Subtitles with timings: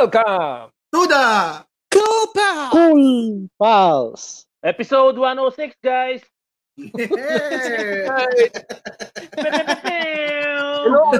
[0.00, 0.72] Welcome!
[0.96, 1.28] To the
[1.92, 2.72] Cool Pal!
[2.72, 4.48] Cool Pals!
[4.64, 6.24] Episode 106, guys!
[6.96, 8.08] Yeah!
[10.88, 11.12] Hello!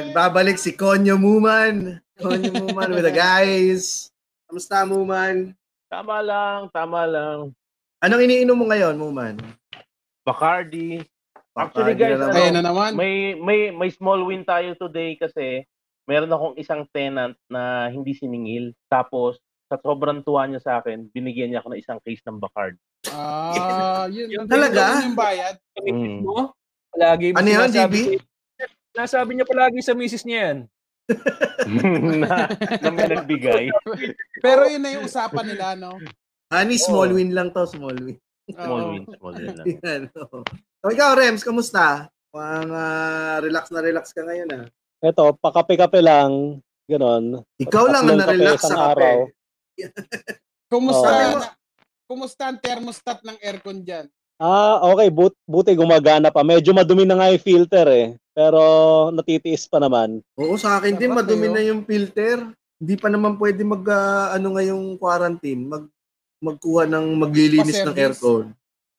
[0.00, 2.00] Nagbabalik si Konyo Muman.
[2.16, 4.08] Konyo Muman with the guys.
[4.48, 5.52] Kamusta Muman?
[5.92, 7.52] Tama lang, tama lang.
[8.00, 9.36] Anong iniinom mo ngayon, Muman?
[10.24, 11.04] Bacardi.
[11.58, 12.34] Actually, guys, na naman.
[12.34, 12.90] Kaya na naman.
[12.94, 15.66] May may may small win tayo today kasi
[16.06, 18.74] meron akong isang tenant na hindi siningil.
[18.86, 19.38] Tapos,
[19.70, 22.82] sa sobrang tuwa niya sa akin, binigyan niya ako ng isang case ng Bacardi.
[23.14, 24.26] Ah, yun.
[24.30, 25.06] Yung talaga?
[25.06, 25.56] Yung bayad.
[25.78, 26.26] Mm.
[26.26, 26.50] mo?
[26.90, 28.18] Palagi Ano yun, DB?
[28.90, 30.58] Nasabi niya palagi sa misis niya yan.
[32.22, 32.50] na,
[32.82, 33.70] na may nagbigay.
[34.44, 35.98] Pero yun na yung usapan nila, no?
[36.50, 37.18] Ani, small Oo.
[37.18, 38.18] win lang to, small win.
[38.50, 38.90] Small Oo.
[38.90, 39.66] win, small win lang.
[39.86, 40.42] Yan, oo.
[40.80, 42.08] So, ikaw, Rems, kamusta?
[42.32, 44.64] Pang ah, relax na relax ka ngayon, ah.
[45.04, 46.64] Ito, pakape-kape lang.
[46.88, 47.44] Ganon.
[47.60, 49.28] Ikaw lang ang kape na-relax sa araw.
[49.28, 49.92] kape.
[50.72, 51.08] Kumusta?
[51.08, 51.36] Oo.
[51.36, 51.56] na-
[52.10, 54.10] Kumusta ang thermostat ng aircon dyan?
[54.40, 55.12] Ah, okay.
[55.12, 56.40] But, buti gumagana pa.
[56.42, 58.08] Medyo madumi na nga yung filter eh.
[58.32, 58.60] Pero
[59.12, 60.24] natitiis pa naman.
[60.34, 62.50] Oo, sa akin din, madumi eh, na yung filter.
[62.80, 65.84] Hindi pa naman pwede mag, ah, ano ngayong quarantine, mag,
[66.40, 68.56] magkuha ng maglilinis ng aircon.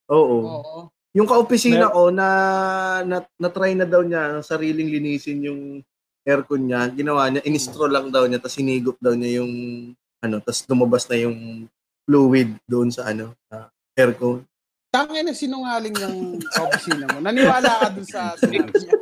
[0.07, 0.61] Oo.
[0.61, 0.79] Oo.
[1.11, 2.27] Yung kaopisina ko na,
[3.03, 5.61] na na-try na daw niya ang sariling linisin yung
[6.23, 6.87] aircon niya.
[6.95, 9.53] Ginawa niya, inistro lang daw niya, tapos sinigop daw niya yung
[10.23, 11.67] ano, tapos lumabas na yung
[12.07, 13.67] fluid doon sa ano, sa
[13.99, 14.47] aircon.
[14.91, 17.23] Tangin na sinungaling yung opisina mo.
[17.23, 18.95] Naniwala ka dun sa sinabi niya.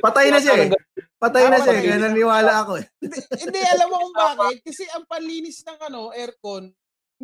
[0.00, 0.68] Patay na siya eh.
[1.20, 2.86] Patay na siya, eh, kaya naniwala ako eh.
[3.00, 4.60] hindi, hindi, alam mo kung bakit?
[4.64, 6.68] Kasi ang panlinis ng ano, aircon,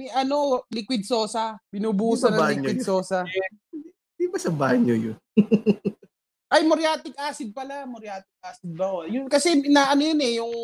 [0.01, 1.61] ni ano, liquid sosa.
[1.69, 2.89] Binubuhusan ng liquid yun?
[2.89, 3.21] sosa.
[4.19, 5.17] Di ba sa banyo yun?
[6.53, 7.85] Ay, muriatic acid pala.
[7.85, 9.05] Muriatic acid ba?
[9.07, 10.55] Yun, kasi na ano yun eh, yung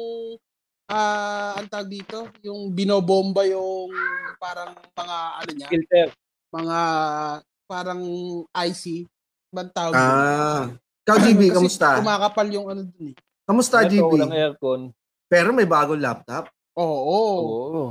[0.89, 3.91] ah ang tawag dito, yung binobomba yung
[4.39, 6.09] parang mga ano niya, Filter.
[6.51, 6.79] mga
[7.67, 8.03] parang
[8.67, 9.07] icy.
[9.51, 9.95] Bang tawag?
[9.95, 10.75] Ah.
[11.07, 11.87] Ikaw, GB, Kasi kamusta?
[12.03, 13.17] Kumakapal yung ano dun eh.
[13.47, 14.11] Kamusta, Ito, GB?
[14.11, 14.81] walang aircon.
[15.31, 16.51] Pero may bagong laptop.
[16.75, 17.23] Oo.
[17.47, 17.85] Oo.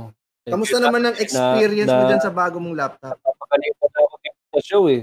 [0.46, 3.18] Kamusta naman ang experience mo na- dyan sa bago mong laptop?
[3.18, 4.14] Napakalimutan na ako
[4.54, 5.02] sa show eh.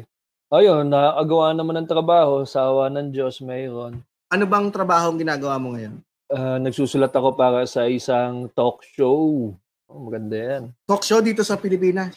[0.53, 2.47] Ayun, nakagawa naman ng trabaho.
[2.47, 3.99] Sawa ng Diyos, mayroon.
[4.31, 5.99] Ano bang trabaho ang ginagawa mo ngayon?
[6.31, 9.51] Ah, nagsusulat ako para sa isang talk show.
[9.91, 10.63] Oh, maganda yan.
[10.87, 12.15] Talk show dito sa Pilipinas.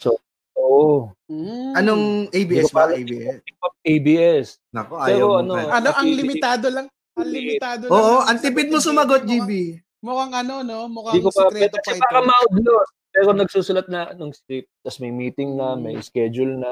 [0.55, 1.11] Oo.
[1.27, 1.73] Mm.
[1.75, 2.87] Anong ABS ba?
[2.89, 3.43] ABS?
[3.83, 4.47] ABS.
[4.71, 5.37] Nako, Pero ayaw mo.
[5.43, 5.53] ano.
[5.67, 6.87] Ano, ang limitado lang.
[7.19, 7.91] Ang limitado lang.
[7.91, 9.83] Oo, ng ang tipid mo sumagot, GB.
[9.99, 10.87] Mukhang ano, no?
[10.87, 12.17] Mukhang Hindi ko pa pa baka ito.
[12.23, 12.87] maudlot.
[13.17, 14.69] Pero nagsusulat na ng script.
[14.85, 16.69] Tapos may meeting na, may schedule na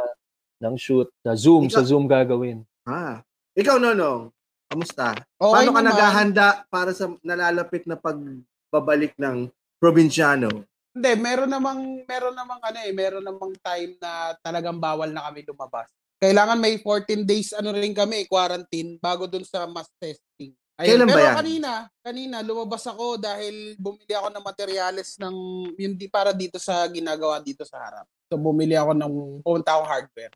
[0.61, 1.09] ng shoot.
[1.25, 2.61] Sa Zoom, sa Ikaw- Zoom gagawin.
[2.85, 3.25] Ah.
[3.57, 4.29] Ikaw, Nono,
[4.69, 5.17] kamusta?
[5.41, 5.85] Okay Paano ka naman.
[5.89, 9.49] naghahanda para sa nalalapit na pagbabalik ng
[9.81, 10.69] probinsyano?
[10.93, 15.41] Hindi, meron namang, meron namang ano eh, meron namang time na talagang bawal na kami
[15.43, 15.89] lumabas.
[16.21, 20.53] Kailangan may 14 days ano rin kami, quarantine, bago dun sa mass testing.
[20.75, 21.37] Kailan ba pero yan?
[21.37, 25.35] kanina, kanina lumabas ako dahil bumili ako ng materyales ng
[25.73, 28.03] yung di para dito sa ginagawa dito sa harap.
[28.27, 30.33] So bumili ako ng pumunta akong hardware.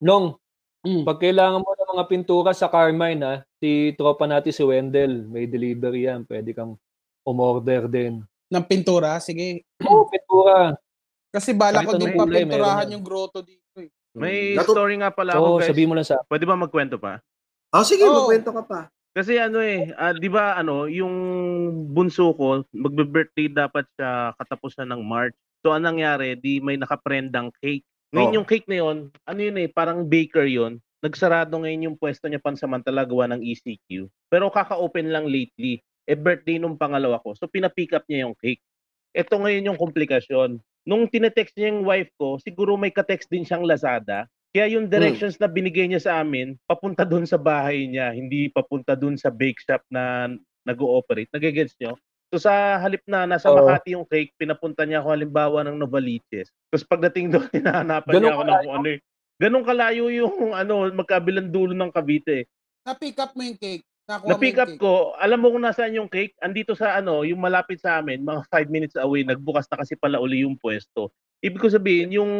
[0.00, 0.32] Long,
[0.78, 1.02] Mm.
[1.02, 5.44] pag kailangan mo ng mga pintura sa Carmine, ha, si tropa natin si Wendell, may
[5.44, 6.22] delivery yan.
[6.22, 6.78] Pwede kang
[7.26, 8.22] umorder din.
[8.46, 9.66] Ng pintura, sige.
[9.82, 10.78] Oo, pintura.
[11.28, 13.90] Kasi bala ko din anong pa kulay, pinturahan meron yung grotto dito eh.
[14.14, 15.66] May Natu- story nga pala ako, Oo, guys.
[15.68, 17.18] sabihin mo lang sa Pwede ba magkwento pa?
[17.74, 18.14] Oh, sige, Oo.
[18.24, 18.80] magkwento ka pa.
[19.18, 21.10] Kasi ano eh, ah, 'di ba ano, yung
[21.90, 25.34] bunso ko, magbe-birthday dapat siya katapusan ng March.
[25.66, 27.82] So anong nangyari, di may nakaprendang cake.
[28.14, 28.36] Ngayon Oh.
[28.38, 30.78] yung cake na yon, ano yun eh, parang baker yon.
[31.02, 34.06] Nagsarado ngayon yung pwesto niya pansamantala gawa ng ECQ.
[34.30, 35.82] Pero kaka-open lang lately.
[36.06, 37.34] Eh birthday nung pangalawa ko.
[37.34, 38.62] So pina-pick up niya yung cake.
[39.18, 40.62] Ito ngayon yung komplikasyon.
[40.86, 44.30] Nung tinetext niya yung wife ko, siguro may ka-text din siyang Lazada.
[44.48, 48.96] Kaya yung directions na binigay niya sa amin, papunta doon sa bahay niya, hindi papunta
[48.96, 50.32] doon sa bake shop na
[50.64, 51.28] nag-ooperate.
[51.32, 51.96] Nagigets nyo?
[52.28, 53.64] So sa halip na nasa Oo.
[53.64, 56.52] Makati yung cake, pinapunta niya ako halimbawa ng Novaliches.
[56.68, 58.98] Tapos pagdating doon, hinahanapan Ganun niya ako ng kung ano eh.
[59.38, 62.48] Ganun kalayo yung ano, magkabilang dulo ng Cavite.
[62.84, 63.84] Na-pick up mo yung cake.
[64.08, 64.80] Nakuha Na-pick up cake.
[64.80, 66.32] ko, alam mo kung nasaan yung cake?
[66.40, 70.20] Andito sa ano, yung malapit sa amin, mga 5 minutes away, nagbukas na kasi pala
[70.20, 71.12] uli yung pwesto.
[71.38, 72.30] Ibig ko sabihin, yung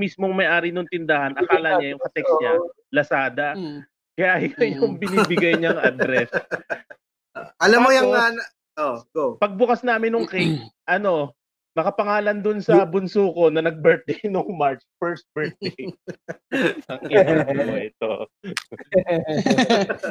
[0.00, 2.52] mismong may-ari ng tindahan, akala niya yung katext niya,
[2.88, 3.48] Lazada.
[3.52, 3.80] Mm.
[4.16, 5.00] Kaya yun yung Mm.
[5.00, 6.32] binibigay niyang address.
[7.64, 8.08] Alam mo yung...
[8.08, 8.50] Tapos- ah, na-
[8.80, 9.24] oh, go.
[9.36, 10.56] Pagbukas namin ng cake,
[10.96, 11.36] ano,
[11.76, 15.76] Nakapangalan dun sa bunso ko na nag-birthday nung March, first birthday.
[16.88, 18.12] Ang ina mo ito.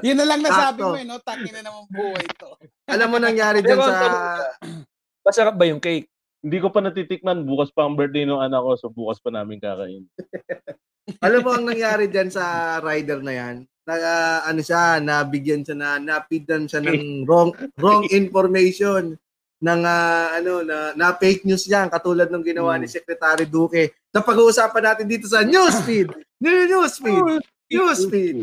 [0.05, 0.93] Yun na lang nasabi Sakto.
[0.93, 1.17] mo eh, no?
[1.25, 2.53] Tangin na naman buhay to.
[2.85, 3.97] Alam mo nangyari dyan sa...
[5.25, 6.05] Masarap ba yung cake?
[6.45, 7.41] Hindi ko pa natitikman.
[7.41, 10.05] Bukas pa ang birthday ng anak ko, so bukas pa namin kakain.
[11.25, 13.55] Alam mo ang nangyari dyan sa rider na yan?
[13.85, 17.49] Na, ah, ano siya, nabigyan siya na, napidan siya ng wrong
[17.81, 19.17] wrong information
[19.61, 23.97] ng ah, ano na, na fake news yan katulad ng ginawa ni Secretary Duque.
[24.13, 26.13] Sa pag-uusapan natin dito sa newsfeed.
[26.37, 27.41] New newsfeed.
[27.73, 28.37] Newsfeed.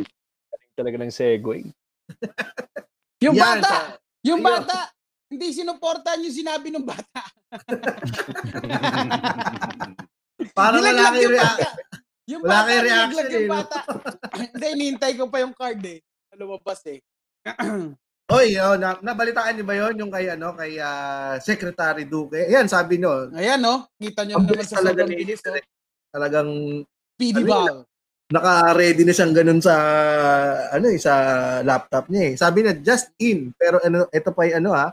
[0.74, 1.70] Talaga ng segue.
[3.22, 3.70] Yung Yan, bata!
[3.70, 3.94] sa-
[4.26, 4.90] Yung bata!
[5.32, 7.24] Hindi sinuportahan yung sinabi ng bata.
[10.52, 11.68] Parang wala Nilaglag kayo yung rea- bata.
[12.28, 13.78] Yung wala nilaglag reaction yung bata.
[14.52, 15.98] Hindi, inihintay ko pa yung card eh.
[16.36, 17.00] Lumabas eh.
[18.32, 22.48] Oy, oh, na, nabalitaan niyo ba 'yon yung kay ano kay ah, Secretary Duque?
[22.48, 25.40] Ayan, sabi niyo, Ayan no, kita nyo Ang naman sa talaga sobrang bilis.
[25.42, 25.58] Oh.
[26.12, 26.50] talagang
[27.18, 27.76] PD Ano ball.
[28.28, 29.74] naka-ready na siyang ganun sa
[30.70, 31.12] ano eh, sa
[31.60, 32.32] laptop niya eh.
[32.36, 34.86] Sabi na just in, pero ano ito pa yung ano ha,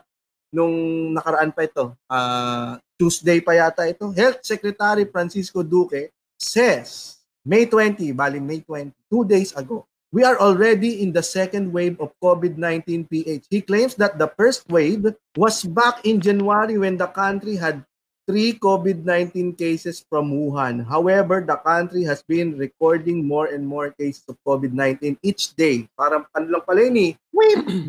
[0.54, 1.94] nung nakaraan pa ito.
[2.10, 4.12] ah Tuesday pa yata ito.
[4.12, 7.16] Health Secretary Francisco Duque says
[7.48, 11.96] May 20, bali May 20, two days ago, we are already in the second wave
[12.04, 13.48] of COVID-19 PH.
[13.48, 17.88] He claims that the first wave was back in January when the country had
[18.28, 20.86] three COVID-19 cases from Wuhan.
[20.86, 25.90] However, the country has been recording more and more cases of COVID-19 each day.
[25.98, 27.12] Parang ano lang pala yun eh.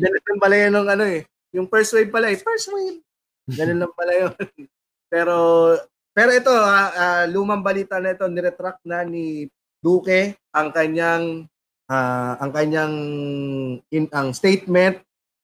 [0.01, 1.21] Ganun lang pala yun ng ano eh.
[1.51, 2.39] Yung first wave pala eh.
[2.39, 2.99] First wave!
[3.51, 4.33] Ganun lang pala yun.
[5.13, 5.35] pero,
[6.15, 9.47] pero ito, ah, ah, lumang balita na ito, niretract na ni
[9.81, 11.49] Duque ang kanyang
[11.89, 12.95] ah, ang kanyang
[13.89, 15.01] in, ang statement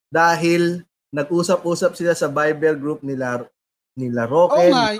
[0.08, 3.44] dahil nag-usap-usap sila sa Bible group nila
[3.98, 4.94] nila Roque, nga,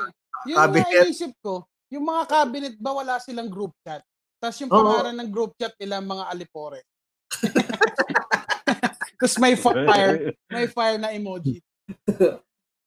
[0.50, 1.06] yun nga Cabinet.
[1.06, 1.70] inisip ko.
[1.94, 4.02] Yung mga cabinet ba wala silang group chat?
[4.42, 6.82] Tapos yung pangalan ng group chat nila mga alipore.
[9.18, 10.16] Tapos may fire,
[10.48, 11.62] may fire na emoji.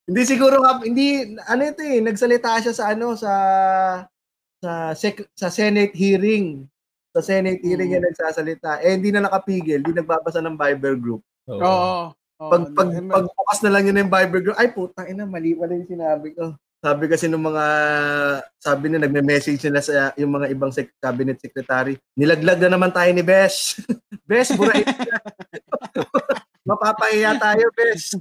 [0.04, 1.06] Hindi siguro nga- hindi
[1.40, 3.32] ano ito eh nagsalita siya sa ano sa
[4.58, 6.66] sa sec- sa Senate hearing.
[7.10, 7.96] Sa Senate hearing Mm.
[7.96, 8.82] yan nagsasalita.
[8.82, 11.22] Eh hindi na nakapigil, hindi nagbabasa ng Bible group.
[11.46, 11.58] Oo.
[11.58, 12.02] Oo.
[12.40, 12.50] Oo.
[12.50, 15.74] Pag pag Eh, pagbukas na lang yun ng Bible group, ay putang ina mali pala
[15.74, 16.54] yung sinabi ko.
[16.80, 17.64] Sabi kasi ng mga
[18.56, 23.10] sabi na nagme-message sila sa yung mga ibang sec- cabinet secretary, nilaglag na naman tayo
[23.10, 23.78] ni Besh.
[24.30, 25.18] Besh, burahin ka.
[26.70, 28.14] Mapapahiya tayo, Besh.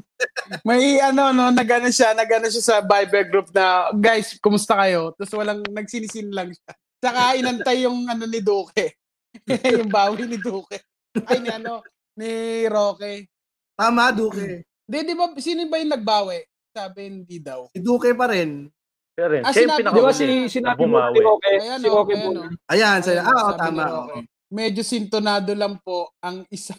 [0.65, 5.13] May ano no, nagano siya, nagano siya sa Viber group na, guys, kumusta kayo?
[5.13, 6.73] Tapos walang nagsinisin lang siya.
[6.97, 8.97] Saka inantay yung ano ni Duque.
[9.77, 10.81] yung bawi ni Duque.
[11.29, 11.85] Ay ni ano,
[12.17, 13.29] ni Roque.
[13.77, 14.65] Tama, Duque.
[14.89, 16.41] Di, di ba, sino ba yung nagbawi?
[16.73, 17.69] Sabi hindi daw.
[17.69, 18.65] Si Duque pa rin.
[19.13, 19.41] Siya rin.
[19.45, 21.53] Ah, sinabi- Di ba si na sinabi mo ni Roque?
[21.53, 22.41] Ayan Si o, Roque ayan po.
[22.73, 23.83] Ayan, ah, oh, sabi ni tama.
[23.85, 24.17] Roque.
[24.17, 24.38] oo.
[24.49, 26.73] Medyo sintonado lang po ang isa.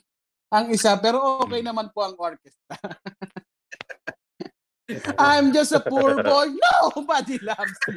[0.51, 2.75] Ang isa, pero okay naman po ang orchestra.
[5.23, 6.51] I'm just a poor boy.
[6.51, 7.95] Nobody loves me.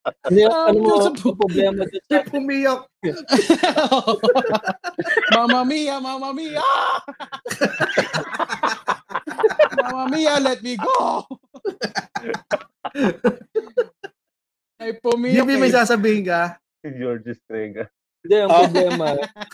[0.00, 2.88] Hindi, Ah, ano mo, problema dyan sa Pumiyok.
[5.36, 6.56] Mama Mia, Mama Mia!
[9.84, 11.28] Mama Mia, let me go!
[14.80, 15.76] Ay, Hindi may eh.
[15.76, 16.56] sasabihin ka.
[16.80, 17.84] Si George Estrega.
[18.24, 19.06] Hindi, ang problema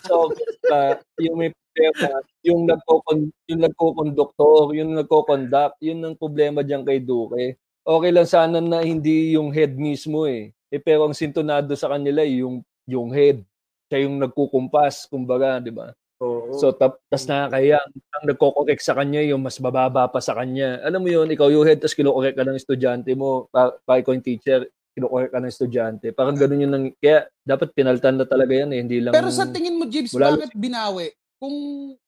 [0.02, 0.78] sa orchestra,
[1.22, 2.10] yung may problema,
[2.42, 3.18] yung nagkokon
[3.50, 7.58] yung nagkokonduktor, yung nagko-conduct, yun ang problema diyan kay Duque.
[7.86, 10.50] Okay lang sana na hindi yung head mismo eh.
[10.70, 13.42] Eh pero ang sintonado sa kanila eh, yung yung head.
[13.86, 15.94] Siya yung nagkukumpas, kumbaga, di ba?
[16.18, 16.58] Oo.
[16.58, 20.82] So tap, tas nakakaya ang nagko-correct sa kanya yung mas bababa pa sa kanya.
[20.82, 24.10] Alam mo yun, ikaw yung head tas kino-correct ka ng estudyante mo, pa, pa ikaw
[24.14, 24.66] yung teacher,
[24.96, 26.06] kino-correct ka ng estudyante.
[26.10, 26.84] Parang ganun yun lang.
[26.96, 30.32] Kaya dapat pinaltan na talaga yan eh, hindi lang Pero sa tingin mo, Jibs, Wala-
[30.32, 31.12] bakit binawi?
[31.36, 31.56] Kung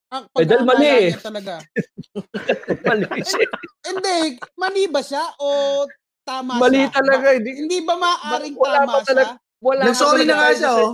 [0.08, 1.12] ang Eh, dahil mali eh.
[1.12, 1.60] niya talaga.
[2.88, 3.44] mali siya.
[3.84, 4.16] Hindi,
[4.56, 5.84] mali ba siya o
[6.24, 6.96] tama Mali siya?
[6.96, 9.46] talaga, Ba- hindi- hindi ba maaring Wala tama pa talaga- siya?
[9.58, 10.90] Wala Nag-sorry na nga talaga siya, oh.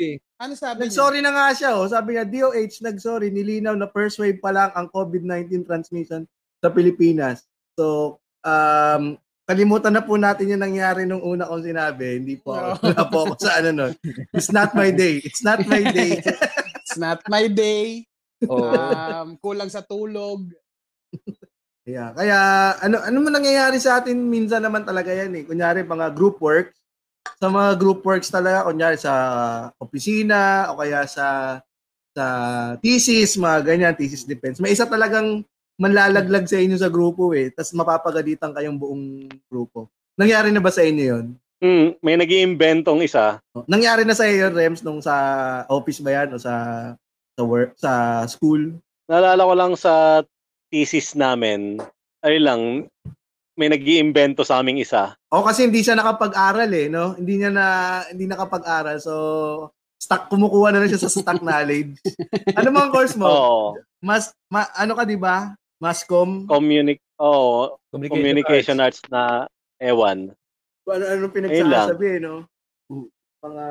[0.00, 0.14] eh.
[0.40, 0.82] Ano sabi niya?
[0.88, 1.86] Nag-sorry na nga siya, oh.
[1.86, 6.24] Sabi niya, DOH, nag-sorry, nilinaw na first wave pa lang ang COVID-19 transmission
[6.58, 7.44] sa Pilipinas.
[7.76, 12.18] So, um, kalimutan na po natin yung nangyari nung una kong sinabi.
[12.18, 12.86] Hindi po ako, No.
[12.90, 13.92] wala po ako sa ano nun.
[14.34, 15.22] It's not my day.
[15.22, 16.18] It's not my day.
[16.82, 18.02] It's not my day.
[18.50, 18.74] Oh.
[18.74, 20.50] Um, kulang sa tulog.
[21.86, 22.10] Yeah.
[22.18, 22.38] Kaya
[22.82, 25.42] ano ano man nangyayari sa atin minsan naman talaga yan eh.
[25.46, 26.74] Kunyari mga group works.
[27.38, 29.14] Sa mga group works talaga kunyari sa
[29.78, 31.58] opisina o kaya sa
[32.16, 32.26] sa
[32.80, 34.58] thesis, mga ganyan, thesis defense.
[34.58, 35.44] May isa talagang
[35.76, 37.52] manlalaglag sa inyo sa grupo eh.
[37.52, 39.04] Tapos mapapagalitan kayong buong
[39.48, 39.92] grupo.
[40.16, 41.26] Nangyari na ba sa inyo yun?
[41.56, 43.40] Hmm, may nag iimbentong isa.
[43.64, 46.54] Nangyari na sa iyo, Rems, nung sa office ba yan o sa
[47.36, 48.76] sa work, sa school?
[49.08, 50.20] Naalala ko lang sa
[50.68, 51.80] thesis namin,
[52.20, 52.88] ay lang,
[53.56, 55.16] may nag iimbento sa aming isa.
[55.32, 57.16] O kasi hindi siya nakapag-aral eh, no?
[57.16, 57.66] Hindi niya na
[58.12, 59.00] hindi nakapag-aral.
[59.00, 59.14] So
[59.96, 61.96] stock kumukuha na lang siya sa stock knowledge.
[62.58, 63.24] ano mga course mo?
[63.24, 63.60] Oo.
[64.04, 65.56] Mas ma, ano ka 'di ba?
[65.82, 66.46] Mascom.
[66.48, 69.00] Communi- oh, Communication, communication arts.
[69.04, 69.22] arts na
[69.80, 70.32] ewan.
[70.86, 72.46] Ano ano Ayun pinagsasabi, no?
[73.44, 73.66] Mga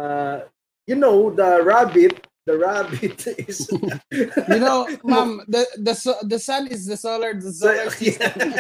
[0.86, 3.66] you know, the rabbit, the rabbit is
[4.52, 5.94] You know, ma'am, the the
[6.30, 8.54] the sun is the solar the solar system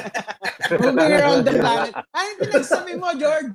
[0.82, 1.94] moving around the planet.
[2.16, 3.54] Ay, pinagsabi mo, George.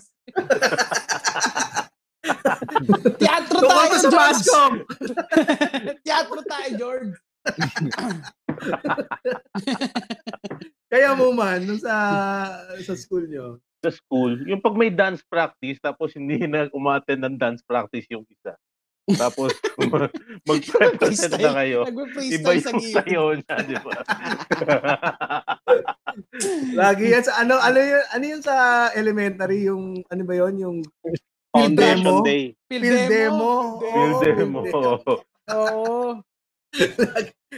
[3.19, 4.15] Teatro tayo, George.
[4.15, 4.73] Mascom.
[6.05, 7.15] Teatro tayo, George.
[10.93, 11.97] Kaya mo man nung sa
[12.83, 13.63] sa school nyo.
[13.81, 18.29] Sa school, yung pag may dance practice, tapos hindi na umattend ng dance practice yung
[18.29, 18.53] isa.
[19.17, 19.57] Tapos,
[20.49, 21.89] mag-present na kayo.
[22.21, 22.95] Iba sa yung gilid.
[22.95, 23.91] sayo niya, di ba?
[26.81, 28.55] Lagi yan sa ano ano yun, ano yun sa
[28.93, 30.77] elementary yung ano ba yon yung
[31.51, 32.23] Foundation demo?
[32.23, 32.55] Day.
[32.71, 33.51] Field field demo.
[33.83, 34.61] Field demo.
[35.51, 36.23] Oo.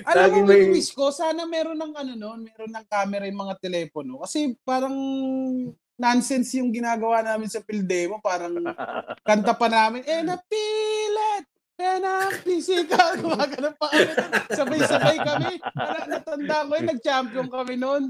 [0.08, 3.42] Alam Laging mo, may- wish ko, sana meron ng ano noon, meron ng camera yung
[3.44, 4.24] mga telepono.
[4.24, 4.96] Kasi parang
[6.00, 8.16] nonsense yung ginagawa namin sa field demo.
[8.24, 8.56] Parang
[9.28, 11.44] kanta pa namin, eh napilit!
[11.76, 13.12] Eh napisika!
[13.20, 14.12] Gumagano pa kami.
[14.54, 15.52] Sabay-sabay kami.
[15.60, 18.02] Wala, natanda ko yun, nag-champion kami noon.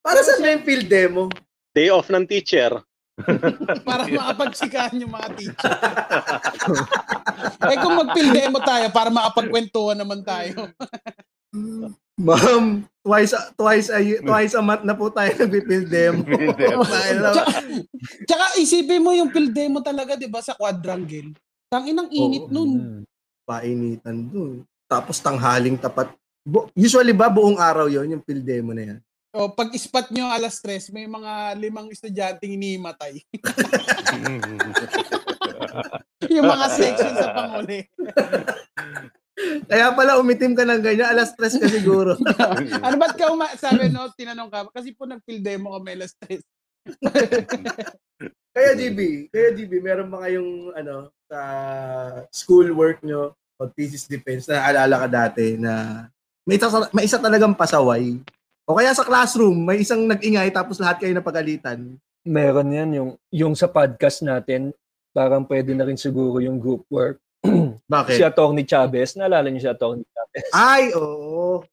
[0.00, 1.28] Para sa yung field demo.
[1.76, 2.80] Day off ng teacher.
[3.88, 5.74] Para makapagsikahan yung mga teacher.
[7.66, 10.70] eh kung mag-field demo tayo, para makapagkwentuhan naman tayo.
[12.18, 16.26] Ma'am, twice twice a twice a month na po tayo nagpi-field demo.
[17.30, 17.42] Tsaka,
[18.26, 21.30] tsaka isipin mo yung field demo talaga, di ba, sa quadrangle.
[21.70, 22.52] Tangin ang init Oo.
[22.52, 22.70] nun.
[23.46, 24.66] Painitan dun.
[24.90, 26.10] Tapos tanghaling tapat.
[26.42, 28.98] Bu- usually ba buong araw yon yung field demo na yan?
[29.36, 33.20] O, pag ispat nyo alas tres, may mga limang estudyanteng inimatay.
[36.32, 37.84] yung mga section sa panguli.
[39.70, 42.18] Kaya pala umitim ka ng ganyan, alas stress ka siguro.
[42.84, 46.42] ano ba't ka uma- sabi no, tinanong ka, kasi po nag-field demo kami alas tres.
[48.50, 51.38] kaya GB, kaya GB, meron ba kayong ano, sa
[52.32, 56.06] school work nyo o thesis defense na alala ka dati na
[56.48, 58.18] may isa, may isa talagang pasaway.
[58.68, 61.96] O kaya sa classroom, may isang nag-ingay tapos lahat kayo napagalitan.
[62.28, 64.76] Meron yan yung yung sa podcast natin,
[65.16, 67.16] parang pwede na rin siguro yung group work.
[67.88, 68.20] Bakit?
[68.20, 68.62] Si Atty.
[68.68, 70.04] Chavez, naalala niyo si Atty.
[70.04, 70.46] Chavez?
[70.52, 71.64] Ay, oo.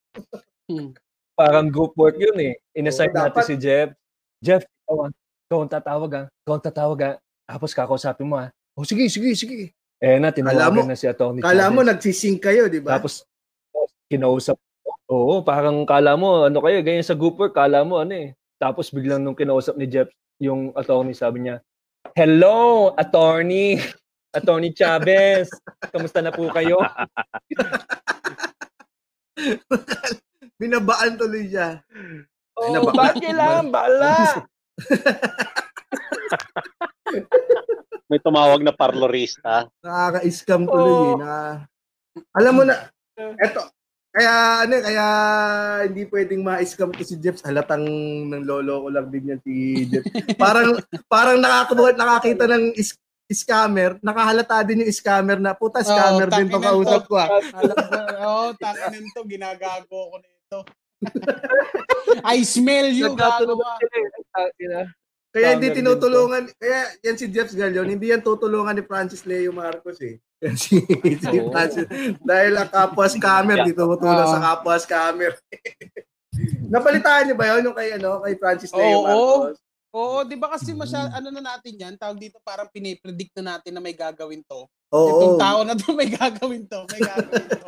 [1.36, 2.54] Parang group work yun eh.
[2.72, 3.92] Inassign Oo, natin dapat- si Jeff.
[4.40, 5.12] Jeff, ikaw, ah.
[5.52, 6.26] ikaw ang tatawag ah.
[6.48, 7.16] Ikaw ang tatawag ah.
[7.44, 8.48] Tapos kakausapin mo ah.
[8.72, 9.76] Oh, sige, sige, sige.
[10.00, 11.44] Eh na, mo- tinawagan na si Atty.
[11.44, 11.92] Kala mo Chavez.
[11.92, 12.96] nagsising kayo, di ba?
[12.96, 13.28] Tapos,
[14.08, 14.56] kinausap.
[15.06, 18.34] Oo, parang kala mo, ano kayo, ganyan sa group work, kala mo, ano eh.
[18.58, 20.10] Tapos biglang nung kinausap ni Jeff,
[20.42, 21.62] yung attorney, sabi niya,
[22.14, 23.78] Hello, attorney!
[24.36, 25.48] Attorney Chavez!
[25.96, 26.76] Kamusta na po kayo?
[30.60, 31.80] Binabaan tuloy siya.
[32.52, 34.44] Oh, naba- bakit kailangan bala?
[38.12, 39.68] May tumawag na parlorista.
[39.80, 41.08] Nakaka-scam tuloy Oo.
[41.08, 41.16] eh.
[41.16, 41.32] Na,
[42.36, 42.92] alam mo na,
[43.40, 43.72] eto,
[44.16, 45.06] kaya ano, kaya
[45.92, 47.44] hindi pwedeng ma-scam to si Jeff.
[47.44, 47.84] Halatang
[48.32, 50.08] ng lolo ko lang din yan si Jeff.
[50.44, 50.80] parang
[51.12, 52.96] parang nakakabuhat nakakita ng is-
[53.26, 57.18] scammer, nakahalata din yung scammer na puta scammer din to tangina kausap ko.
[57.18, 57.28] ah.
[57.42, 57.66] Ko,
[58.22, 60.60] oh, tangin to, ginagago ko nito.
[62.24, 63.18] I smell you,
[64.62, 64.82] ina.
[65.36, 69.52] Kaya hindi din tinutulungan, kaya yan si Jeff Galion, hindi yan tutulungan ni Francis Leo
[69.52, 70.22] Marcos eh.
[70.44, 71.50] Si, si Oo.
[71.50, 71.88] Francis,
[72.22, 74.34] dahil ang kapwa scammer, dito tumutulong Oo.
[74.36, 75.32] sa kapwa scammer.
[76.74, 79.04] Napalitaan niyo ba yun yung kay, ano, kay Francis Leo Oo.
[79.08, 79.58] Marcos?
[79.96, 83.72] Oo, di ba kasi masya, ano na natin yan, tawag dito parang pinipredict na natin
[83.72, 84.68] na may gagawin to.
[84.92, 85.08] Oo.
[85.08, 87.68] Itong tao na to may gagawin to, may gagawin to.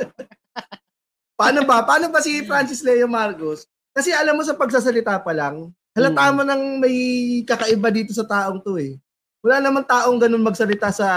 [1.39, 1.87] Paano ba?
[1.87, 3.63] Paano ba si Francis Leo Marcos?
[3.95, 6.33] Kasi alam mo sa pagsasalita pa lang, halata Mm.
[6.35, 6.97] mo nang may
[7.47, 8.99] kakaiba dito sa taong to eh.
[9.41, 11.07] Wala naman taong ganun magsalita sa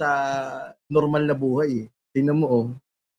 [0.00, 0.08] sa
[0.88, 1.86] normal na buhay eh.
[2.10, 2.66] Tingnan mo oh.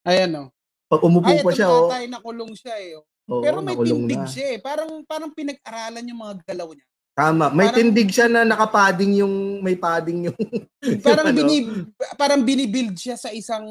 [0.02, 0.44] Ayan o.
[0.90, 1.88] Pag umupo Ay, pa siya na oh.
[1.88, 2.98] tayo nakulong siya eh.
[2.98, 3.06] oh.
[3.30, 4.26] Oo, Pero may tindig na.
[4.26, 4.60] siya eh.
[4.60, 6.86] Parang, parang pinag-aralan yung mga galaw niya.
[7.14, 7.46] Tama.
[7.54, 10.38] May Parang- tindig siya na nakapadding yung may padding yung
[11.06, 11.38] Parang, ano?
[11.38, 11.58] bini,
[12.18, 13.64] parang binibuild siya sa isang,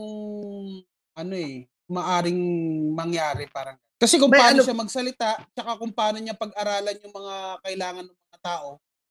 [1.13, 2.41] ano eh, maaring
[2.95, 3.75] mangyari parang.
[4.01, 8.05] Kasi kung May paano ano- siya magsalita, tsaka kung paano niya pag-aralan yung mga kailangan
[8.07, 8.69] ng mga tao,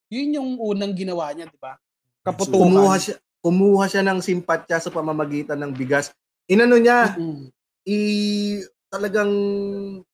[0.09, 1.77] yun yung unang ginawa niya, di ba?
[2.25, 2.57] Kaputukan.
[2.57, 6.11] Kumuha siya, kumuha siya ng simpatya sa pamamagitan ng bigas.
[6.49, 7.45] Inano niya, Mm.
[7.87, 7.97] i
[8.89, 9.31] talagang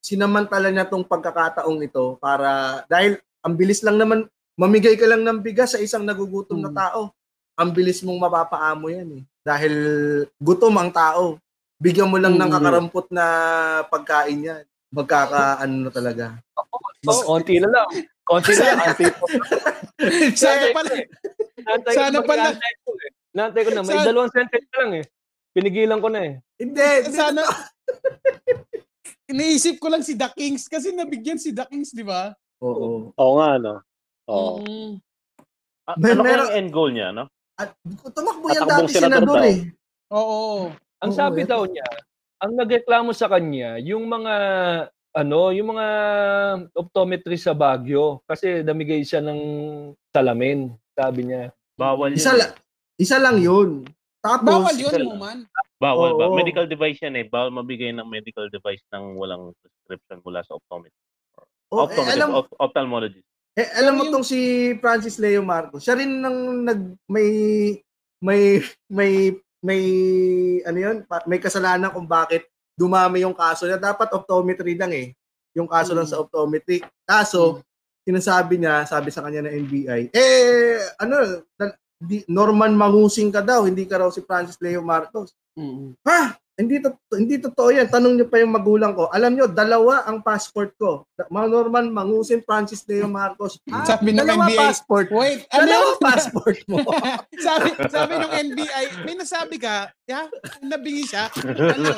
[0.04, 4.28] sinamantala niya tong pagkakataong ito para dahil ang bilis lang naman
[4.60, 6.78] mamigay ka lang ng bigas sa isang nagugutom na Mm.
[6.78, 7.02] tao.
[7.56, 9.24] Ang bilis mong mapapaamo yan eh.
[9.42, 9.74] Dahil
[10.40, 11.40] gutom ang tao.
[11.80, 12.56] Bigyan mo lang ng Mm.
[12.56, 13.26] kakarampot na
[13.88, 14.64] pagkain yan.
[14.92, 16.26] Magkaka ano na talaga.
[17.06, 17.88] Oh, konti na lang.
[18.26, 19.26] Konti na ko.
[20.34, 20.92] Sana pala,
[21.88, 22.44] Sana na- pala.
[22.82, 23.12] ko eh.
[23.32, 23.82] Naantay ko na.
[23.82, 25.06] May Sana- dalawang sentence lang eh.
[25.52, 26.34] Pinigilan ko na eh.
[26.58, 27.46] Hindi, sana,
[29.32, 32.34] iniisip ko lang si The Kings kasi nabigyan si The Kings, di ba?
[32.60, 33.12] Oo.
[33.12, 33.76] Oo nga, no?
[34.26, 34.60] Oo.
[34.60, 34.92] Mm.
[35.86, 37.30] Ah, May- ano kaya meron- ang end goal niya, no?
[37.56, 37.72] At
[38.10, 39.70] tumakbo yan dati senador eh.
[40.12, 40.74] Oo.
[40.98, 41.86] Ang Oo, sabi daw niya,
[42.38, 44.34] ang nagreklamo sa kanya, yung mga
[45.16, 45.88] ano, yung mga
[46.76, 49.40] optometry sa Baguio kasi namigay siya ng
[50.12, 51.56] salamin, sabi niya.
[51.80, 52.20] Bawal yun.
[52.20, 52.52] Isa, la-
[53.00, 53.88] isa lang yun.
[54.20, 55.40] Tapos, Bawal yun, isa- Muman.
[55.76, 56.32] Bawal ba?
[56.34, 57.26] Medical device yan eh.
[57.26, 61.04] Bawal mabigay ng medical device ng walang prescription mula sa optometrist.
[61.36, 61.44] oh,
[61.80, 63.28] eh, Optometrist, alam, op- ophthalmologist.
[63.56, 64.40] Eh, alam mo yung- tong si
[64.78, 67.30] Francis Leo Marcos, siya rin nang nag may
[68.20, 68.60] may
[68.92, 69.32] may
[69.64, 69.82] may
[70.64, 73.80] ano yun, may kasalanan kung bakit dumami yung kaso niya.
[73.80, 75.16] Dapat optometry lang eh.
[75.56, 76.12] Yung kaso lang Mm.
[76.12, 76.84] sa optometry.
[77.08, 77.64] Kaso,
[78.04, 81.42] sinasabi niya, sabi sa kanya ng NBI, eh, ano,
[81.96, 85.32] di, Norman Mangusing ka daw, hindi ka raw si Francis Leo Marcos.
[85.56, 85.96] Mm.
[86.04, 86.36] Ha?
[86.56, 87.92] Hindi to, hindi totoo yan.
[87.92, 89.12] Tanong niyo pa yung magulang ko.
[89.12, 91.04] Alam niyo, dalawa ang passport ko.
[91.28, 93.60] Norman Mangusin, Francis Leo Marcos.
[93.68, 94.56] Ah, Sabi ng dalawa NBI.
[94.58, 95.08] passport.
[95.12, 96.00] Wait, ano Dalawa yun?
[96.00, 96.78] passport mo.
[97.46, 100.32] sabi, sabi ng NBI, may nasabi ka, ya,
[100.64, 101.28] nabingi siya.
[101.36, 101.92] Ano?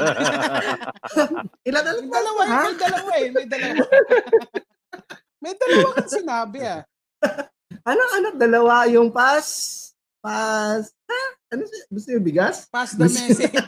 [1.69, 3.83] Ilan na May dalawa, eh, may dalawa eh, may dalawa.
[5.37, 6.81] may dalawa kang sinabi ah.
[7.85, 9.85] Ano, ano, dalawa yung pass.
[10.27, 10.91] Pass.
[11.07, 11.21] Ha?
[11.55, 11.81] Ano siya?
[11.87, 12.67] Gusto yung bigas?
[12.67, 13.55] Pass the message.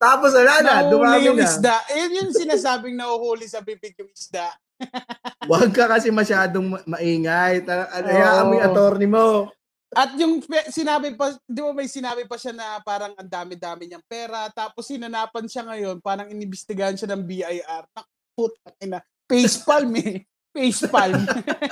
[0.00, 1.44] Tapos wala na, dumami yung na.
[1.44, 1.76] isda.
[1.92, 4.48] Eh, yun sinasabing nahuhuli sa bibig yung isda.
[5.48, 7.60] Huwag ka kasi masyadong ma- maingay.
[7.64, 9.52] Ta- ano, hayaan mo yung attorney mo.
[9.92, 13.88] At yung pe- sinabi pa, di ba may sinabi pa siya na parang ang dami-dami
[13.88, 17.84] niyang pera, tapos sinanapan siya ngayon, parang inimbestigahan siya ng BIR.
[17.92, 19.00] Nakputa na.
[19.28, 20.24] Face palm eh.
[20.56, 21.20] Face palm.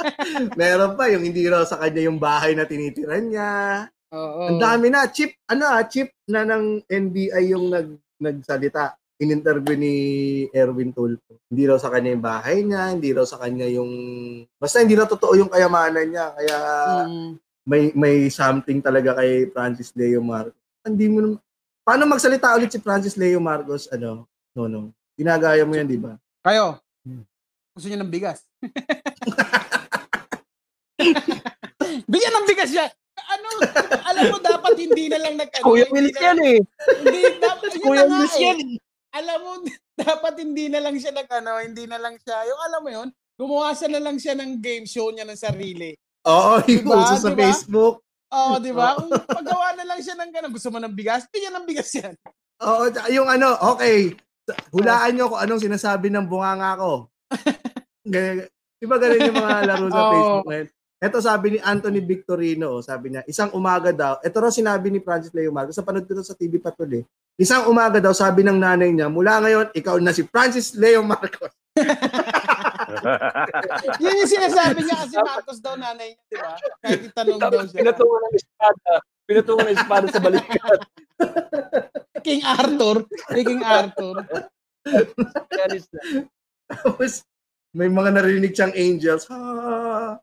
[0.60, 3.52] Meron pa yung hindi raw sa kanya yung bahay na tinitiran niya.
[4.12, 4.52] Oo.
[4.52, 5.08] Ang dami na.
[5.08, 7.88] Chip, ano ah, chip na ng NBI yung nag,
[8.20, 8.92] nagsalita.
[9.16, 9.94] In-interview ni
[10.52, 11.40] Erwin Tulfo.
[11.48, 13.88] Hindi raw sa kanya yung bahay niya, hindi raw sa kanya yung...
[14.60, 16.26] Basta hindi na totoo yung kayamanan niya.
[16.36, 16.58] Kaya
[17.08, 17.30] Mm.
[17.64, 20.58] may may something talaga kay Francis Leo Marcos.
[20.84, 21.38] Hindi mo naman...
[21.80, 23.88] Paano magsalita ulit si Francis Leo Marcos?
[23.88, 24.28] Ano?
[24.52, 24.92] No, no.
[25.16, 26.18] Ginagaya mo yan, di ba?
[26.44, 26.83] Kayo.
[27.74, 28.46] Gusto niyo ng bigas?
[32.06, 32.90] Bigyan ng bigas yan.
[33.14, 33.46] Ano,
[34.04, 36.58] alam mo dapat hindi na lang nag ano, Kuya na- yan eh.
[36.98, 38.42] Hindi dapat Kuya nga Wills eh.
[38.44, 38.58] yan.
[39.14, 39.52] Alam mo
[39.96, 42.46] dapat hindi na lang siya nag ano, hindi na lang siya.
[42.46, 45.94] Yung alam mo yun, gumawa siya na lang siya ng game show niya ng sarili.
[46.24, 46.94] Oo, Diba?
[46.94, 47.42] iuso sa Diba?
[47.42, 47.94] Facebook.
[48.34, 48.98] Oo, di ba?
[48.98, 52.14] Kung paggawa na lang siya ng ganun, gusto mo ng bigas, bigyan ng bigas yan.
[52.66, 54.10] Oo, tsaka yung ano, okay.
[54.74, 57.06] Hulaan nyo kung anong sinasabi ng bunganga ko.
[58.04, 58.52] Ganyan-
[58.84, 60.10] Di ba ganun yung mga laro sa Oo.
[60.12, 60.68] Facebook ngayon?
[61.04, 65.32] Ito sabi ni Anthony Victorino, sabi niya, isang umaga daw, ito raw sinabi ni Francis
[65.32, 67.04] Leo Marcos, sa panood ko sa TV Patrol eh,
[67.36, 71.52] isang umaga daw, sabi ng nanay niya, mula ngayon, ikaw na si Francis Leo Marcos.
[74.04, 76.52] Yun yung sinasabi niya kasi Marcos daw nanay niya, di ba?
[76.80, 77.78] Kahit itanong daw siya.
[77.80, 78.92] pinatungan ng espada.
[79.24, 80.80] Pinatungan ng espada sa balikat.
[82.24, 82.96] King Arthur.
[83.32, 84.16] King Arthur.
[86.82, 87.22] Tapos,
[87.74, 90.18] may mga narinig siyang angels, ha,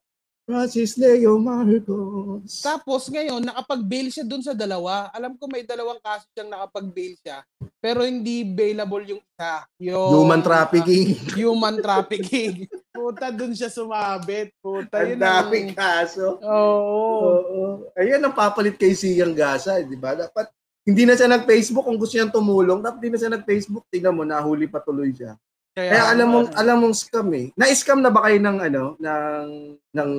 [0.52, 2.60] Francis Leo Marcos.
[2.60, 5.08] Tapos ngayon, nakapag-bail siya dun sa dalawa.
[5.16, 7.46] Alam ko may dalawang kaso siyang nakapag-bail siya.
[7.80, 9.64] Pero hindi bailable yung isa.
[9.80, 11.16] Yung, Human trafficking.
[11.40, 12.68] human trafficking.
[12.92, 14.52] Puta, dun siya sumabit.
[14.60, 15.72] Puta, Ang yun ang...
[15.72, 16.36] kaso.
[16.44, 17.16] Oo.
[17.24, 17.62] Oo.
[17.96, 20.20] Ayan ang papalit kay Siyang Gasa, eh, di ba?
[20.20, 20.52] Dapat
[20.84, 22.82] hindi na siya nag-Facebook kung gusto niyang tumulong.
[22.82, 23.86] Dapat hindi na siya nag-Facebook.
[23.88, 25.38] Tingnan mo, nahuli pa tuloy siya.
[25.72, 27.48] Kaya alam mong alam mong scam eh.
[27.56, 29.48] Na-scam na ba kayo ng ano, ng
[29.96, 30.12] ng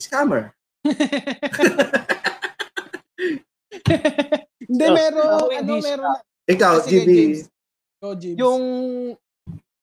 [0.00, 0.56] scammer?
[4.66, 6.16] Hindi, Oh, meron, Ako ano, meron.
[6.46, 7.10] Ikaw, sige, GB.
[8.00, 8.38] Go, James.
[8.40, 8.62] Yung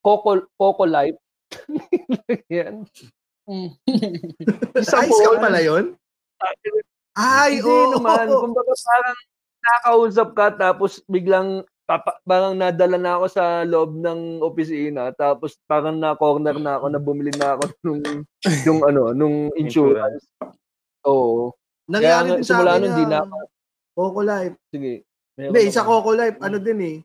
[0.00, 1.16] Coco, Coco Life.
[2.52, 2.84] Yan.
[3.46, 3.70] Mm.
[4.74, 5.94] Isa Ay, scam pala yun?
[7.14, 7.92] Ay, Hindi oo.
[7.96, 8.26] naman.
[8.28, 9.18] Kumbaga parang
[9.64, 16.00] nakausap ka tapos biglang papa, parang nadala na ako sa loob ng opisina tapos parang
[16.00, 18.00] na corner na ako na bumili na ako nung
[18.64, 20.24] yung ano nung insurance.
[21.04, 21.52] Oo.
[21.84, 23.38] Nangyari nga, din sa akin nun, na na
[23.92, 24.56] Coco Life.
[24.72, 25.04] Sige.
[25.36, 26.96] Hindi, sa Coco Life, ano din eh.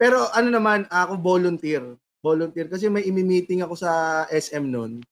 [0.00, 1.82] Pero ano naman, ako volunteer.
[2.24, 2.70] Volunteer.
[2.70, 5.02] Kasi may imi-meeting ako sa SM noon.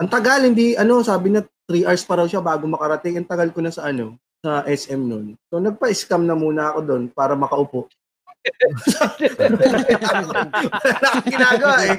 [0.00, 3.20] Ang tagal, hindi, ano, sabi na 3 hours pa raw siya bago makarating.
[3.20, 5.38] Ang tagal ko na sa ano, sa SM noon.
[5.46, 7.86] So, nagpa-scam na muna ako doon para makaupo.
[10.82, 11.96] Wala akong ginagawa eh.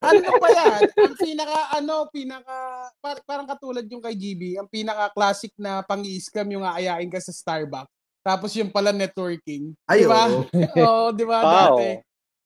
[0.00, 0.80] ano pa yan?
[0.92, 2.56] Ang pinaka, ano, pinaka,
[3.00, 7.32] par- parang katulad yung kay GB, ang pinaka classic na pang-scam yung aayain ka sa
[7.32, 7.92] Starbucks.
[8.20, 9.72] Tapos yung pala networking.
[9.88, 10.28] Ay, Di ba?
[10.28, 10.44] oo.
[10.84, 11.38] Oo, di ba?
[11.40, 11.56] Wow.
[11.56, 11.88] Dati.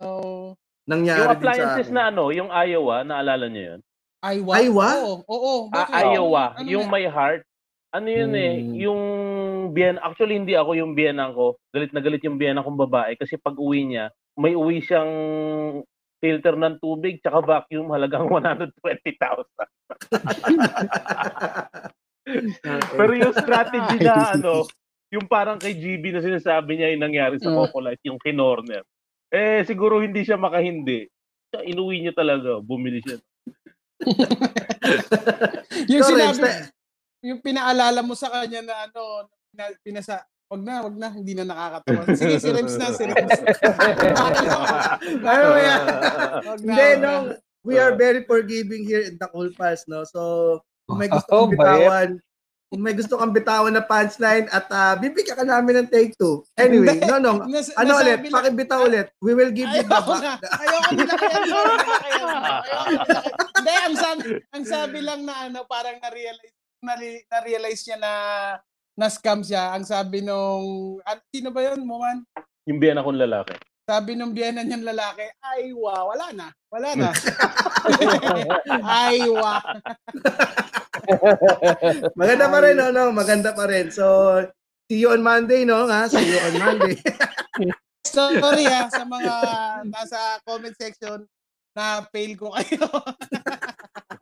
[0.07, 0.55] Oo.
[0.87, 3.81] Nangyari Yung din sa appliances na ano, yung Iowa, naalala niyo yun?
[4.25, 4.53] Aywa?
[4.57, 4.89] Aywa?
[5.05, 5.55] Oo, oo.
[5.69, 6.17] Ah, Bakit?
[6.17, 7.43] Iowa, Ano yung may heart.
[7.95, 8.75] Ano yun eh, Hmm.
[8.75, 9.01] yung
[9.71, 11.55] biyan, actually hindi ako yung biyanan ko.
[11.71, 15.13] Galit na galit yung biyanan kong babae kasi pag uwi niya, may uwi siyang
[16.19, 19.47] filter ng tubig tsaka vacuum halagang 120,000.
[22.99, 24.67] Pero yung strategy na ano,
[25.15, 27.57] yung parang kay GB na sinasabi niya yung nangyari sa Mm.
[27.63, 28.83] Coco Light, yung kinorner.
[29.31, 31.07] Eh, siguro hindi siya makahindi.
[31.55, 33.23] Inuwi niya talaga, bumili siya.
[35.95, 36.35] yung Correct.
[36.35, 36.74] sinabi,
[37.25, 41.49] yung pinaalala mo sa kanya na ano, na, pinasa, wag na, wag na, hindi na
[41.49, 42.05] nakakatawa.
[42.13, 43.39] Sige, si Rems na, si Rems.
[45.25, 45.81] Ano yan?
[46.53, 47.13] Wag na, Hindi, no.
[47.65, 50.05] We are very forgiving here in the Cool Pass, no?
[50.05, 50.21] So,
[50.85, 52.09] kung may gusto Oh, kang bitawan,
[52.69, 56.45] kung may gusto kang bitawan na punchline at uh, bibigyan ka namin ng take two.
[56.61, 57.09] Anyway, Hindi.
[57.09, 57.33] no, no.
[57.49, 58.21] Nas- Ano ulit?
[58.21, 59.09] lang- Pakibitaw ulit.
[59.25, 60.37] We will give you the Ayoko na.
[60.37, 61.41] Ayoko nila kaya.
[63.57, 66.53] Hindi, ang sabi, ang sabi lang na ano, parang na-realize,
[66.85, 68.13] na- na-realize niya na
[68.95, 69.75] na scam siya.
[69.75, 70.99] Ang sabi nung,
[71.35, 72.23] sino ba yun, Muman?
[72.71, 73.55] Yung biyanan kong lalaki.
[73.85, 76.49] Sabi nung biyanan niyang lalaki, ay wa, wala na.
[76.73, 77.11] Wala na.
[79.05, 79.61] ay wa.
[82.21, 83.13] Maganda pa rin, no, no?
[83.13, 83.93] Maganda pa rin.
[83.93, 84.41] So,
[84.89, 85.85] see you on Monday, no?
[85.85, 86.09] Ha?
[86.09, 86.97] See you on Monday.
[88.15, 89.35] Sorry ha, sa mga
[89.91, 91.27] nasa comment section
[91.75, 92.87] na fail ko kayo.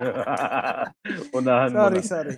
[1.39, 2.07] Unahan mo sorry, na.
[2.07, 2.35] sorry.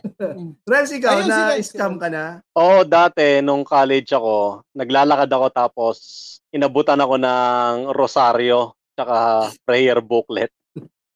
[0.65, 2.45] Rels, ikaw, Ayun, na scam ka na?
[2.57, 5.97] Oo, dati nung college ako, naglalakad ako tapos
[6.55, 10.53] inabutan ako ng rosaryo tsaka prayer booklet.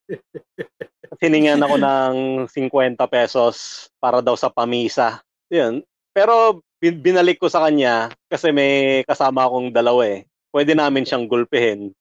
[1.23, 2.15] Siningan ako ng
[2.51, 5.23] 50 pesos para daw sa pamisa.
[5.51, 5.83] Yun.
[6.15, 10.27] Pero bin- binalik ko sa kanya kasi may kasama akong dalawa eh.
[10.51, 11.95] Pwede namin siyang gulpihin.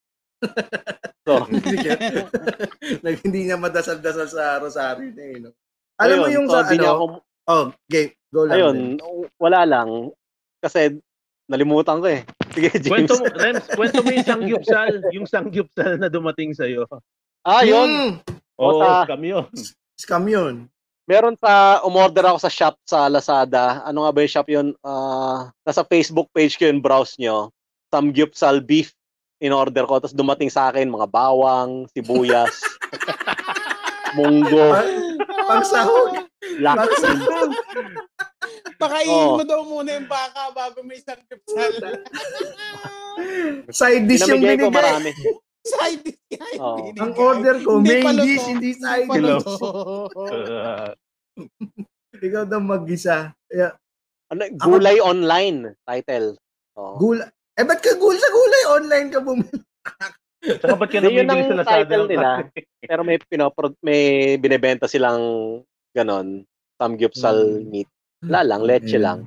[1.27, 1.43] So,
[3.03, 5.51] Nag- Hindi niya madasal-dasal sa Rosario na eh, no?
[5.97, 6.87] Alam mo ayun, yung so, sa ano?
[6.87, 7.07] ako-
[7.47, 8.11] Oh, game.
[8.27, 8.55] Go lang.
[8.59, 8.99] ayun, din.
[9.39, 10.11] wala lang.
[10.59, 10.99] Kasi
[11.47, 12.27] nalimutan ko eh.
[12.55, 12.91] Sige, James.
[12.91, 16.83] kwento mo, Rems, kwento mo yung sangyupsal, yung sangyupsal na dumating sa'yo.
[17.47, 17.87] Ah, yun.
[17.87, 18.11] Hmm,
[18.59, 19.07] Oo, Ota.
[19.07, 19.45] scam yun.
[19.95, 20.55] scam yun.
[21.07, 23.79] Meron sa, umorder ako sa shop sa Lazada.
[23.87, 24.67] Ano nga ba yung shop yun?
[24.83, 27.47] Ah, nasa Facebook page ko yun, browse nyo.
[27.87, 28.91] Samgyupsal beef
[29.39, 29.97] in order ko.
[29.97, 32.53] Tapos dumating sa akin mga bawang, sibuyas,
[34.17, 34.73] munggo,
[35.47, 36.27] Pang sahog.
[36.59, 37.07] laksi.
[38.77, 39.37] Pakainin Oo.
[39.37, 41.73] mo daw muna yung baka bago may isang kupsal.
[43.67, 44.69] Side dish yung ko binigay.
[44.69, 45.11] marami.
[45.63, 46.75] Side dish yung Oo.
[46.77, 47.01] binigay.
[47.01, 49.45] Ang order ko, Hindi main dish, hindi side dish.
[52.27, 53.33] Ikaw daw mag-isa.
[53.49, 53.73] Yeah.
[54.27, 56.35] Ano, gulay online title.
[56.75, 56.97] Oh.
[56.97, 57.29] Gula.
[57.57, 58.63] Eh, ba't ka gul sa gulay?
[58.69, 59.57] Online ka bumili.
[60.61, 61.73] Saka ba't ka namimili ang sa Lazada?
[61.73, 62.29] title ng nila.
[62.79, 64.01] Pero may pinopro- may
[64.37, 65.19] binebenta silang
[65.91, 66.45] ganon.
[66.77, 67.65] Samgyupsal Mm.
[67.65, 67.89] meat.
[68.21, 69.03] Wala lang, leche Mm.
[69.03, 69.19] lang.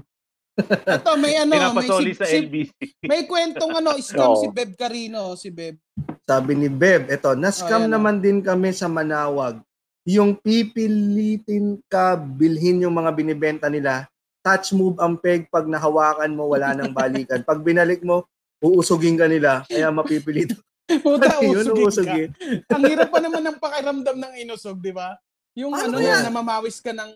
[0.61, 2.71] Ito, may ano, may, si, sa si, LBC.
[3.03, 5.79] may kwentong ano, scam si Beb Carino, si Beb.
[6.23, 9.63] Sabi ni Beb, eto, na-scam Oh, yan, naman din kami sa Manawag.
[10.05, 14.10] Yung pipilitin ka bilhin yung mga binibenta nila,
[14.41, 17.41] touch move ang peg pag nahawakan mo, wala nang balikan.
[17.43, 18.25] Pag binalik mo,
[18.59, 20.57] uusugin ka nila, kaya mapipilit.
[21.05, 21.81] Puta, Yun, usugin ka.
[21.81, 22.29] uusugin.
[22.67, 25.15] Ang hirap pa naman ng pakiramdam ng inusog, di ba?
[25.55, 26.23] Yung Ano ano, yan?
[26.25, 27.11] namamawis ka ng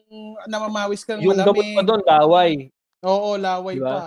[0.47, 1.75] namamawis ka ng Yung gamot malamig.
[1.75, 2.53] pa doon, laway.
[3.03, 3.91] Oo, laway Diba?
[3.91, 4.03] pa.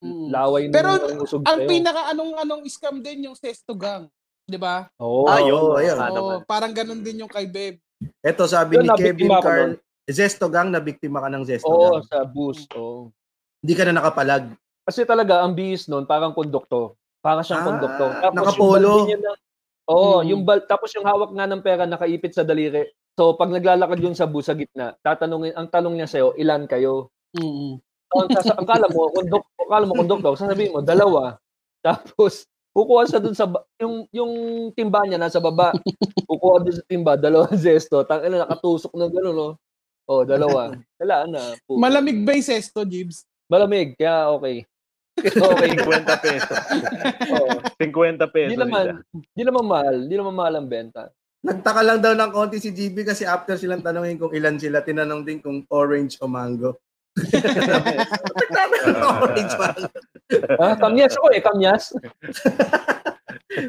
[0.00, 0.26] Mm.
[0.32, 4.08] Laway na Pero yung usog Ang pinaka anong anong scam din yung sesto gang,
[4.48, 4.88] 'di ba?
[4.96, 5.28] Oo.
[5.28, 5.38] Ah.
[5.38, 5.92] Oo, ayun.
[5.94, 6.36] Ah, Oo, naman.
[6.48, 7.76] parang ganun din yung kay Beb.
[8.18, 9.76] Eto, sabi Yun, ni Kevin Carl,
[10.10, 12.06] Zesto Gang, na biktima ka ng Zesto Oo, Gang.
[12.06, 12.68] sa boost.
[12.74, 13.10] Oo.
[13.60, 14.44] Hindi ka na nakapalag.
[14.82, 16.96] Kasi talaga, ang bihis nun, parang konduktor.
[17.20, 18.10] Parang siyang Ah, konduktor.
[18.32, 18.72] nakapolo.
[18.72, 19.32] yung balde niya na,
[19.86, 20.26] oo, Mm.
[20.26, 22.88] yung bal, tapos yung hawak nga ng pera nakaipit sa daliri.
[23.14, 27.12] So, pag naglalakad yun sa bus sa gitna, tatanungin, ang tanong niya sa'yo, ilan kayo?
[27.36, 27.76] Mm.
[28.10, 31.38] ang, sasa- ang kala mo, kondok, akala mo kondok sasabihin mo, dalawa.
[31.86, 32.42] Tapos,
[32.74, 34.32] kukuha siya dun sa, ba- yung, yung
[34.74, 35.70] timba niya nasa baba.
[36.26, 38.02] Kukuha dun sa timba, dalawang zesto.
[38.02, 39.48] Tang ina, nakatusok na gano'n, no?
[40.10, 40.74] Oh, dalawa.
[41.00, 41.54] Wala na.
[41.62, 41.78] puto.
[41.78, 43.22] Malamig ba yung sesto, Jibs?
[43.46, 44.66] Malamig, kaya okay.
[45.20, 45.76] Okay.
[45.76, 46.58] 50 pesos.
[47.28, 47.60] Oh.
[47.76, 48.56] 50 pesos.
[48.56, 49.96] Di naman, di naman mahal.
[50.08, 51.12] Di naman mahal ang benta.
[51.44, 55.22] Nagtaka lang daw ng konti si GB kasi after silang tanongin kung ilan sila, tinanong
[55.28, 56.80] din kung orange o mango.
[58.40, 59.88] Nagtanong ng orange mango.
[60.56, 61.84] Ah, kamyas ako eh, kamyas.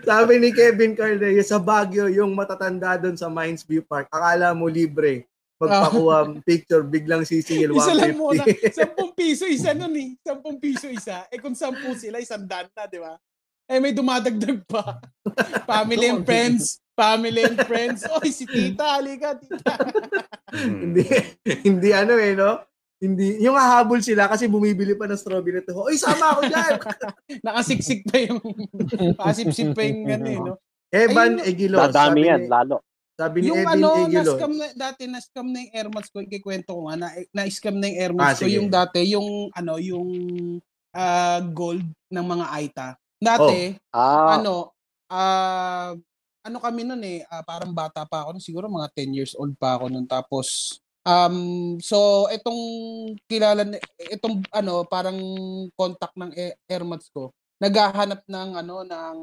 [0.07, 4.71] Sabi ni Kevin Cardeo, sa Baguio, yung matatanda doon sa Mines View Park, akala mo
[4.71, 5.30] libre.
[5.61, 6.17] Magpakuha
[6.49, 8.41] picture, biglang sisingil Isa lang muna.
[8.41, 9.13] 150.
[9.13, 10.17] 10 piso isa nun eh.
[10.25, 11.29] 10 piso isa.
[11.29, 13.13] Eh kung 10 sila, isang daan na, di ba?
[13.69, 14.97] Eh may dumadagdag pa.
[15.69, 16.81] Family and friends.
[16.97, 18.03] Family and friends.
[18.09, 19.77] Oy, si tita, halika, tita.
[20.51, 21.05] hindi,
[21.63, 22.57] hindi ano eh, no?
[23.01, 25.73] Hindi, yung hahabol sila kasi bumibili pa ng strawberry to.
[25.73, 26.71] Oy, sama ako dyan!
[27.41, 28.37] Nakasiksik pa yung,
[29.17, 30.53] pasipsip pa yung ano eh, no?
[30.91, 31.79] Evan Egilo.
[31.81, 32.83] Dadami yan, lalo.
[33.15, 34.21] Sabi ni Yung Edwin ano, Egilo.
[34.23, 37.99] na-scam na, dati na-scam na yung airmats ko, ikikwento ko nga, na, na-scam na yung
[37.99, 38.55] airmats Ah, ko, sige.
[38.57, 40.09] yung dati, yung ano, yung
[40.91, 42.87] ah, gold ng mga Aita.
[43.15, 44.73] Dati, Ah, ano,
[45.07, 45.93] ah,
[46.41, 49.77] ano kami nun eh, ah, parang bata pa ako siguro mga 10 years old pa
[49.77, 50.09] ako nun.
[50.09, 52.61] Tapos, um, so, itong
[53.29, 53.61] kilala,
[54.09, 55.17] itong ano, parang
[55.75, 57.29] contact ng air- airmats ko,
[57.61, 59.17] naghahanap ng ano, ng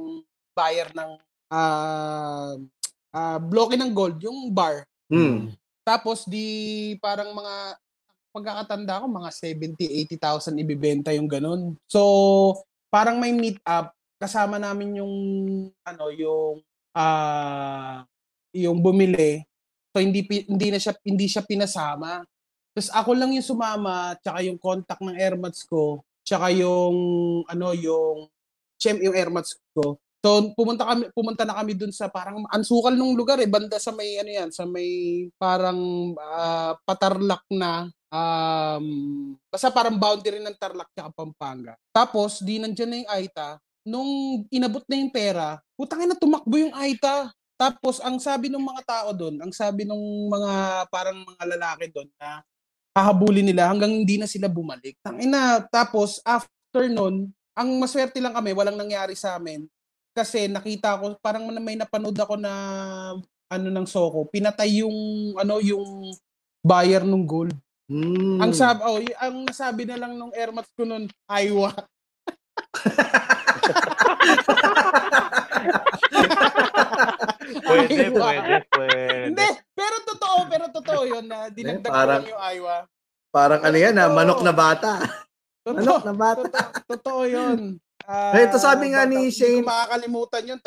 [0.55, 1.11] buyer ng
[1.48, 2.55] ah
[3.14, 4.85] ah bloke ng gold, yung bar.
[5.09, 5.53] Hmm.
[5.87, 7.79] Tapos di parang mga
[8.29, 11.75] pagkakatanda ko mga 70, 80,000 ibibenta yung ganun.
[11.88, 12.61] So,
[12.92, 15.14] parang may meet up kasama namin yung
[15.87, 16.61] ano yung
[16.92, 18.03] ah
[18.51, 19.47] yung bumili.
[19.94, 22.27] So hindi hindi na siya hindi siya pinasama.
[22.75, 26.97] Tapos ako lang yung sumama, tsaka yung contact ng airmats ko, tsaka yung
[27.47, 28.27] ano yung
[28.77, 29.97] siyem yung airmats ko.
[30.18, 33.94] So pumunta kami pumunta na kami dun sa parang ansukal nung lugar eh banda sa
[33.94, 34.90] may ano yan sa may
[35.38, 35.78] parang
[36.18, 38.85] ah, patarlak na um
[39.46, 41.78] basta parang boundary ng Tarlac at Pampanga.
[41.94, 43.48] Tapos di nandiyan na yung Aita
[43.88, 47.33] nung inabot na yung pera, putang ina tumakbo yung Aita.
[47.59, 50.52] Tapos ang sabi ng mga tao doon, ang sabi ng mga
[50.94, 52.44] parang mga lalaki doon na
[52.94, 54.94] hahabulin nila hanggang hindi na sila bumalik.
[55.02, 59.66] Tangina, tapos after nun, ang maswerte lang kami, walang nangyari sa amin.
[60.18, 62.50] Kasi nakita ko, parang may napanood ako na
[63.46, 64.98] ano ng Soko, pinatay yung
[65.38, 66.11] ano yung
[66.59, 67.54] buyer ng gold.
[67.87, 68.42] Hmm.
[68.42, 71.70] Ang sabi oh, y- ang nasabi na lang nung airmats ko nun, aywa.
[77.59, 78.18] Pwede, Aywa.
[78.18, 79.33] pwede, pwede.
[79.33, 82.76] Hindi, pero totoo, pero totoo yun na dinagdag ko parang- lang yung aywa.
[83.28, 84.92] Parang ano yan ah, manok na bata.
[85.61, 86.42] Totoo, Manok na bata.
[86.42, 87.59] totoo, totoo yun.
[88.09, 90.59] Ah, Eh, ito sabi nga ni Shane- Hindi ko makakalimutan yun.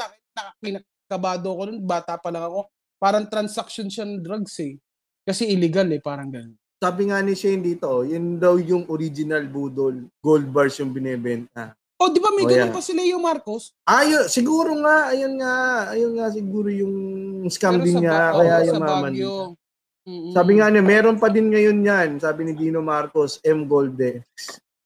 [0.62, 2.70] Pinakabado ko nun, bata pa lang ako.
[2.96, 4.78] Parang transaction siya ng drugs eh.
[5.22, 6.54] Kasi illegal eh, parang ganun.
[6.78, 10.06] Sabi nga ni Shane dito, oh, yun daw yung original budol.
[10.18, 11.74] Gold bars yung binebenta.
[11.98, 12.74] Oh, di ba may Oh, ganun yeah.
[12.74, 13.74] pa si Leo Marcos?
[13.84, 15.54] Ayun, siguro nga, ayun nga,
[15.94, 16.94] ayun nga siguro yung
[17.48, 19.14] scam Pero din niya, Ba- kaya yumaman.
[19.14, 19.34] Baguio.
[20.02, 20.34] Mm-mm.
[20.34, 22.10] Sabi nga niya, meron pa din ngayon yan.
[22.18, 23.66] Sabi ni Dino Marcos, M.
[23.66, 24.26] Golde.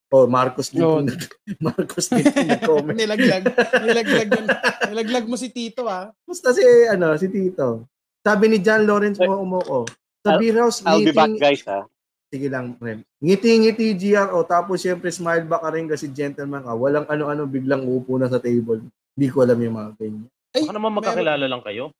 [0.06, 0.86] Oh, Marcos din.
[0.86, 1.04] Yun.
[1.66, 2.94] Marcos din yung nag-comment.
[3.02, 3.44] nilaglag.
[3.82, 4.46] Nilaglag, yun.
[4.94, 6.14] nilaglag mo si Tito ah.
[6.22, 7.90] Basta si, ano, si Tito.
[8.22, 9.86] Sabi ni John Lawrence mo umoko.
[10.22, 11.86] Sa I'll- beer house, I'll be back, guys, ha?
[12.26, 13.06] sige lang, Rem.
[13.22, 16.74] Ngiti-ngiti GRO, tapos syempre smile back ka rin kasi gentleman ka.
[16.74, 18.82] Walang ano-ano, biglang upo na sa table.
[19.14, 20.26] Hindi ko alam yung mga ganyan.
[20.50, 21.94] Ay, Baka naman magkakilala lang kayo.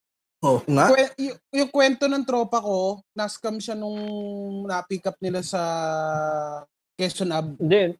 [0.45, 0.93] Oh, nga?
[0.93, 3.97] Kwe- y- yung kwento ng tropa ko, na-scam siya nung
[4.69, 5.63] na-pick up nila sa
[6.97, 7.61] Quezon Ab.
[7.61, 7.93] Hindi,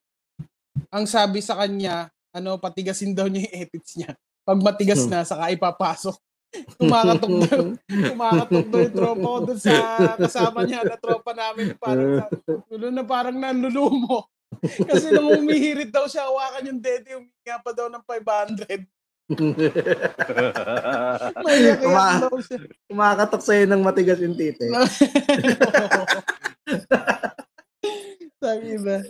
[0.93, 4.13] Ang sabi sa kanya, ano, patigasin daw niya yung edits niya.
[4.45, 6.17] Pag matigas na, saka ipapasok.
[6.81, 9.75] Kumakatok daw, kumakatok daw yung tropa ko dun sa
[10.17, 11.77] kasama niya na tropa namin.
[11.77, 14.25] Parang, sa- na parang nanlulumo.
[14.89, 18.89] Kasi nung umihirit daw siya, hawakan yung dede, huminga pa daw ng 500.
[21.43, 22.31] May Kuma-.
[22.87, 24.71] Kumakatok sa'yo ng matigas yung tite.
[28.37, 29.01] Sabi ba?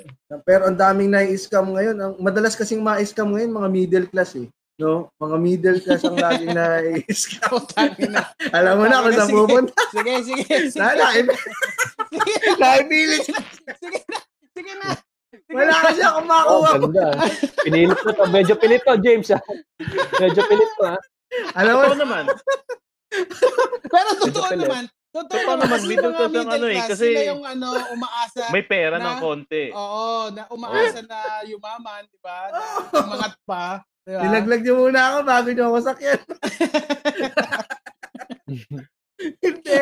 [0.46, 1.96] Pero ang daming na-scam ngayon.
[1.98, 4.46] Ang madalas kasing ma-scam ngayon mga middle class eh.
[4.76, 5.08] No?
[5.18, 7.50] Mga middle class ang laging na-scam.
[7.50, 8.22] Putangin na.
[8.54, 9.74] Alam mo na kung saan pupunta.
[9.90, 10.78] Sige, sige, sige.
[10.78, 14.18] Na, na, Sige na, sige na.
[14.54, 14.88] Sige na.
[15.36, 15.84] Sige Wala na.
[15.90, 17.06] kasi ako oh, ganda.
[17.66, 18.24] Pinilit ko to.
[18.30, 19.28] Medyo pilit to, James.
[19.34, 19.40] Ha?
[20.22, 20.98] Medyo pilit to, ha?
[21.58, 22.24] Alam mo, Totoo naman.
[23.92, 24.84] Pero totoo naman,
[25.16, 28.42] Totoo Totoo naman, kasi middle mga class ang ano eh, kasi- sila yung ano, umaasa.
[28.52, 29.64] May pera ng Na- konti.
[29.72, 32.38] Oo, na umaasa na yumaman, di ba?
[32.52, 32.60] Na
[33.00, 33.80] umangat pa.
[34.04, 34.20] Di ba?
[34.22, 36.20] Nilaglag niyo muna ako bago niyo ako sakyan.
[39.16, 39.80] Hindi.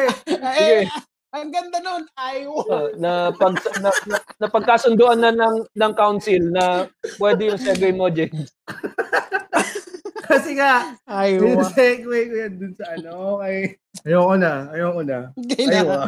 [0.54, 0.86] Eh,
[1.34, 6.86] ang ganda nun, ay, Ah, na pag na, na, napagkasunduan na ng ng council na
[7.18, 8.54] pwede yung segue mo, James.
[10.30, 13.76] Kasi nga, ay, yung segue ko yan dun sa ano, okay.
[14.04, 15.18] Ayoko na, ayoko na.
[15.34, 16.00] Ayoko.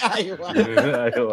[0.00, 0.48] Aywa.
[1.06, 1.26] Ayaw.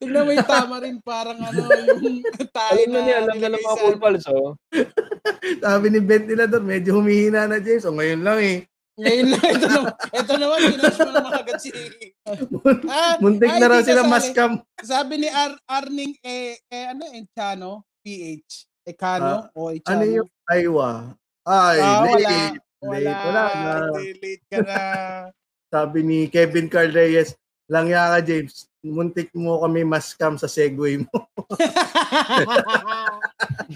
[0.00, 1.62] Tignan mo yung tama rin parang ano,
[2.00, 4.56] yung tayo Alam na niya, alam na ng mga cool pals, oh.
[5.60, 7.84] Sabi ni ventilador, medyo humihina na James.
[7.84, 8.58] O ngayon lang eh.
[8.94, 11.70] Ngayon lang, ito naman, ito naman, pinash mo naman agad si...
[12.88, 14.62] Ah, Muntik ay, na raw sila maskam.
[14.80, 19.96] Sabi ni Ar Arning, eh, eh ano, Enchano, PH, Ekano, o Enchano.
[19.96, 20.90] Ano yung Aywa?
[21.44, 22.20] Ay, Ah, wala.
[22.20, 22.60] late.
[22.84, 23.72] Wala, Late, wala na.
[23.96, 24.78] Late ka na.
[25.74, 27.32] Sabi ni Kevin Carl Reyes,
[27.64, 31.08] lang ka James, muntik mo kami maskam sa Segway mo.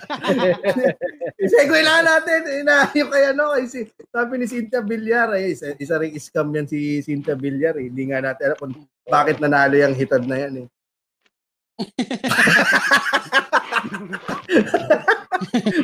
[1.52, 2.40] Segway lang natin.
[2.64, 3.80] Ina, yung kay ano, kay si,
[4.12, 7.80] sabi ni Cynthia Villar, eh, isa, isa ring scam yan si Cynthia Villar.
[7.80, 7.88] Eh.
[7.88, 8.74] Hindi nga natin alam kung
[9.08, 10.54] bakit nanalo yung hitad na yan.
[10.64, 10.68] Eh.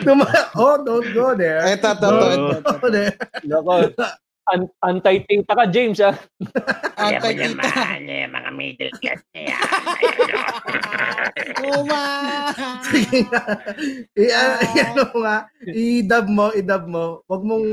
[0.03, 1.63] Tuma- oh, don't go there.
[1.65, 2.75] Ito, ito, ito, Don't ito, ito.
[2.75, 3.13] go there.
[3.45, 3.75] Nako.
[4.45, 6.13] An- anti-tita ka, James, ah.
[7.01, 7.65] Antay kita.
[7.97, 9.61] eh, mga middle class na yan.
[11.65, 12.03] Uma!
[12.85, 13.41] Sige nga.
[14.13, 17.05] I, ah, ano nga, i-dub mo, i-dub mo.
[17.25, 17.67] Wag mong,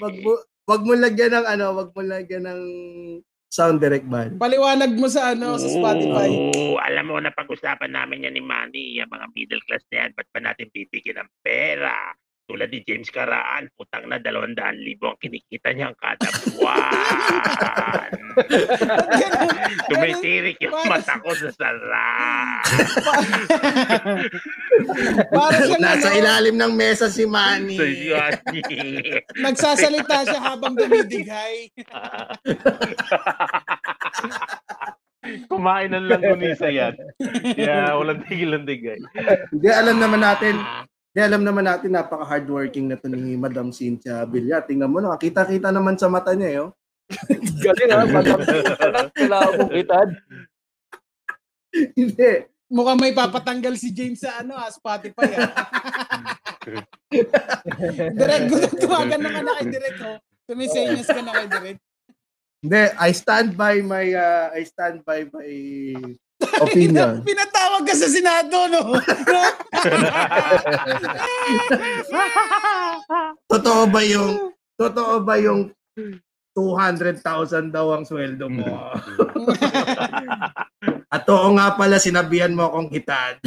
[0.00, 0.30] wag mo,
[0.64, 2.62] wag mo lagyan ng ano, wag mo lagyan ng
[3.54, 4.34] sound direct ban.
[4.34, 6.26] Paliwanag mo sa ano, sa Spotify.
[6.26, 10.26] Oo, alam mo, napag-usapan namin yan ni Manny, yung mga middle class na yan, ba't
[10.34, 11.94] ba natin bibigyan ng pera?
[12.44, 14.52] Tulad ni James Karaan, putang na 200,000
[15.00, 18.10] ang kinikita niyang kada buwan.
[19.88, 22.08] Tumitirik yung mata ko sa sara.
[25.32, 27.80] Para siyang Nasa ano, ilalim ng mesa si Manny.
[29.40, 31.72] Nagsasalita siya habang dumidighay.
[35.48, 36.92] Kumain ng langgunisa yan.
[37.56, 39.00] Kaya walang tigil ng digay.
[39.48, 40.60] Hindi, alam naman natin,
[41.14, 44.66] hindi, alam naman natin, napaka-hardworking na to ni Madam Cynthia Villar.
[44.66, 46.74] Tingnan mo, nakita-kita naman sa mata niya, eh, oh.
[47.62, 48.02] Galing, ah.
[48.02, 49.08] Matapita lang.
[49.14, 50.08] Kailangan mong kitad.
[52.02, 52.32] Hindi.
[52.66, 55.38] Mukhang may papatanggal si James sa ano, ah, Spotify.
[55.38, 55.54] Ah.
[58.18, 60.18] Direct, tumagan naman na kay Direct, oh.
[60.50, 61.82] Sumisenyas ka na kay Direct.
[62.58, 65.46] Hindi, I stand by my, uh, I stand by my
[66.64, 67.22] opinion.
[67.22, 68.80] Pinatawag ka sa Senado, no?
[73.50, 75.70] Totoo ba yung, totoo ba yung
[76.56, 78.64] 200,000 daw ang sweldo mo?
[81.14, 83.38] At oo nga pala, sinabihan mo akong hitad.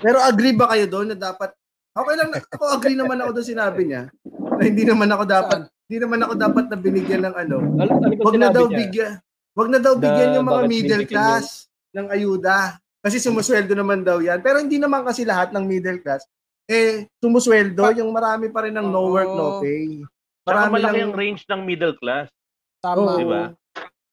[0.00, 1.50] Pero agree ba kayo doon na dapat
[1.90, 5.96] Okay lang, ako agree naman ako doon sinabi niya na hindi naman ako dapat hindi
[5.98, 7.56] naman ako dapat na binigyan ng ano.
[7.82, 9.18] Ano, Wag na daw bigyan.
[9.58, 12.78] Wag na daw bigyan yung mga middle class ng ayuda.
[13.02, 14.38] Kasi sumusweldo naman daw yan.
[14.38, 16.22] Pero hindi naman kasi lahat ng middle class
[16.70, 20.06] eh sumusweldo, Pa- yung marami pa rin ng no work, no pay.
[20.46, 22.30] Saka Marami malaki lang- ang range ng middle class.
[22.78, 22.94] Tama.
[23.02, 23.18] Oo.
[23.18, 23.42] Di ba?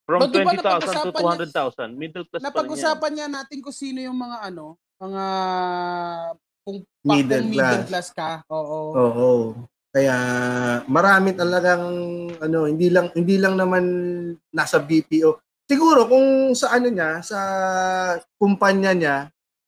[0.09, 1.21] From But di ba 20,000 to napag-usapan
[1.53, 1.89] 200,000.
[1.93, 2.49] Middle class pa rin yan.
[2.49, 4.65] Napag-usapan niya natin kung sino yung mga ano,
[4.97, 5.23] mga
[6.65, 8.29] kung pa, Middle kung middle class ka.
[8.49, 8.79] Oo.
[8.97, 9.29] Oo.
[9.91, 10.15] Kaya
[10.85, 11.83] marami talagang
[12.37, 13.85] ano, hindi lang hindi lang naman
[14.51, 15.39] nasa BPO.
[15.67, 17.39] Siguro kung sa ano niya, sa
[18.39, 19.17] kumpanya niya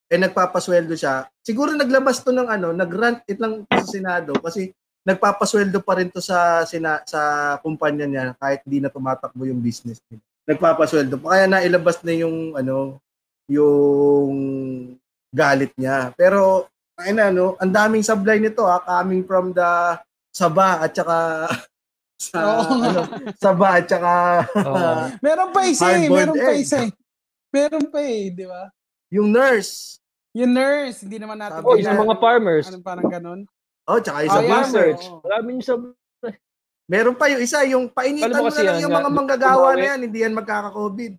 [0.10, 1.30] eh nagpapasweldo siya.
[1.46, 4.74] Siguro naglabas to ng ano, nagrant it lang sa Senado kasi
[5.06, 10.02] nagpapasweldo pa rin to sa sina, sa kumpanya niya kahit hindi na tumatakbo yung business
[10.10, 10.20] niya.
[10.50, 12.98] Nagpapasweldo pa kaya nailabas na yung ano,
[13.46, 14.34] yung
[15.30, 16.10] galit niya.
[16.18, 16.66] Pero
[17.00, 19.70] ay na no, ang daming sablay nito ha, coming from the
[20.40, 21.18] Saba at saka
[22.32, 23.02] sa Oo ano,
[23.36, 24.14] Saba at saka
[24.56, 24.92] Oo.
[25.26, 26.64] Meron pa isa eh, meron pa egg.
[26.64, 26.92] isa eh.
[27.52, 28.72] Meron pa eh, di ba?
[29.10, 29.98] yung nurse.
[30.38, 32.70] Yung nurse, hindi naman natin Oh, yung mga farmers.
[32.70, 33.40] Ano parang ganun?
[33.90, 34.50] Oh, tsaka yung Oh, sa yeah.
[34.54, 34.70] farmer.
[34.70, 35.04] Research.
[35.10, 35.20] Oo.
[35.26, 35.74] Marami yung sa...
[36.90, 40.00] Meron pa yung isa, yung painitan mo na lang yan, yung mga manggagawa na yan,
[40.06, 41.14] hindi yan magkaka-COVID.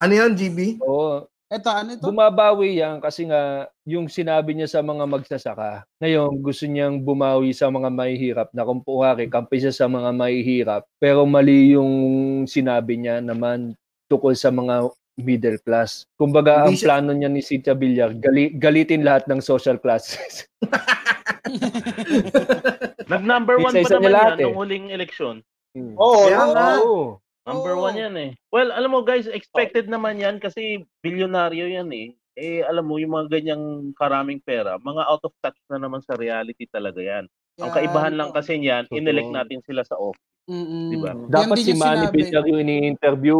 [0.00, 0.58] Ano yun, GB?
[0.82, 1.26] Oo.
[1.50, 2.06] Ito, ano ito?
[2.06, 5.82] Bumabawi yan kasi nga yung sinabi niya sa mga magsasaka.
[5.98, 10.86] Ngayon, gusto niyang bumawi sa mga mahihirap na kung puwari, kampi siya sa mga mahihirap.
[11.02, 11.90] Pero mali yung
[12.46, 13.74] sinabi niya naman
[14.06, 16.06] tukol sa mga middle class.
[16.14, 20.46] Kumbaga, ang Hindi siya- plano niya ni Cynthia Villar, gali, galitin lahat ng social classes.
[23.10, 24.46] Nag-number one pa naman yan lahat eh.
[24.46, 25.42] nung huling eleksyon.
[25.74, 25.98] Hmm.
[25.98, 26.46] Oo, Kaya no?
[26.54, 26.66] nga.
[26.78, 27.18] Oo.
[27.44, 27.88] Number Oo.
[27.88, 28.30] one yan eh.
[28.52, 32.12] Well, alam mo guys, expected naman yan kasi bilyonaryo yan eh.
[32.36, 36.16] Eh, alam mo, yung mga ganyang karaming pera, mga out of touch na naman sa
[36.16, 37.24] reality talaga yan.
[37.60, 38.36] Ang Yan, kaibahan lang oo.
[38.36, 38.96] kasi niyan, Totoo.
[38.96, 40.24] inelect natin sila sa office.
[40.48, 40.88] Mm-mm.
[40.88, 41.12] Diba?
[41.28, 42.16] Dapat din si yung Manny sinabi.
[42.16, 43.38] Villar yung ini-interview.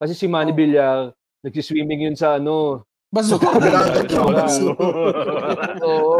[0.00, 0.56] Kasi si Manny Oh.
[0.56, 0.96] Villar,
[1.44, 2.86] nagsiswimming yun sa ano.
[3.12, 3.52] Bazooka.
[5.84, 6.16] Oo.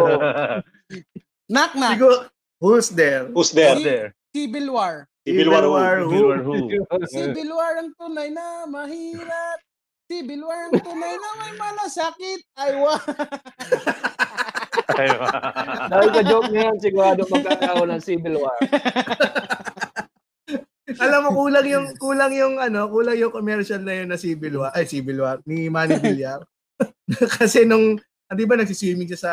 [1.49, 1.97] knock knock.
[1.97, 2.17] Siguro,
[2.61, 3.33] who's there?
[3.33, 3.79] Who's there?
[3.81, 4.07] there.
[4.37, 5.09] Civil War.
[5.23, 5.63] Civil War
[6.03, 6.11] who?
[6.11, 6.55] Civil War who?
[7.07, 9.59] Civil War ang tunay na mahirap.
[10.11, 12.43] Civil War ang tunay na may malasakit.
[12.59, 12.99] Ay, wa.
[15.87, 18.59] Dahil ka joke na yan, sigurado magkakaroon ng Civil War.
[21.07, 24.75] Alam mo, kulang yung, kulang yung, ano, kulang yung commercial na yun na Civil War,
[24.75, 26.43] ay, Civil War, ni Manny Villar.
[27.39, 27.95] Kasi nung,
[28.27, 29.33] ah, di ba nagsiswimming siya sa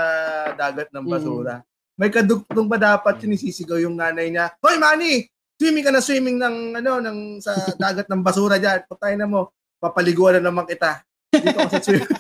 [0.53, 1.65] dagat ng basura,
[1.97, 5.25] may kadugtong pa dapat yun isisigaw yung nanay niya, Hoy, Manny!
[5.59, 8.79] Swimming ka na swimming ng, ano, ng, sa dagat ng basura dyan.
[8.87, 11.03] Putay na mo, papaliguan na naman kita.
[11.29, 12.07] Dito ka sa swimming.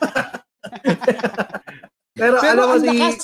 [2.13, 3.15] Pero, Pero ano ang kasi, lakas,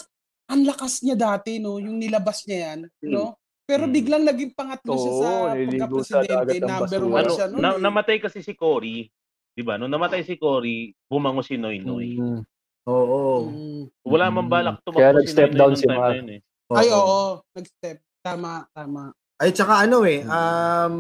[0.48, 1.78] ang lakas niya dati, no?
[1.78, 3.36] Yung nilabas niya yan, no?
[3.66, 3.92] Pero Hmm.
[3.92, 6.56] biglang naging pangatlo siya sa naliligo sa dagat pagka-presidente.
[6.56, 7.10] ng Number basura.
[7.10, 7.60] one ano, siya nun.
[7.60, 7.82] na, eh.
[7.82, 9.10] namatay kasi si Cory,
[9.52, 9.76] 'di ba?
[9.76, 12.16] Nung namatay si Cory, bumango si Noy Noy.
[12.16, 12.40] Mm.
[12.86, 13.50] oo.
[13.50, 13.84] Mm.
[14.06, 16.08] Wala man balak tumakbo Kaya si nag-step Noy Noy down si time Mar.
[16.08, 16.40] na yun eh.
[16.72, 17.22] Ay, oo.
[17.52, 17.98] Nag-step.
[18.22, 19.04] Tama, tama.
[19.36, 20.96] Ay, tsaka ano eh, um,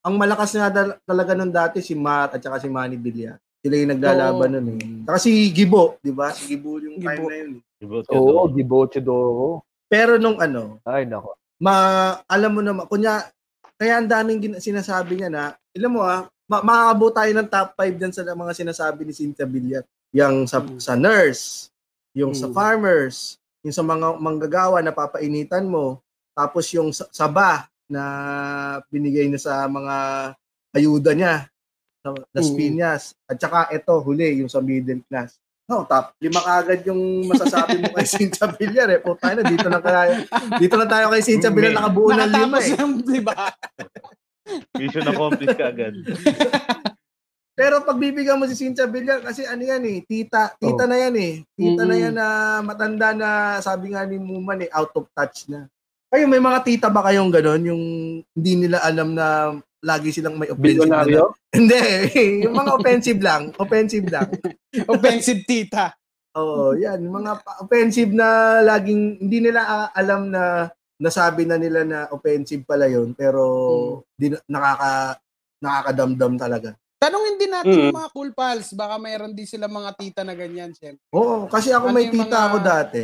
[0.00, 3.42] ang malakas nga dal- talaga nun dati si Mar at tsaka si Manny Villar.
[3.58, 4.62] Sila yung naglalaban Oo.
[4.62, 5.02] nun eh.
[5.02, 6.30] Tsaka si Gibo, di ba?
[6.30, 7.26] Si Gibo yung time Gibo.
[7.26, 7.50] na yun.
[7.76, 7.96] Diba?
[8.08, 9.66] Oo, Giboche Doro.
[9.84, 11.34] Pero nung ano, Ay, nako.
[11.58, 11.74] ma,
[12.24, 13.26] alam mo naman, kunya,
[13.74, 15.42] kaya ang daming gin- sinasabi niya na,
[15.74, 19.44] alam mo ah, ma- makakabot tayo ng top 5 dyan sa mga sinasabi ni Cynthia
[19.44, 19.82] Villar.
[20.14, 20.78] Yung sa, Mm.
[20.78, 21.68] sa nurse,
[22.14, 22.54] yung sa Mm.
[22.54, 25.98] farmers, yung sa mga manggagawa na papainitan mo,
[26.36, 28.02] tapos yung sa- saba na
[28.86, 29.94] binigay niya sa mga
[30.70, 31.34] ayuda niya,
[31.98, 32.56] sa Las Mm.
[32.56, 33.02] Piñas.
[33.24, 35.40] At saka ito, huli, yung sa middle class.
[35.64, 39.00] No, top lima kagad yung masasabi mo kay Cynthia Villar eh.
[39.00, 40.22] Puta na, dito na tayo.
[40.56, 42.76] Dito na tayo kay Cynthia Villar nakabuo ng lima Nakatapos eh.
[42.76, 43.34] ng, di ba?
[44.78, 45.94] Mission accomplished ka agad.
[47.58, 50.86] Pero pagbibigyan mo si Cynthia Villar, kasi ano yan eh, tita, tita Oh.
[50.86, 51.32] na yan eh.
[51.50, 52.04] Tita na Mm-mm.
[52.04, 52.26] yan na
[52.60, 53.28] matanda na
[53.58, 55.64] sabi nga ni Muman eh, out of touch na.
[56.16, 57.60] Kayo, may mga tita ba kayong ganon?
[57.60, 57.82] Yung
[58.24, 59.52] hindi nila alam na
[59.84, 61.04] lagi silang may offensive na.
[61.04, 61.24] Bilyonaryo?
[61.56, 61.80] Hindi,
[62.40, 63.42] yung mga offensive lang.
[63.56, 64.28] Offensive lang.
[64.92, 65.92] Offensive tita.
[66.32, 67.04] Oo, yan.
[67.04, 68.28] Yung mga pa- offensive na
[68.64, 73.44] laging, hindi nila ah, alam na nasabi na nila na offensive pala yun, pero
[74.16, 75.20] di, nakaka,
[75.60, 76.72] nakakadamdam talaga.
[76.96, 77.84] Tanungin din natin Mm.
[77.88, 78.72] yung mga cool pals.
[78.72, 81.04] Baka mayroon din sila mga tita na ganyan, siyempre.
[81.12, 83.02] Oo, kasi ako Ano may tita mga- ako dati.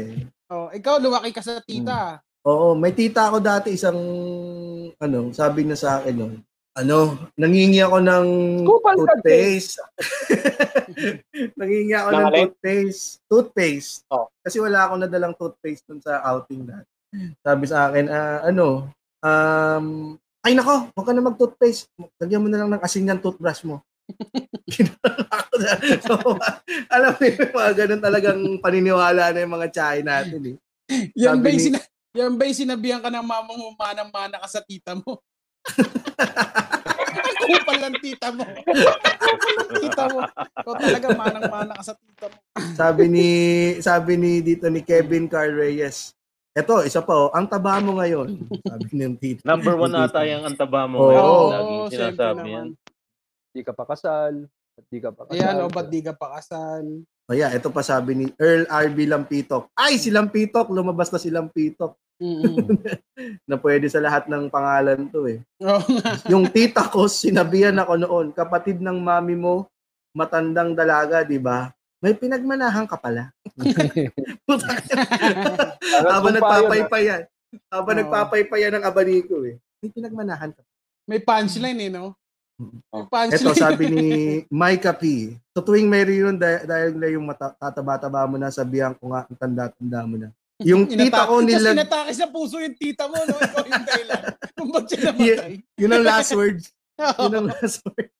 [0.48, 2.24] Oh, ikaw, lumaki ka sa tita.
[2.42, 3.98] Oo, may tita ako dati isang
[4.98, 6.34] ano, sabi niya sa akin noon.
[6.72, 8.26] Ano, nangingi ako ng
[8.64, 9.76] Kupal toothpaste.
[11.60, 13.04] nangingi ako Ng toothpaste.
[13.28, 13.92] Toothpaste.
[14.08, 14.32] Oh.
[14.40, 16.80] Kasi wala akong nadalang toothpaste dun sa outing na.
[17.44, 18.88] Sabi sa akin, ah, ano,
[19.20, 19.86] um,
[20.42, 21.92] ay nako, huwag ka na mag-toothpaste.
[22.18, 23.84] Lagyan mo na lang ng asin yung toothbrush mo.
[26.08, 26.12] so,
[26.94, 30.56] alam mo yung mga ganun talagang paniniwala na yung mga tsahe natin eh.
[31.20, 34.60] Yan ba yung, sina- yan ba yung sinabihan ka ng mama mo, manang-mana ka sa
[34.60, 35.24] tita mo?
[37.42, 38.44] Kupal ng tita mo.
[39.80, 40.20] Tita mo.
[40.60, 42.36] Ikaw talaga, manang-mana ka sa tita mo.
[42.76, 43.28] sabi ni
[43.80, 46.12] sabi ni dito ni Kevin Carl Reyes.
[46.52, 48.44] Ito, isa pa oh, ang taba mo ngayon.
[48.60, 49.40] Sabi ng tito.
[49.48, 51.08] Number one ata yung antaba mo Oo.
[51.08, 51.24] ngayon.
[51.24, 52.68] Oo, syempre sinasabi yan.
[53.56, 54.34] Di ka pa kasal.
[54.92, 55.40] Di ka pa kasal.
[55.40, 56.84] Ayan, o, ba't di ka pa kasal?
[57.24, 59.72] O yeah, ito pa sabi ni Earl RB Lampitok.
[59.72, 62.78] Ay, si Lampitok, lumabas na si Lampitok Mm-mm.
[63.48, 65.40] na pwede sa lahat ng pangalan to eh.
[66.28, 69.66] Yung tita ko, sinabihan ako noon, kapatid ng mami mo,
[70.12, 71.72] matandang dalaga, di ba?
[72.02, 73.30] May pinagmanahan ka pala.
[76.12, 77.22] Habang yun, nagpapaypayan.
[77.70, 79.56] Habang nagpapaypayan ng abaniko eh.
[79.78, 80.62] May pinagmanahan ka.
[81.06, 82.18] May punchline eh, no?
[82.58, 84.06] May Ito, sabi ni
[84.50, 85.34] Micah P.
[85.54, 89.26] So tuwing may reunion, dahil, dahil na yung mata, tataba-taba mo na, sabihan ko nga,
[89.26, 90.28] ang tanda-tanda mo na.
[90.62, 93.36] Yung tita ko nila, inatake sa puso yung tita mo, no?
[93.36, 94.22] Ikaw yung dahilan.
[94.56, 95.52] Kung ba't siya namatay.
[95.76, 96.64] yun ang last words.
[96.98, 98.12] Yun ang last words.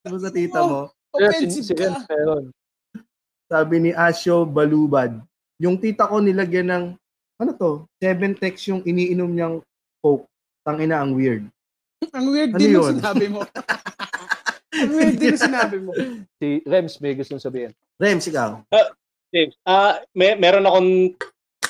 [0.00, 0.78] Sabi sa tita mo,
[1.10, 1.88] Kaya Offensive ka.
[3.46, 5.18] sabi ni Asyo Balubad,
[5.58, 6.84] yung tita ko nilagyan ng,
[7.36, 9.56] ano to, seven text yung iniinom niyang
[9.98, 10.26] coke.
[10.60, 11.48] Tangina, ang weird.
[12.16, 12.96] Ang weird Ano din yung yun?
[12.96, 13.40] sinabi mo.
[14.80, 15.92] Ang weird din yung sinabi mo.
[16.36, 17.72] Si Rems may gustong sabihin.
[18.00, 18.64] Rems, ikaw.
[19.30, 20.90] James, ah, may meron akong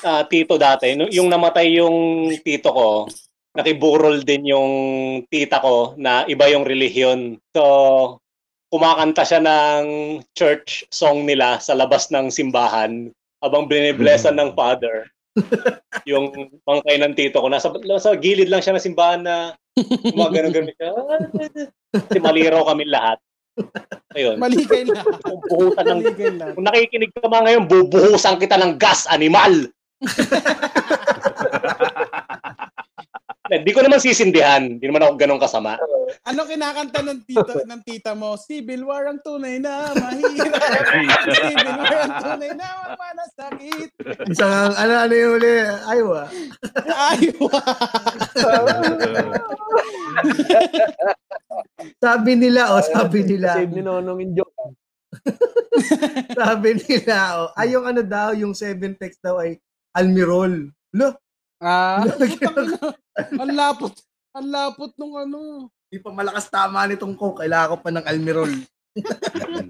[0.03, 0.93] ah, tito dati.
[1.13, 2.89] Yung namatay yung tito ko,
[3.55, 4.71] nakiburol din yung
[5.27, 7.39] tita ko na iba yung relihiyon.
[7.51, 7.63] So,
[8.71, 9.83] kumakanta siya ng
[10.31, 13.11] church song nila sa labas ng simbahan
[13.43, 15.11] habang biniblessan ng father.
[16.09, 16.31] yung
[16.63, 17.47] bangkay ng tito ko.
[17.51, 20.91] Nasa, nasa gilid lang siya ng simbahan na gumagano-gano siya.
[21.91, 23.19] Kasi maliraw kami lahat.
[24.15, 24.39] Ayun.
[24.39, 25.15] Mali kayo lahat.
[25.51, 25.99] Buhusan ng
[26.55, 29.67] kung nakikinig ka mga ngayon, bubuhusan kita ng gas, animal!
[33.51, 34.63] Hindi ko naman sisindihan.
[34.63, 35.75] Hindi naman ako ganun kasama.
[36.23, 38.39] Ano kinakanta ng tito ng tita mo?
[38.39, 40.55] Civil War ang tunay na mahirap.
[41.35, 43.89] Civil War ang tunay na mapanasakit.
[44.31, 45.55] Isang, ano, ano yung uli?
[45.83, 46.21] Aywa.
[47.11, 47.59] Aywa.
[51.99, 53.59] Sabi nila, oh, sabi nila.
[53.59, 54.55] Save ni Nonong yung joke.
[56.39, 59.59] sabi nila, oh, ay yung ano daw, yung seven text daw ay
[59.95, 60.71] Almirol.
[60.95, 61.15] Lo,
[61.61, 62.01] Ah,
[63.37, 63.93] ang lapot.
[64.33, 65.69] Ang lapot nung ano.
[65.91, 67.45] di pa malakas tama nitong coke.
[67.45, 68.51] Kailangan ko pa ng Almirol.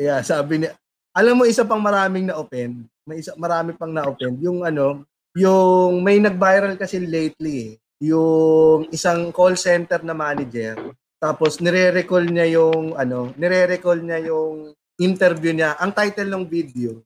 [0.00, 0.74] yeah, sabi niya.
[1.14, 2.82] Alam mo, isa pang maraming na-open.
[3.06, 4.42] May isa, marami pang na-open.
[4.42, 5.06] Yung ano,
[5.38, 7.72] yung may nag-viral kasi lately eh.
[8.10, 10.90] Yung isang call center na manager.
[11.20, 15.78] Tapos nire-recall niya yung ano, nire-recall niya yung interview niya.
[15.78, 17.04] Ang title ng video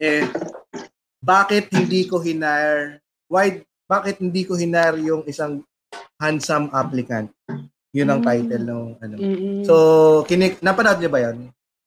[0.00, 0.24] eh
[1.24, 3.00] bakit hindi ko hinire
[3.32, 5.64] why bakit hindi ko hinire yung isang
[6.20, 7.32] handsome applicant?
[7.94, 9.14] Yun ang title ng ano.
[9.16, 9.62] Mm-mm.
[9.62, 9.74] So,
[10.26, 11.38] kinik napanood niyo ba 'yan?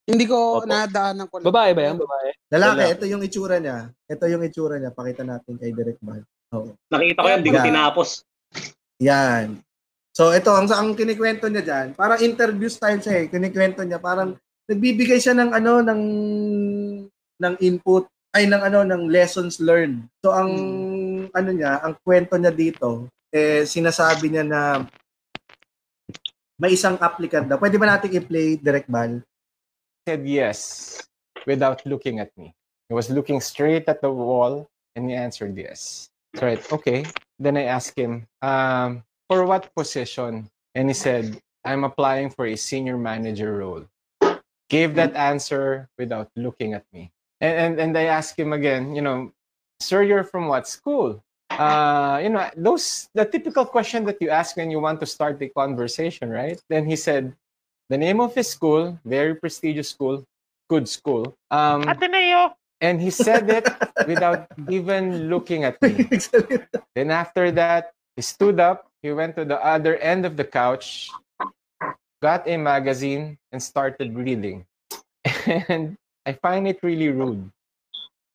[0.08, 0.68] hindi ko Opo.
[0.72, 1.36] nadaanan ko.
[1.44, 1.48] lang.
[1.52, 1.98] Babae ba yan?
[2.00, 2.30] Babae?
[2.48, 3.92] Lalaki, ito yung itsura niya.
[4.08, 4.96] Ito yung itsura niya.
[4.96, 6.24] Pakita natin kay Direk Bal.
[6.56, 6.72] Oo.
[6.88, 8.24] Nakita ko yan, di ko tinapos.
[9.04, 9.60] Yan.
[10.16, 13.26] So ito ang ang kinikwento niya diyan, parang interview style siya eh.
[13.28, 14.34] Kinikwento niya parang
[14.66, 16.02] nagbibigay siya ng ano ng
[17.38, 20.08] ng input ay ng ano ng lessons learned.
[20.24, 20.52] So ang
[21.32, 24.62] ano niya, ang kwento niya dito eh sinasabi niya na
[26.58, 27.62] may isang applicant daw.
[27.62, 29.22] Pwede ba natin i-play direct bal?
[30.08, 31.04] said yes
[31.44, 32.56] without looking at me.
[32.88, 36.08] He was looking straight at the wall and he answered yes.
[36.40, 37.04] So right, okay.
[37.36, 40.48] Then I asked him, um, for what position?
[40.76, 43.84] And he said, I'm applying for a senior manager role.
[44.70, 47.12] Gave that answer without looking at me.
[47.42, 49.32] And, and, and I asked him again, you know,
[49.80, 51.24] sir, you're from what school?
[51.50, 55.40] Uh, you know, those the typical question that you ask when you want to start
[55.40, 56.60] the conversation, right?
[56.70, 57.34] Then he said,
[57.90, 60.26] the name of his school, very prestigious school,
[60.70, 61.38] good school.
[61.50, 62.54] Um, Ateneo!
[62.82, 63.68] and he said it
[64.06, 66.06] without even looking at me.
[66.96, 71.10] Then after that, he stood up, he went to the other end of the couch,
[72.22, 74.66] got a magazine, and started reading.
[75.46, 75.98] And
[76.28, 77.48] I find it really rude.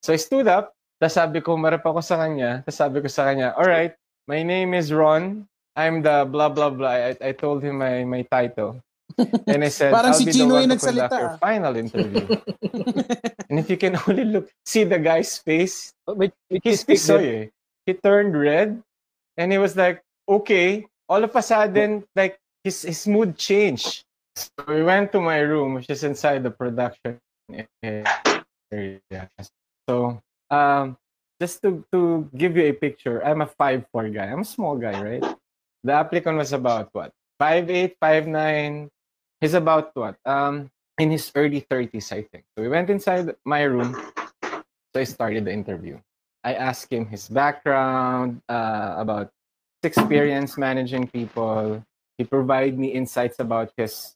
[0.01, 3.29] So I stood up, tapos sabi ko, marap ako sa kanya, tapos sabi ko sa
[3.29, 3.93] kanya, all right,
[4.25, 5.45] my name is Ron,
[5.77, 7.13] I'm the blah, blah, blah.
[7.13, 8.81] I, I told him my, my title.
[9.47, 11.37] And I said, Parang I'll si be the Chino one yung to conduct nagsalita, your
[11.37, 12.25] final interview.
[13.53, 16.97] and if you can only look, see the guy's face, May, may his din.
[17.21, 17.47] eh.
[17.85, 18.81] He turned red
[19.37, 20.87] and he was like, okay.
[21.09, 24.05] All of a sudden, like his his mood changed.
[24.33, 27.21] So we went to my room, which is inside the production
[27.83, 29.29] area.
[29.89, 30.97] So um
[31.41, 34.27] just to to give you a picture, I'm a 5'4 guy.
[34.31, 35.25] I'm a small guy, right?
[35.83, 37.13] The applicant was about what?
[37.41, 38.89] 5'8, 5'9.
[39.41, 40.17] He's about what?
[40.25, 42.45] Um in his early 30s, I think.
[42.55, 43.97] So we went inside my room.
[44.93, 45.99] So I started the interview.
[46.45, 49.31] I asked him his background, uh, about
[49.81, 51.83] his experience managing people.
[52.19, 54.15] He provided me insights about his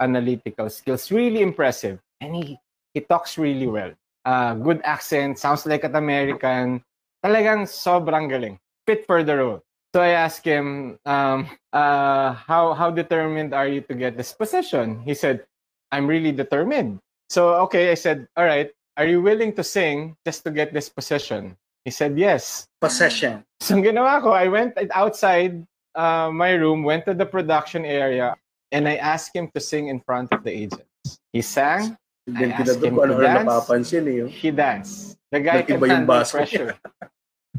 [0.00, 1.10] analytical skills.
[1.12, 2.00] Really impressive.
[2.20, 2.58] And he,
[2.96, 3.92] he talks really well.
[4.24, 6.80] Uh, good accent, sounds like an American.
[7.20, 8.56] Talagang sobrang galing.
[8.88, 9.60] Fit for the role.
[9.92, 11.44] So I asked him, um,
[11.76, 15.04] uh, how, how determined are you to get this position?
[15.04, 15.44] He said,
[15.92, 17.00] I'm really determined.
[17.28, 20.88] So, okay, I said, all right, are you willing to sing just to get this
[20.88, 21.56] position?
[21.84, 22.66] He said, yes.
[22.80, 23.44] Possession.
[23.60, 28.36] So, ginawa ko, I went outside uh, my room, went to the production area,
[28.72, 31.20] and I asked him to sing in front of the agents.
[31.32, 31.96] He sang,
[32.26, 33.46] Then I asked kinadog him ko ano to na dance.
[33.46, 34.18] napapansin eh.
[34.26, 34.28] oh.
[34.28, 35.14] he danced.
[35.30, 36.74] The guy Nag-iba yung pressure.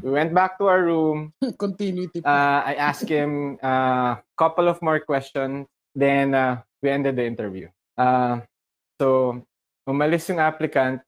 [0.04, 1.32] we went back to our room.
[1.56, 2.20] Continuity.
[2.20, 5.64] Uh, I asked him a couple of more questions.
[5.96, 7.72] Then uh, we ended the interview.
[7.96, 8.44] Uh,
[9.00, 9.40] so,
[9.88, 11.00] umalis yung applicant.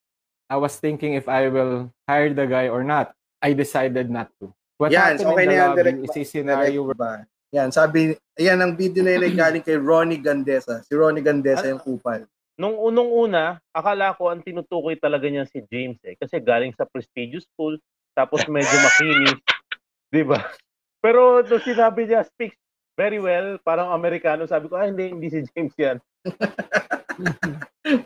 [0.50, 3.12] I was thinking if I will hire the guy or not.
[3.40, 4.52] I decided not to.
[4.80, 6.96] What Yan, happened okay in na the yan, lobby direct is a Direct scenario where
[6.96, 7.12] ba?
[7.52, 10.80] Yan, sabi, yan ang video na yun galing kay Ronnie Gandesa.
[10.86, 12.24] Si Ronnie Gandesa yung kupal.
[12.60, 16.12] Nung unong una, akala ko ang tinutukoy talaga niya si James eh.
[16.20, 17.80] Kasi galing sa prestigious school,
[18.12, 19.40] tapos medyo makinis.
[20.12, 20.44] di ba?
[21.00, 22.60] Pero nung sinabi niya, speaks
[23.00, 25.96] very well, parang Amerikano, sabi ko, ah, hindi, hindi si James yan.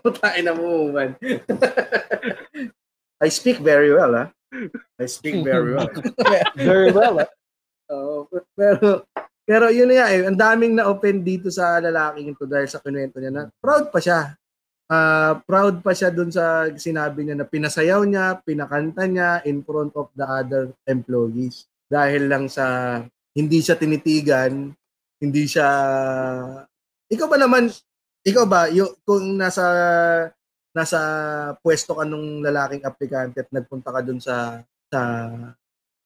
[0.06, 1.18] Putain na mo, man.
[3.24, 4.28] I speak very well, ah.
[5.02, 5.90] I speak very well.
[6.54, 7.26] Very well.
[7.26, 7.30] ah.
[7.90, 9.02] Oo, pero
[9.44, 13.20] pero yun na nga eh, ang daming na-open dito sa lalaking ito dahil sa kinuwento
[13.20, 14.32] niya na proud pa siya.
[14.94, 19.90] Ah, proud pa siya dun sa sinabi niya na pinasayaw niya, pinakanta niya in front
[19.98, 21.66] of the other employees.
[21.90, 23.00] Dahil lang sa
[23.34, 24.70] hindi siya tinitigan,
[25.18, 25.68] hindi siya
[27.04, 27.68] Ikaw ba naman,
[28.24, 29.64] ikaw ba yung kung nasa
[30.74, 30.98] nasa
[31.62, 34.58] pwesto ka nung lalaking aplikante at nagpunta ka dun sa
[34.90, 35.30] sa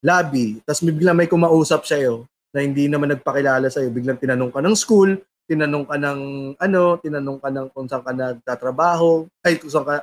[0.05, 4.77] lobby, tapos biglang may kumausap sa'yo na hindi naman nagpakilala sa'yo, biglang tinanong ka ng
[4.77, 5.17] school,
[5.49, 6.21] tinanong ka ng
[6.61, 9.95] ano, tinanong ka ng kung saan ka nagtatrabaho, ay kung saan ka,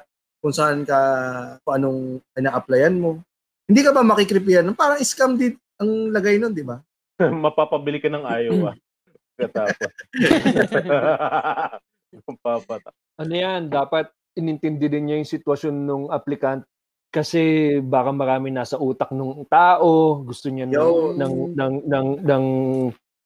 [0.41, 0.99] kung saan ka,
[1.61, 2.01] kung anong
[2.33, 3.21] ina-applyan mo.
[3.69, 4.65] Hindi ka ba makikripihan?
[4.73, 6.81] Parang scam din ang lagay nun, di ba?
[7.45, 8.73] Mapapabili ka ng Iowa.
[9.39, 9.91] Katapos.
[12.15, 12.95] Mapapata.
[13.19, 14.07] ano yan, dapat
[14.39, 16.63] inintindi din niya yung sitwasyon ng applicant
[17.11, 22.45] kasi baka marami nasa utak ng tao, gusto niya ng, ng, ng, ng, ng,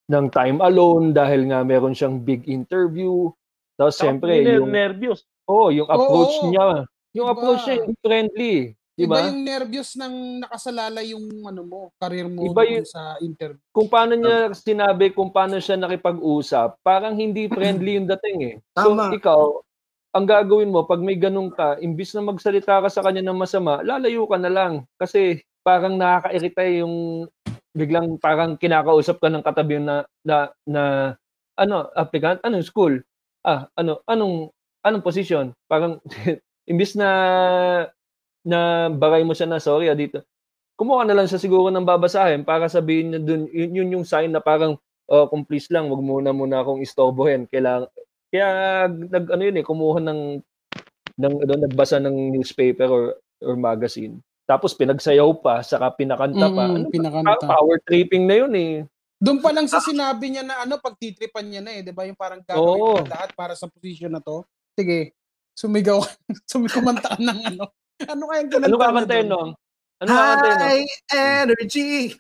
[0.10, 3.30] ng time alone dahil nga meron siyang big interview.
[3.78, 5.24] Tapos siyempre, yung, nervyos.
[5.46, 6.50] oh, yung approach Oo.
[6.52, 6.84] niya,
[7.14, 7.34] yung Iba.
[7.38, 8.56] approach niya, hindi friendly.
[9.00, 9.32] Iba Diba?
[9.32, 13.64] yung nervyos ng nakasalala yung ano mo, career mo Iba yung- sa interview.
[13.72, 18.56] Kung paano niya sinabi, kung paano siya nakipag-usap, parang hindi friendly yung dating eh.
[18.76, 19.16] So, Tama.
[19.16, 19.64] ikaw,
[20.12, 23.80] ang gagawin mo, pag may ganun ka, imbis na magsalita ka sa kanya ng masama,
[23.88, 24.84] lalayo ka na lang.
[25.00, 27.24] Kasi parang nakakairita yung
[27.76, 30.84] biglang parang kinakausap ka ng katabi na, na, na
[31.60, 32.94] ano, applicant, anong school?
[33.46, 34.52] Ah, ano, anong,
[34.86, 35.54] anong position?
[35.70, 36.00] Parang,
[36.72, 37.10] imbis na
[38.46, 40.24] na bagay mo siya na sorry ah, dito.
[40.80, 44.32] Kumuha na lang siya siguro ng babasahin para sabihin niya dun, yun, yun yung sign
[44.32, 44.80] na parang,
[45.12, 47.46] oh, kung please lang, wag muna muna akong istorbohin.
[47.52, 47.90] Kailangan,
[48.32, 48.48] kaya
[48.90, 50.22] nag ano yun eh, kumuha ng
[51.20, 53.04] ng ano, nagbasa ng newspaper or
[53.44, 54.22] or magazine.
[54.50, 56.64] Tapos pinagsayaw pa, saka pinakanta pa.
[56.66, 57.46] Mm, Ano, pinakanta.
[57.46, 58.74] Power tripping na yun eh.
[59.22, 62.10] Doon pa lang sa sinabi niya na ano, pagtitripan niya na eh, 'di ba?
[62.10, 64.42] Yung parang gagawin ko lahat para sa position na to.
[64.74, 65.14] Sige,
[65.54, 66.02] sumigaw,
[66.50, 67.70] sumikumanta ng ano.
[68.10, 69.28] Ano kayang kinanta Ano doon?
[69.28, 69.52] nung?
[70.00, 70.60] Ano kakantayin nung?
[70.64, 72.16] High energy.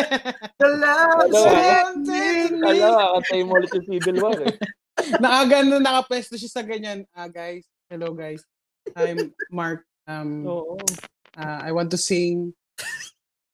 [0.62, 1.26] The love
[2.06, 2.54] me.
[2.62, 2.86] Kala,
[3.18, 4.54] kakantayin mo ulit yung Civil War eh.
[5.22, 7.02] Nakagano nakapwesto siya sa ganyan.
[7.10, 8.46] Ah, guys, hello guys.
[8.94, 9.82] I'm Mark.
[10.06, 10.78] Um, Oo.
[11.38, 12.54] Uh, I want to sing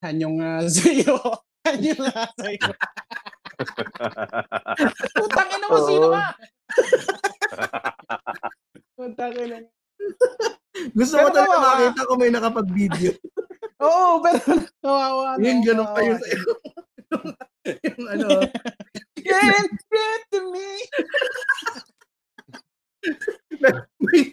[0.00, 1.20] Kanyong uh, sa'yo.
[1.60, 2.72] Kanyong nga sa'yo.
[5.20, 6.24] Putang ina mo, sino ka?
[8.96, 9.60] Putang ina.
[10.96, 11.68] Gusto Pero ko talaga kawawa.
[11.76, 13.12] makita kung may nakapag-video.
[13.84, 14.40] Oo, pero
[14.80, 15.36] kawawa.
[15.36, 15.44] no?
[15.44, 16.24] Yung ganun pa yun siya.
[16.24, 16.42] sa'yo.
[17.84, 18.28] yung ano,
[19.20, 20.68] Get back to me.
[23.60, 24.32] may,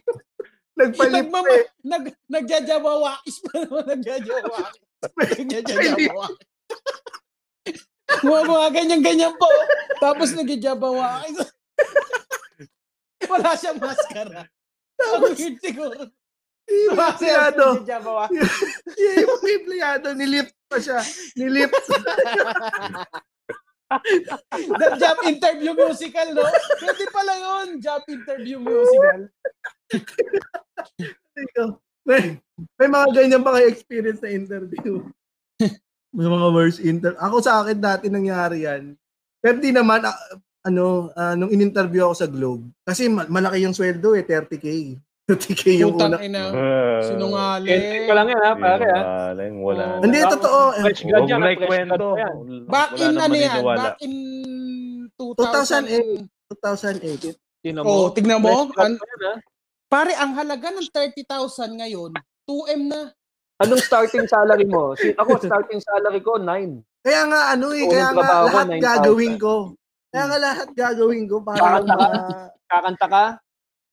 [0.77, 1.65] nagpalit pa Nagmama, eh.
[1.81, 4.83] nag, nagjajawawakis pa naman, nagjajawawakis.
[5.17, 6.37] Nagjajawawakis.
[8.23, 9.49] Mga mga ganyan-ganyan po.
[9.99, 11.37] Tapos nagjajawawakis.
[13.27, 14.45] Wala siyang maskara.
[14.97, 16.07] Ang weird siguro.
[16.67, 17.79] Yung empleyado,
[18.99, 20.99] yung empleyado, nilift pa siya.
[21.39, 21.79] Nilift.
[24.51, 26.43] The job interview musical, no?
[26.83, 29.31] Pwede pala yun, job interview musical.
[32.03, 32.39] May,
[32.75, 35.03] may mga ganyan pa kayo experience sa interview.
[36.17, 37.13] may mga worst inter.
[37.17, 38.95] Ako sa akin dati nangyari yan.
[39.37, 40.17] Pero di naman, ah,
[40.63, 44.97] ano, ah, nung in-interview ako sa Globe, kasi ma- malaki yung sweldo eh, 30k.
[45.27, 46.23] 30k yung Putang una.
[46.23, 46.43] ina.
[46.49, 47.67] Uh, Sinungaling.
[47.69, 48.95] Entry pa lang yan ha, pare ha.
[48.95, 49.83] Sinungaling, wala.
[49.83, 50.01] Oo.
[50.01, 50.59] Hindi, Tapos, totoo.
[50.79, 52.07] Fresh Huwag grad mo yan, na fresh grad ikwento.
[52.07, 52.35] pa yan.
[52.65, 53.61] Back in ano yan?
[53.67, 54.13] Back in
[55.19, 56.31] 2000.
[56.47, 57.35] 2008.
[57.35, 57.35] 2008.
[57.59, 58.71] Tingnan Oh, tignan mo.
[58.71, 58.99] Fresh grad An-?
[59.87, 62.11] Pare, ang halaga ng 30,000 ngayon,
[62.45, 63.11] 2M na.
[63.57, 64.93] Anong starting salary mo?
[64.99, 66.83] Si, ako, starting salary ko, 9.
[67.01, 68.83] Kaya nga ano eh, kaya nga lahat 9,000.
[68.83, 69.55] gagawin ko.
[70.11, 72.07] Kaya nga lahat gagawin ko para Kakanta ka?
[72.07, 73.23] ma- Kakanta ka?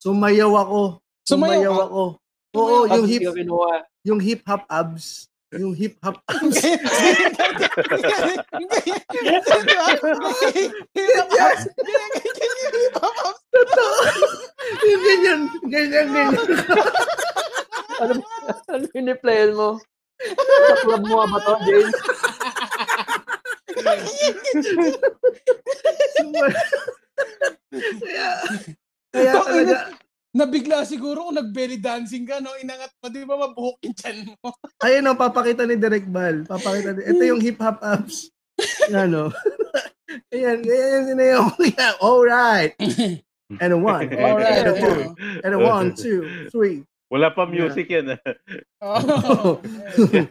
[0.03, 0.81] sumayaw ako.
[1.25, 2.03] Sumayaw Sumayaw ako.
[2.55, 3.21] Oo, Sumayaw yung hip
[4.05, 5.31] yung hip hop abs.
[5.55, 6.59] Yung hip hop abs.
[14.83, 15.39] yung ganyan,
[15.71, 16.35] ganyan, ganyan.
[18.03, 18.13] Ano,
[18.67, 19.79] ano piniplayan mo?
[20.43, 21.95] Sa club mo ba to, James?
[28.03, 28.27] kaya,
[29.15, 29.75] kaya talaga,
[30.35, 32.51] nabigla siguro kung nag-belly dancing ka, no?
[32.59, 34.51] Inangat mo, di ba mabuhok yung chan mo?
[34.85, 36.43] Ayun ang papakita ni Direk Bal.
[36.43, 38.27] Papakita ni, ito yung hip-hop apps.
[38.91, 39.31] ano.
[40.31, 41.43] Ayan, ayan, ayan,
[41.75, 42.71] yeah, all right.
[43.59, 44.07] And a one.
[44.15, 44.63] Alright.
[44.63, 44.99] And a two.
[45.43, 46.87] And a one, two, three.
[47.11, 48.15] Wala pa music yan.
[48.15, 48.21] ah.
[48.79, 49.59] Oh.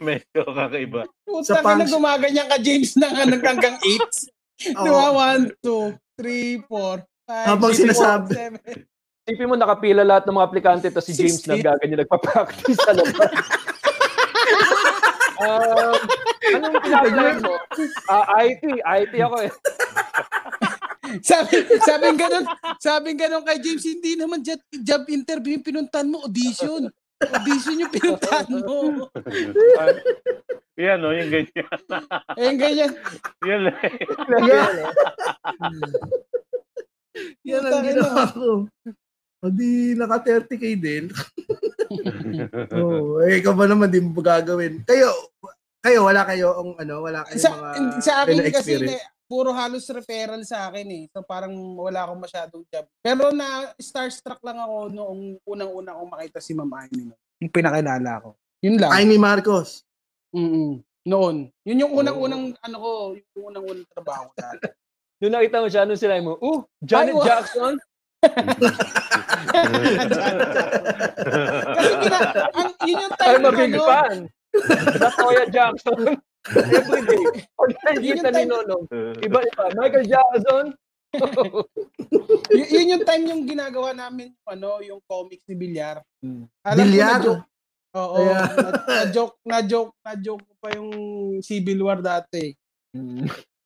[0.01, 1.05] Medyo kakaiba.
[1.27, 4.73] Puta ka na gumaganyan ka, James, na nga hanggang 8.
[4.73, 5.11] Di ba?
[5.37, 8.31] 1, 2, 3, 4, 5, Habang sinasabi.
[9.25, 9.33] 7.
[9.33, 11.49] Isipin mo nakapila lahat ng mga aplikante tapos si James 16.
[11.49, 13.31] nagaganyan nagpa-practice sa labas.
[15.41, 15.97] um,
[16.53, 17.57] anong pinag mo?
[18.05, 18.63] Ah, IT.
[18.69, 19.51] IT ako eh.
[21.25, 22.45] sabi, sabi ganun,
[22.77, 26.85] sabi ganun kay James, hindi naman job, job interview yung pinuntan mo, audition.
[27.17, 29.09] Audition yung pinuntan mo.
[30.75, 31.15] Yan, no?
[31.15, 31.79] Yung ganyan.
[32.35, 32.91] Eh, ganyan.
[33.47, 33.79] Yan lang.
[34.43, 34.91] Yeah.
[37.47, 38.67] Yan ang ginawa ko.
[39.45, 41.05] O di naka 30k din.
[42.81, 43.21] Oo.
[43.21, 44.81] eh, ikaw ba naman di mo gagawin?
[44.89, 45.13] Kayo,
[45.85, 48.97] kayo, wala kayo ang ano, wala kayo Sa, mga sa akin kasi, experience.
[48.97, 51.03] eh, puro halos referral sa akin eh.
[51.13, 52.89] So parang wala akong masyadong job.
[53.05, 57.05] Pero na starstruck lang ako noong unang-una akong makita si Ma'am Amy.
[57.05, 57.15] no.
[57.37, 58.29] Yung pinakilala ko.
[58.65, 58.91] Yun lang.
[58.97, 59.85] Amy Marcos.
[60.33, 60.81] Mm-mm.
[61.05, 61.53] Noon.
[61.61, 62.91] Yun yung unang-unang ano ko,
[63.37, 64.73] yung unang-unang trabaho ko dati.
[65.21, 66.33] Nung nakita mo siya, anong sila mo?
[66.41, 67.77] Uh, Janet Ay, Jackson?
[71.75, 72.19] Kasi kina,
[72.51, 74.15] ang, yun yung time I'm a na big ano, fan.
[74.95, 75.99] Latoya Jackson.
[76.45, 77.23] Every day.
[77.51, 78.83] Pag nakikita ni time- Nonong,
[79.19, 79.63] iba-iba.
[79.73, 80.65] Michael Jackson.
[82.51, 86.03] y- yun yung time yung ginagawa namin ano, yung comics ni Bilyar.
[86.19, 86.45] Hmm.
[86.61, 87.19] Alam ko Bilyar?
[87.19, 87.43] joke.
[87.95, 90.89] Oo, Kaya- na, na joke, na joke, na joke ko pa yung
[91.39, 92.51] Civil War dati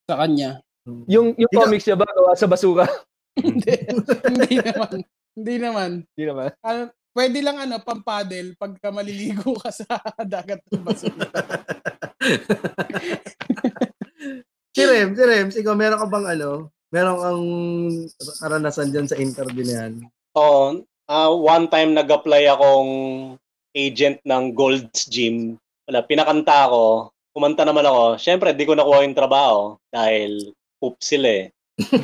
[0.04, 0.62] sa kanya.
[1.06, 2.86] yung yung Ikaw- comics niya ba gawa sa basura?
[3.44, 3.74] hindi,
[4.26, 4.96] hindi naman.
[5.36, 5.90] Hindi naman.
[6.04, 6.50] Hindi naman.
[6.66, 6.82] Ano,
[7.14, 9.86] pwede lang ano, pampadel pagka maliligo ka sa
[10.32, 11.28] dagat ng basura.
[14.70, 17.44] Si Rems, si Rems, ikaw meron ka bang ano, meron kang
[18.38, 19.92] karanasan dyan sa interview na yan?
[20.38, 20.86] Oo.
[21.10, 22.92] ah, one time nag-apply akong
[23.74, 25.58] agent ng Gold's Gym.
[25.90, 27.10] Wala, pinakanta ako.
[27.34, 28.22] Kumanta naman ako.
[28.22, 31.44] Siyempre, di ko nakuha yung trabaho dahil poop sila eh.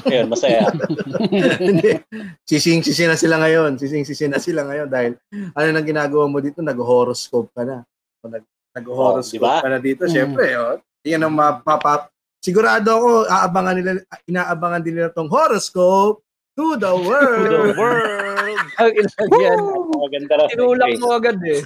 [0.05, 0.67] Ayun, masaya.
[1.61, 2.01] Hindi.
[2.43, 3.77] Sising-sisi na sila ngayon.
[3.77, 5.13] Sising-sisi na sila ngayon dahil
[5.53, 7.83] ano nang ginagawa mo dito, nag-horoscope ka na.
[8.19, 9.65] So, Nag- Nag-horoscope Oh, di ba?
[9.65, 10.03] ka na dito.
[10.05, 10.11] Mm.
[10.11, 12.13] Siyempre, oh, yan ang mapapap.
[12.39, 13.91] Sigurado ako, aabangan nila,
[14.25, 16.21] inaabangan din nila tong horoscope
[16.53, 17.73] to the The world.
[17.75, 18.61] world!
[18.81, 19.59] Ang ilang yan.
[19.91, 20.49] Maganda rin.
[20.53, 21.61] Tinulak mo agad eh.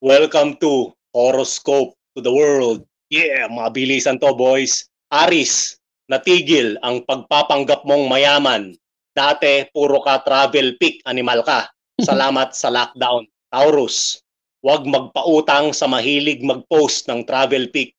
[0.00, 2.86] Welcome to Horoscope to the World.
[3.10, 4.86] Yeah, mga bilisan to, boys.
[5.06, 5.78] Aris,
[6.10, 8.74] natigil ang pagpapanggap mong mayaman.
[9.14, 11.70] Dati, puro ka travel pick animal ka.
[12.10, 13.22] Salamat sa lockdown.
[13.46, 14.18] Taurus,
[14.66, 17.94] huwag magpautang sa mahilig mag-post ng travel pic.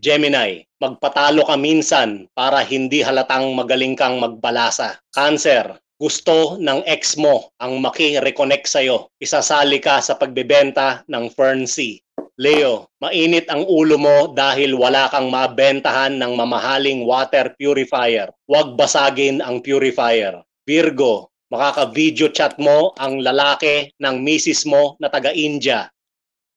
[0.00, 4.96] Gemini, magpatalo ka minsan para hindi halatang magaling kang magbalasa.
[5.12, 9.12] Cancer, gusto ng ex mo ang maki-reconnect sa'yo.
[9.20, 12.00] Isasali ka sa pagbebenta ng Fernsea.
[12.36, 18.28] Leo, mainit ang ulo mo dahil wala kang mabentahan ng mamahaling water purifier.
[18.44, 20.44] Huwag basagin ang purifier.
[20.68, 25.88] Virgo, makaka-video chat mo ang lalaki ng misis mo na taga-India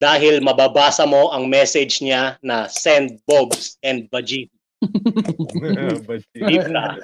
[0.04, 4.52] dahil mababasa mo ang message niya na send bobs and bajit.
[6.40, 7.00] Libra,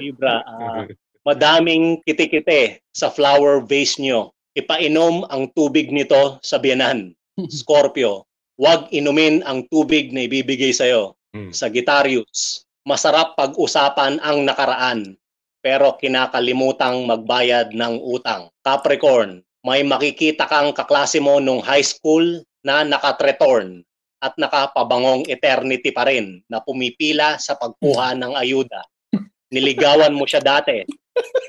[0.00, 0.84] Libra, ah,
[1.24, 4.36] madaming kitikite sa flower vase nyo.
[4.52, 7.16] Ipainom ang tubig nito sa biyanan.
[7.60, 8.28] Scorpio,
[8.60, 11.16] huwag inumin ang tubig na ibibigay sa'yo.
[11.32, 11.48] Hmm.
[11.48, 15.16] Sagittarius, masarap pag-usapan ang nakaraan
[15.62, 18.50] pero kinakalimutang magbayad ng utang.
[18.66, 23.86] Capricorn, may makikita kang kaklase mo nung high school na nakatretorn
[24.18, 28.82] at nakapabangong eternity pa rin na pumipila sa pagkuha ng ayuda.
[29.54, 30.82] Niligawan mo siya dati.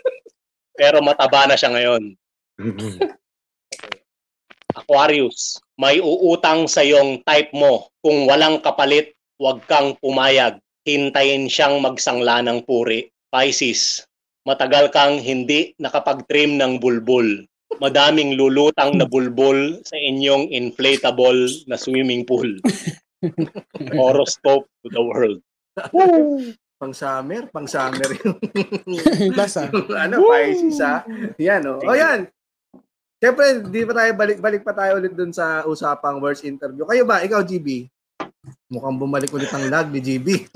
[0.80, 2.18] Pero mataba na siya ngayon.
[4.74, 7.90] Aquarius, may uutang sa iyong type mo.
[8.02, 10.62] Kung walang kapalit, huwag kang pumayag.
[10.84, 13.08] Hintayin siyang magsangla ng puri.
[13.34, 14.06] Pisces,
[14.46, 17.46] matagal kang hindi nakapag-trim ng bulbul.
[17.82, 22.46] Madaming lulutang na bulbul sa inyong inflatable na swimming pool.
[23.98, 25.42] Horoscope to the world.
[26.78, 28.38] pang summer, pang summer yung
[29.34, 29.72] Lasa.
[29.74, 31.02] ano, Pisces ha.
[31.40, 31.80] Yan oh.
[31.82, 32.30] O yan.
[33.24, 36.84] Siyempre, di pa tayo balik-balik pa tayo ulit dun sa usapang worst interview.
[36.84, 37.24] Kayo ba?
[37.24, 37.88] Ikaw, GB?
[38.68, 40.52] Mukhang bumalik ulit ang lag ni GB.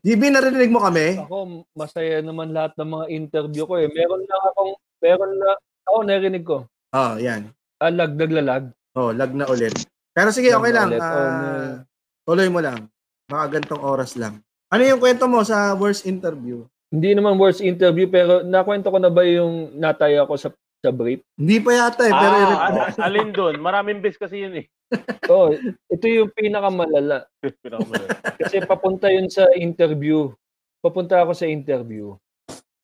[0.00, 1.20] GB, narinig mo kami?
[1.20, 3.92] Ako, masaya naman lahat ng mga interview ko eh.
[3.92, 4.72] Meron lang akong,
[5.04, 5.50] meron na,
[5.84, 6.64] ako narinig ko.
[6.96, 7.52] Oh, yan.
[7.84, 8.72] Ah, lag, naglalag.
[8.96, 9.76] Oh, lag na ulit.
[10.16, 10.88] Pero sige, Lag okay lang.
[10.88, 11.04] ulit.
[11.04, 11.84] Oh, no.
[12.24, 12.88] tuloy mo lang.
[13.28, 14.40] Baka gantong oras lang.
[14.72, 16.64] Ano yung kwento mo sa worst interview?
[16.88, 20.48] Hindi naman worst interview, pero nakwento ko na ba yung nataya ko sa
[20.86, 21.18] sa brief?
[21.34, 23.58] Hindi pa yata eh, pero ah, al- alin doon?
[23.58, 24.66] Maraming bes kasi yun eh.
[25.26, 25.50] Oh,
[25.90, 27.26] ito yung pinakamalala.
[27.66, 28.14] Pinakamalala.
[28.38, 30.30] Kasi papunta yun sa interview.
[30.78, 32.14] Papunta ako sa interview.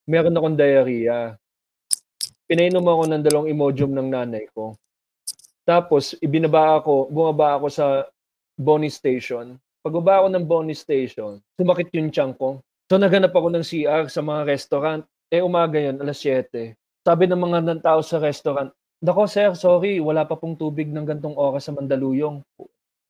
[0.03, 1.39] Meron akong diarrhea.
[2.43, 4.75] Pinainom ako ng dalawang Imodium ng nanay ko.
[5.63, 8.03] Tapos, ibinaba ako, bumaba ako sa
[8.59, 9.55] Bonnie Station.
[9.79, 12.59] Pagbaba ako ng Bonnie Station, sumakit yung tiyan ko.
[12.91, 15.03] So, naghanap ako ng CR sa mga restaurant.
[15.31, 16.75] Eh, umaga yun, alas 7.
[17.03, 18.71] Sabi ng mga ng tao sa restaurant,
[19.03, 22.39] Nako sir, sorry, wala pa pong tubig ng gantong oras sa Mandaluyong.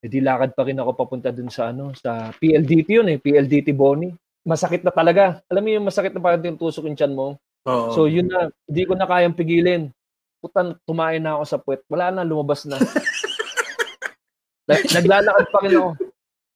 [0.02, 3.70] Eh di lakad pa rin ako papunta dun sa ano, sa PLDT yun eh, PLDT
[3.78, 4.10] Bonnie.
[4.42, 5.46] Masakit na talaga.
[5.48, 7.38] Alam mo yung masakit na parang tusok yung tiyan mo.
[7.70, 7.94] Oo.
[7.94, 9.94] So yun na, hindi ko na kayang pigilin.
[10.42, 11.86] Putan, tumain na ako sa puwet.
[11.88, 12.82] Wala na, lumabas na.
[14.68, 15.90] Nag- Naglalakad pa rin ako.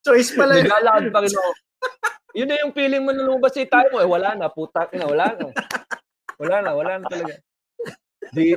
[0.02, 0.60] choice pala.
[0.60, 1.50] Naglalakad pa rin ako.
[2.36, 4.02] Yun na yung feeling mo na lumabas yung tayo mo.
[4.02, 5.54] Eh, wala na, puta na, wala na.
[6.38, 7.36] Wala na, wala na talaga.
[8.34, 8.54] Di,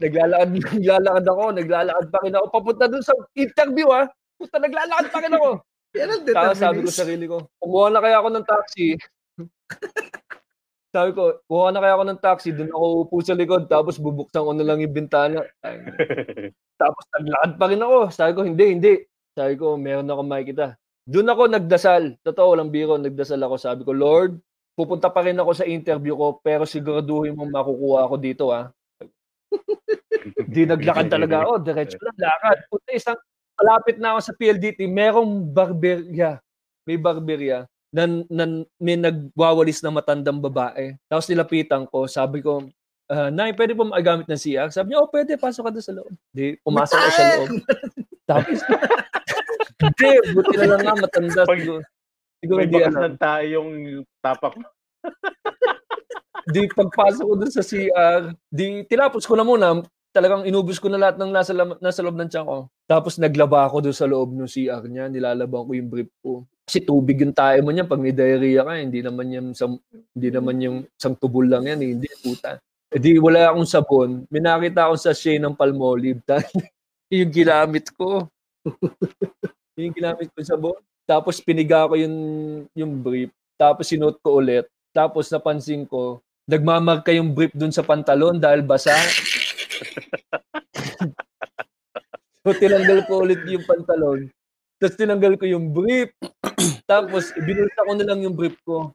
[0.00, 0.48] naglalakad,
[0.78, 2.46] naglalakad ako, naglalakad pa rin ako.
[2.50, 4.06] Papunta dun sa interview ah.
[4.38, 5.48] Puta, naglalakad pa rin ako.
[5.92, 8.96] Yan ang Tapos sabi ko sa sarili ko, kumuha na kaya ako ng taxi.
[10.94, 14.44] sabi ko, kumuha na kaya ako ng taxi, doon ako upo sa likod, tapos bubuksan
[14.44, 15.44] ko na lang yung bintana.
[16.82, 17.98] Tapos naglakad pa rin ako.
[18.10, 18.92] Sabi ko, hindi, hindi.
[19.38, 20.74] Sabi ko, meron ako makikita.
[21.06, 22.02] Doon ako nagdasal.
[22.26, 23.54] Totoo, walang biro, nagdasal ako.
[23.54, 24.42] Sabi ko, Lord,
[24.72, 28.72] pupunta pa rin ako sa interview ko, pero siguraduhin mo makukuha ako dito, ah.
[30.48, 31.52] Di naglakad talaga ako.
[31.60, 32.58] Diretso lang, lakad.
[32.72, 33.18] Puta, isang,
[33.60, 36.40] malapit na ako sa PLDT, merong barberya.
[36.88, 38.44] May barberya na, na
[38.80, 40.96] may nagwawalis na matandang babae.
[41.06, 42.64] Tapos nilapitan ko, sabi ko,
[43.12, 44.72] ah, Nay, pwede po magamit ng CR?
[44.72, 46.12] Sabi niya, oh, pwede, pasok ka doon sa loob.
[46.32, 47.48] Di, pumasok ako sa loob.
[48.32, 48.58] Tapos,
[49.84, 51.42] hindi, buti na lang nga, matanda.
[51.44, 51.84] Pag-
[52.42, 53.02] Siguro, May bakas alam.
[53.06, 53.70] ng tayong
[54.18, 54.54] tapak.
[56.50, 59.78] Di, pagpasok ko doon sa CR, di, tinapos ko na muna.
[60.12, 62.66] Talagang inubos ko na lahat ng nasa, nasa loob ng tiyan ko.
[62.84, 65.06] Tapos naglaba ako doon sa loob ng CR niya.
[65.08, 66.44] Nilalaban ko yung brief ko.
[66.66, 68.74] Kasi tubig yung tayo mo niyan pag may diarrhea ka.
[68.76, 69.78] Hindi naman yung, sam,
[70.12, 71.80] hindi naman yung isang tubol lang yan.
[71.80, 71.90] Eh.
[71.96, 72.58] Hindi, puta.
[72.92, 74.10] Eh di wala akong sabon.
[74.28, 76.20] May nakita akong sachet ng palmolive.
[77.08, 78.28] yung ginamit ko.
[79.80, 80.76] yung ginamit ko yung sabon.
[81.12, 82.16] Tapos piniga ko yung,
[82.72, 83.28] yung brief.
[83.60, 84.64] Tapos sinuot ko ulit.
[84.96, 88.96] Tapos napansin ko, nagmamarka yung brief dun sa pantalon dahil basa.
[92.42, 94.32] so tinanggal ko ulit yung pantalon.
[94.80, 96.16] Tapos tinanggal ko yung brief.
[96.88, 98.88] Tapos binulsa ko na lang yung brief ko.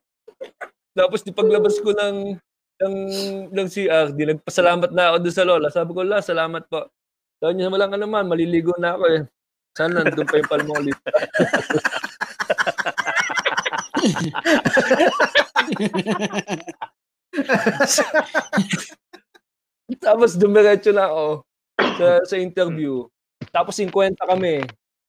[0.98, 2.34] Tapos di paglabas ko ng
[2.82, 2.96] ng
[3.54, 5.70] ng CR, di nagpasalamat na ako doon sa lola.
[5.70, 6.90] Sabi ko, "La, salamat po."
[7.38, 9.22] Sabi niya, walang ano man, maliligo na ako eh.
[9.78, 11.02] Sana nandun pa yung palmolive.
[20.04, 21.48] Tapos dumiretso na ako
[21.98, 23.08] sa, sa interview.
[23.54, 24.66] Tapos 50 kami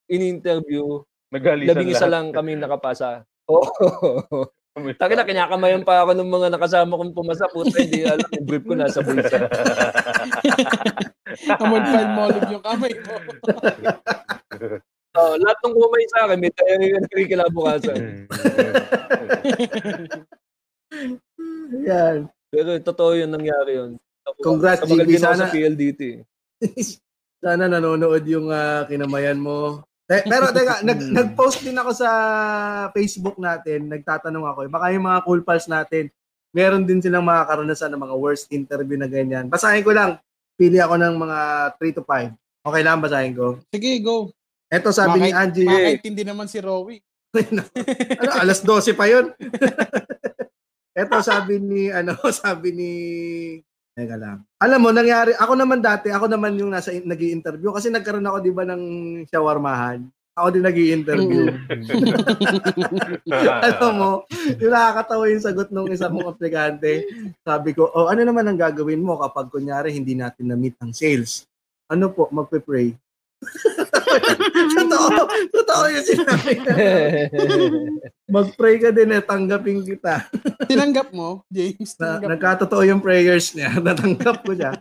[0.08, 1.04] in-interview.
[1.28, 2.14] Nagalisan Labing isa lahat.
[2.14, 3.28] lang kami nakapasa.
[3.52, 4.48] Oo.
[4.78, 7.50] Taki na, kinakamayan pa ako ng mga nakasama kong pumasa.
[7.50, 8.22] Puta, hindi alam.
[8.30, 9.50] Yung brief ko nasa bulsa.
[11.58, 13.18] Amoy palmolive yung kamay mo.
[15.18, 18.02] Oh, lahat ng kumay sa akin, may tayo yung nakikilabukasan.
[21.82, 22.30] Yan.
[22.48, 23.90] Pero totoo yun nangyari yun.
[24.40, 25.18] Congrats, Kapag GB.
[25.18, 26.02] ginawa Sana, sa PLDT.
[27.44, 29.82] sana nanonood yung ah, kinamayan mo.
[30.08, 32.10] Te- pero teka, nag, nag-post din ako sa
[32.94, 33.90] Facebook natin.
[33.90, 34.58] Nagtatanong ako.
[34.64, 36.08] eh, Baka yung mga cool pals natin,
[36.54, 39.50] meron din silang mga karanasan ng mga worst interview na ganyan.
[39.50, 40.16] Basahin ko lang.
[40.56, 41.38] Pili ako ng mga
[41.76, 42.32] 3 to 5.
[42.68, 43.60] Okay lang, basahin ko.
[43.70, 44.32] Sige, go.
[44.68, 45.68] Ito sabi ni Makay- Angie.
[45.68, 47.00] Makaintindi naman si Rowie.
[48.20, 49.32] ano, alas 12 pa yun.
[50.98, 52.92] Ito sabi ni, ano, sabi ni,
[53.96, 54.44] teka lang.
[54.60, 58.36] Alam mo, nangyari, ako naman dati, ako naman yung nasa nag interview kasi nagkaroon ako,
[58.42, 58.82] di ba, ng
[59.30, 60.04] shawarmahan.
[60.38, 61.50] Ako din nag interview
[63.66, 64.10] Alam mo,
[64.62, 67.10] yung nakakatawa yung sagot ng isa kong aplikante.
[67.42, 71.42] Sabi ko, oh, ano naman ang gagawin mo kapag kunyari hindi natin na-meet ang sales?
[71.90, 72.94] Ano po, magpe-pray.
[74.76, 75.08] Totoo,
[75.52, 76.52] totoo yung sinabi.
[78.34, 80.28] Mag-pray ka din eh, tanggapin kita.
[80.68, 81.96] Tinanggap mo, James?
[81.96, 83.78] Na, nagkatotoo yung prayers niya.
[83.84, 84.76] Natanggap ko siya.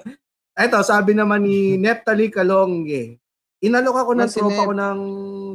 [0.64, 3.18] Ito, sabi naman ni Neptali Kalongge.
[3.64, 4.98] Inalok ako ng tropa ko ng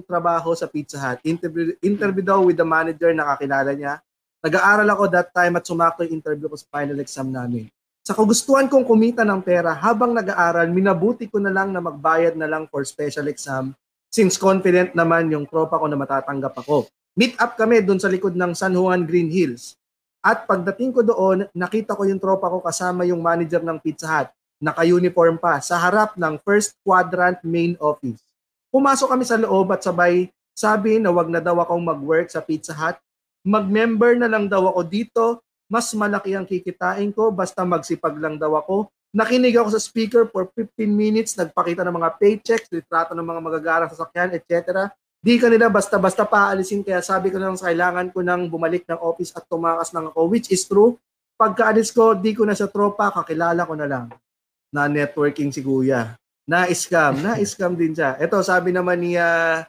[0.04, 1.24] trabaho sa Pizza Hut.
[1.24, 4.04] Interview, interview daw with the manager, nakakilala niya.
[4.44, 7.72] Nag-aaral ako that time at sumakto yung interview ko sa final exam namin.
[8.10, 12.50] Sa kagustuhan kong kumita ng pera habang nag-aaral, minabuti ko na lang na magbayad na
[12.50, 13.78] lang for special exam
[14.10, 16.90] since confident naman yung tropa ko na matatanggap ako.
[17.14, 19.78] Meet up kami doon sa likod ng San Juan Green Hills.
[20.26, 24.34] At pagdating ko doon, nakita ko yung tropa ko kasama yung manager ng Pizza Hut.
[24.58, 28.26] Naka-uniform pa sa harap ng first quadrant main office.
[28.74, 32.74] Pumasok kami sa loob at sabay sabi na wag na daw akong mag-work sa Pizza
[32.74, 32.98] Hut.
[33.46, 35.46] Mag-member na lang daw ako dito.
[35.70, 38.90] Mas malaki ang kikitain ko basta magsipag lang daw ako.
[39.14, 43.90] Nakinig ako sa speaker for 15 minutes, nagpakita ng mga paychecks, litrato ng mga magagarang
[43.94, 44.90] sasakyan, etc.
[45.22, 49.46] Di kanila basta-basta paalisin kaya sabi ko lang kailangan ko nang bumalik ng office at
[49.46, 50.98] tumakas lang ako, which is true.
[51.38, 54.06] Pagkaalis ko, di ko na sa tropa, kakilala ko na lang
[54.74, 56.18] na networking si Kuya.
[56.50, 58.18] Na-scam, na-scam din siya.
[58.18, 59.66] Ito, sabi naman ni ah,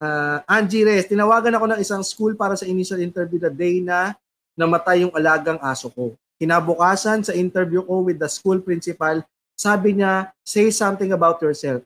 [0.00, 4.12] ah, Angie Reyes, tinawagan ako ng isang school para sa initial interview the day na
[4.58, 6.18] namatay yung alagang aso ko.
[6.42, 9.22] Kinabukasan sa interview ko with the school principal,
[9.54, 11.82] sabi niya, say something about yourself.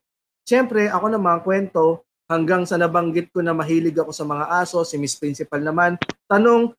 [0.49, 2.01] Siyempre, ako naman, kwento,
[2.33, 6.73] hanggang sa nabanggit ko na mahilig ako sa mga aso, si Miss Principal naman, tanong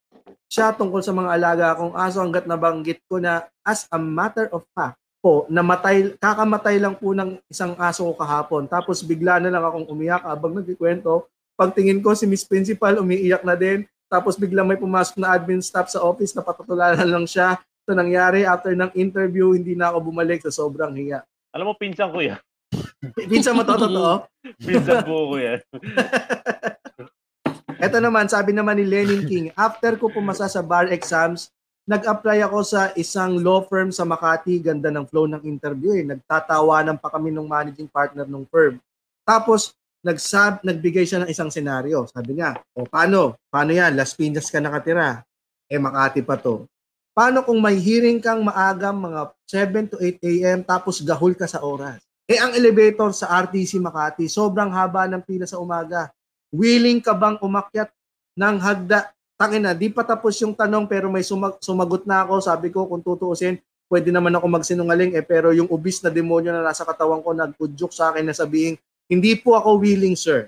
[0.49, 4.65] siya tungkol sa mga alaga akong aso hanggat nabanggit ko na as a matter of
[4.73, 8.67] fact po, namatay, kakamatay lang po ng isang aso ko kahapon.
[8.67, 11.31] Tapos bigla na lang akong umiyak habang nagkikwento.
[11.55, 13.87] Pagtingin ko si Miss Principal, umiiyak na din.
[14.13, 17.57] Tapos bigla may pumasok na admin staff sa office na patutularan lang siya.
[17.81, 21.25] Ito nangyari after ng interview, hindi na ako bumalik sa sobrang hiya.
[21.49, 22.37] Alam mo, pinsan ko yan.
[23.33, 24.29] Pinsan mo to, totoo?
[24.69, 25.59] Pinsan ko ko yan.
[27.89, 31.49] Ito naman, sabi naman ni Lenin King, after ko pumasa sa bar exams,
[31.89, 34.61] nag-apply ako sa isang law firm sa Makati.
[34.61, 36.05] Ganda ng flow ng interview eh.
[36.05, 38.77] Nagtatawanan pa kami ng managing partner ng firm.
[39.25, 39.73] Tapos,
[40.03, 42.05] nagsab, nagbigay siya ng isang senaryo.
[42.11, 43.39] Sabi niya, o paano?
[43.47, 43.95] Paano yan?
[43.95, 45.23] Las Piñas ka nakatira.
[45.71, 46.67] Eh, Makati pa to.
[47.15, 50.59] Paano kung may hearing kang maagam mga 7 to 8 a.m.
[50.61, 52.03] tapos gahol ka sa oras?
[52.27, 56.11] Eh, ang elevator sa RTC Makati, sobrang haba ng pila sa umaga.
[56.51, 57.89] Willing ka bang umakyat
[58.35, 59.13] ng hagda?
[59.33, 62.39] Tangina, di pa tapos yung tanong pero may sumag- sumagot na ako.
[62.43, 63.59] Sabi ko, kung tutuusin,
[63.91, 67.91] pwede naman ako magsinungaling eh pero yung ubis na demonyo na nasa katawan ko nagpudyok
[67.93, 68.79] sa akin na sabihin,
[69.11, 70.47] hindi po ako willing, sir.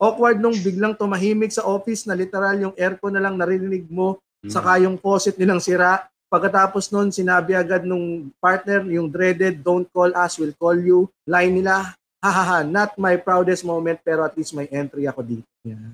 [0.00, 4.16] Awkward nung biglang tumahimik sa office na literal yung aircon na lang naririnig mo,
[4.48, 6.08] saka yung faucet nilang sira.
[6.30, 11.10] Pagkatapos nun, sinabi agad nung partner, yung dreaded, don't call us, we'll call you.
[11.28, 11.92] Line nila,
[12.22, 15.48] hahaha, not my proudest moment, pero at least may entry ako dito.
[15.66, 15.92] Yan.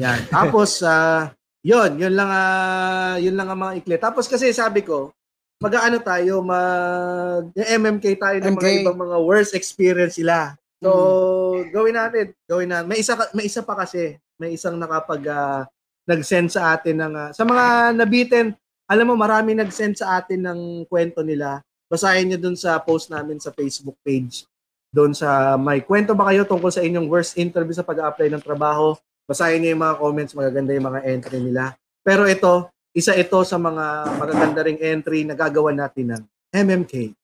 [0.00, 0.20] Yan.
[0.34, 1.30] Tapos, ah,
[1.62, 3.96] yun, yun lang, ah, yun lang ang mga ikli.
[4.00, 5.14] Tapos kasi sabi ko,
[5.62, 10.58] mag-ano tayo, mag MMK tayo ng mga ibang mga worst experience sila.
[10.84, 12.86] So, gawin natin, gawin natin.
[12.92, 15.64] May isa, may isa pa kasi, may isang nakapag ah,
[16.04, 18.52] nag-send sa atin ng, ah, sa mga nabitin,
[18.84, 21.64] alam mo, marami nag-send sa atin ng kwento nila.
[21.88, 24.44] Basahin nyo dun sa post namin sa Facebook page.
[24.92, 28.92] Doon sa may kwento ba kayo tungkol sa inyong worst interview sa pag-apply ng trabaho?
[29.24, 31.72] Basahin niyo yung mga comments, magaganda yung mga entry nila.
[32.04, 36.22] Pero ito, isa ito sa mga magaganda ring entry na gagawa natin ng
[36.52, 37.16] MMK.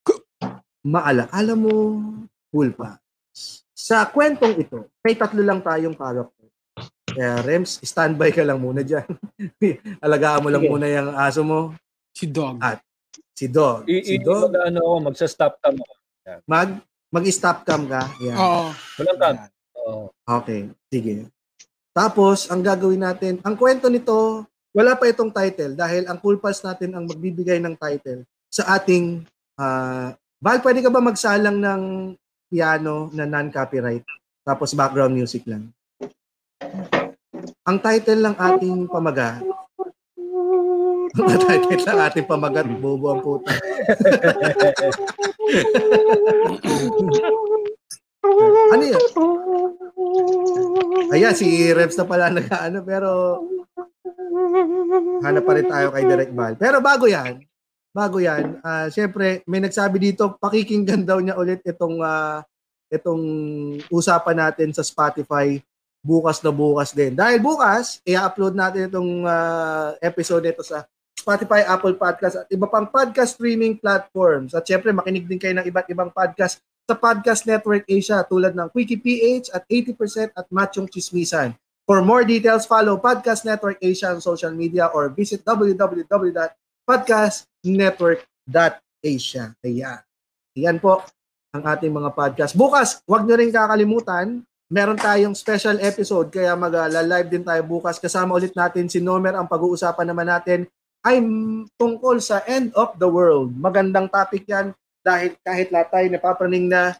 [0.81, 1.77] Maala, alam mo,
[2.49, 2.97] cool pa.
[3.81, 6.47] Sa kwentong ito, may tatlo lang tayong character.
[7.09, 9.09] Kaya Rems, standby ka lang muna dyan.
[10.05, 10.71] Alagaan mo lang Sige.
[10.71, 11.73] muna yung aso mo.
[12.13, 12.61] Si Dog.
[12.61, 12.77] Ah.
[13.33, 13.89] Si Dog.
[13.89, 15.95] I, Si i, Dog, ano ako, magsa-stop cam ako.
[16.45, 16.71] mag,
[17.09, 18.05] mag-stop cam ka.
[18.21, 18.37] Yan.
[18.37, 18.63] Oo.
[19.01, 19.35] Walang cam.
[19.81, 20.03] Oo.
[20.29, 21.27] Okay, sige.
[21.91, 26.63] Tapos, ang gagawin natin, ang kwento nito, wala pa itong title dahil ang Cool Pals
[26.63, 29.25] natin ang magbibigay ng title sa ating,
[29.59, 31.83] ah Val, pwede ka ba magsalang ng
[32.51, 34.03] piano na non-copyright?
[34.43, 35.71] Tapos background music lang.
[37.65, 39.47] Ang title ng ating pamagat,
[41.11, 43.51] ang title ng ating pamagat, bobo ang puta.
[48.71, 49.03] ano yun?
[51.11, 53.11] Ayan, si Reps na pala nag-ano, pero
[55.27, 56.55] hanap pa rin tayo kay Direct Val.
[56.55, 57.43] Pero bago yan,
[57.91, 62.43] bago yan, ah syempre, may nagsabi dito, pakikinggan daw niya ulit itong, ah,
[62.91, 63.23] itong
[63.91, 65.59] usapan natin sa Spotify
[66.01, 67.13] bukas na bukas din.
[67.13, 70.89] Dahil bukas, i-upload natin itong ah, episode nito sa
[71.21, 74.57] Spotify, Apple Podcast at iba pang podcast streaming platforms.
[74.57, 78.67] At syempre, makinig din kayo ng iba't ibang podcast sa Podcast Network Asia tulad ng
[78.73, 81.55] Quickie PH at 80% at Machong Chismisan.
[81.85, 85.45] For more details, follow Podcast Network Asia on social media or visit
[86.91, 89.55] www.podcastnetwork.asia.
[89.63, 90.03] Ayan.
[90.59, 91.07] Ayan po.
[91.51, 92.55] ang ating mga podcast.
[92.55, 97.99] Bukas, huwag nyo rin kakalimutan, meron tayong special episode kaya mag-live din tayo bukas.
[97.99, 99.35] Kasama ulit natin si Nomer.
[99.35, 100.71] Ang pag-uusapan naman natin
[101.03, 101.19] ay
[101.75, 103.51] tungkol sa end of the world.
[103.59, 104.71] Magandang topic yan
[105.03, 106.95] dahil kahit lahat tayo napapraning na,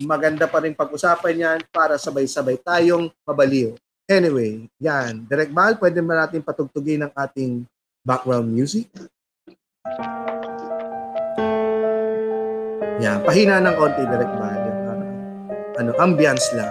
[0.00, 3.76] maganda pa rin pag-usapan yan para sabay-sabay tayong mabaliw.
[4.08, 5.28] Anyway, yan.
[5.28, 7.68] Direct Mal, pwede ba natin patugtugin ang ating
[8.00, 8.88] background music?
[13.00, 14.28] Yan, pahina ng konti, Direct.
[14.28, 14.44] Yung,
[14.84, 15.00] ah,
[15.80, 16.68] ano, ambience lang.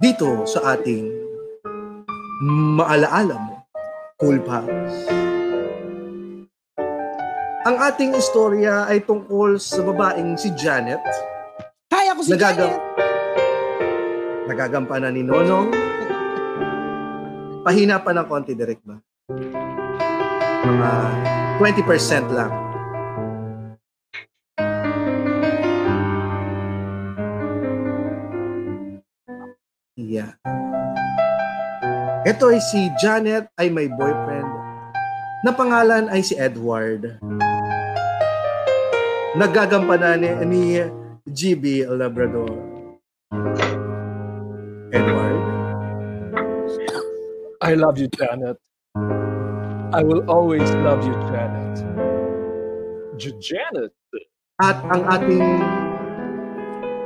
[0.00, 1.12] Dito sa ating
[2.78, 3.54] maalaala mo,
[4.16, 4.94] Cool Pals.
[7.68, 11.04] Ang ating istorya ay tungkol sa babaeng si Janet
[11.92, 12.80] Hi, ako si Nagagam- Janet.
[14.48, 15.68] nagagampanan ni Nonong.
[17.68, 18.96] Pahina pa ng konti, direct ba?
[20.64, 20.92] Mga
[21.60, 22.48] 20% lang.
[30.00, 30.32] Yeah.
[32.24, 34.48] Ito ay si Janet ay may boyfriend
[35.44, 37.20] na pangalan ay si Edward.
[39.36, 40.62] Nagagampanan ni, ni
[41.28, 42.48] GB Labrador.
[44.88, 45.57] Edward?
[47.60, 48.56] I love you, Janet.
[49.92, 51.74] I will always love you, Janet.
[53.18, 53.92] J- Janet?
[54.60, 55.42] At ang ating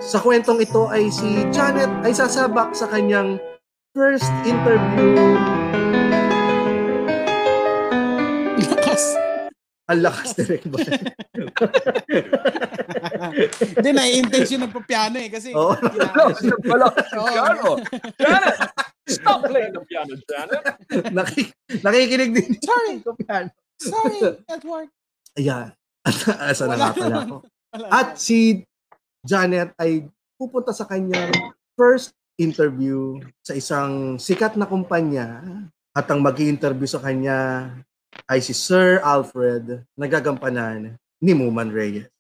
[0.03, 3.40] sa kwentong ito ay si Janet ay sasabak sa kanyang
[3.92, 5.36] first interview.
[8.61, 9.03] Lakas.
[9.88, 10.78] Ang lakas direct ba?
[13.72, 15.28] Hindi, nai-intention nagpa-piano eh.
[15.28, 15.76] Kasi, Oo.
[15.76, 16.36] kailangan-
[16.72, 17.68] Wala piano.
[18.16, 18.59] Janet!
[19.19, 20.63] Stop playing the piano, Janet!
[21.17, 21.43] Naki,
[21.85, 22.51] nakikinig din.
[22.63, 22.95] Sorry.
[23.05, 23.51] Ko piano.
[23.77, 24.89] Sorry, Edward.
[25.37, 25.73] Ayan.
[26.51, 27.37] Asa na nga pala ako.
[27.89, 28.67] At si
[29.23, 30.07] Janet ay
[30.37, 31.31] pupunta sa kanyang
[31.79, 35.41] first interview sa isang sikat na kumpanya
[35.95, 37.71] at ang mag interview sa kanya
[38.27, 42.11] ay si Sir Alfred na gagampanan ni Muman Reyes.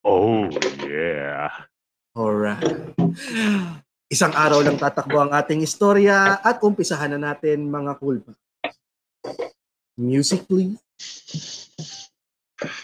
[0.00, 0.48] Oh,
[0.80, 1.52] yeah.
[2.16, 2.96] Alright.
[4.10, 8.34] Isang araw lang tatakbo ang ating istorya at umpisahan na natin mga kulpa.
[9.94, 10.82] Music please.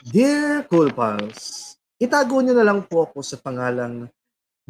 [0.07, 4.07] Dear Cool Pals, itago niyo na lang po ako sa pangalang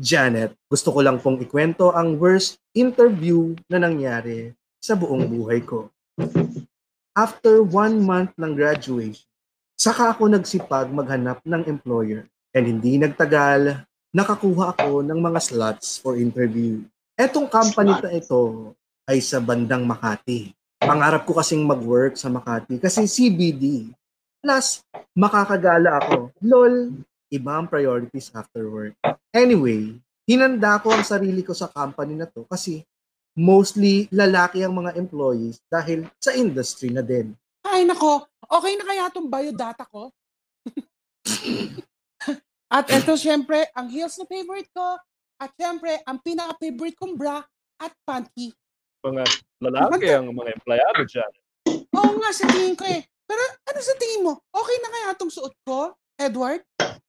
[0.00, 0.57] Janet.
[0.64, 5.92] Gusto ko lang pong ikwento ang worst interview na nangyari sa buong buhay ko.
[7.12, 9.20] After one month ng graduation,
[9.76, 12.24] saka ako nagsipag maghanap ng employer
[12.57, 13.84] and hindi nagtagal,
[14.14, 16.82] nakakuha ako ng mga slots for interview.
[17.16, 18.74] Etong company na ito
[19.09, 20.52] ay sa bandang Makati.
[20.76, 23.88] Pangarap ko kasing mag-work sa Makati kasi CBD.
[24.44, 24.84] Plus,
[25.16, 26.30] makakagala ako.
[26.44, 26.92] LOL,
[27.32, 28.94] iba ang priorities after work.
[29.32, 29.96] Anyway,
[30.28, 32.84] hinanda ko ang sarili ko sa company na to kasi
[33.36, 37.32] mostly lalaki ang mga employees dahil sa industry na din.
[37.66, 38.24] Ay, nako.
[38.46, 40.11] Okay na kaya itong biodata ko?
[42.66, 44.98] At ito, syempre, ang heels na favorite ko.
[45.38, 47.44] At syempre, ang pinaka-favorite kong bra
[47.78, 48.50] at panty.
[49.04, 49.22] Mga
[49.62, 51.32] lalaki ang mga empleyado dyan.
[51.94, 53.04] Oo nga, sa tingin ko eh.
[53.26, 54.32] Pero ano sa tingin mo?
[54.50, 56.62] Okay na kaya itong suot ko, Edward?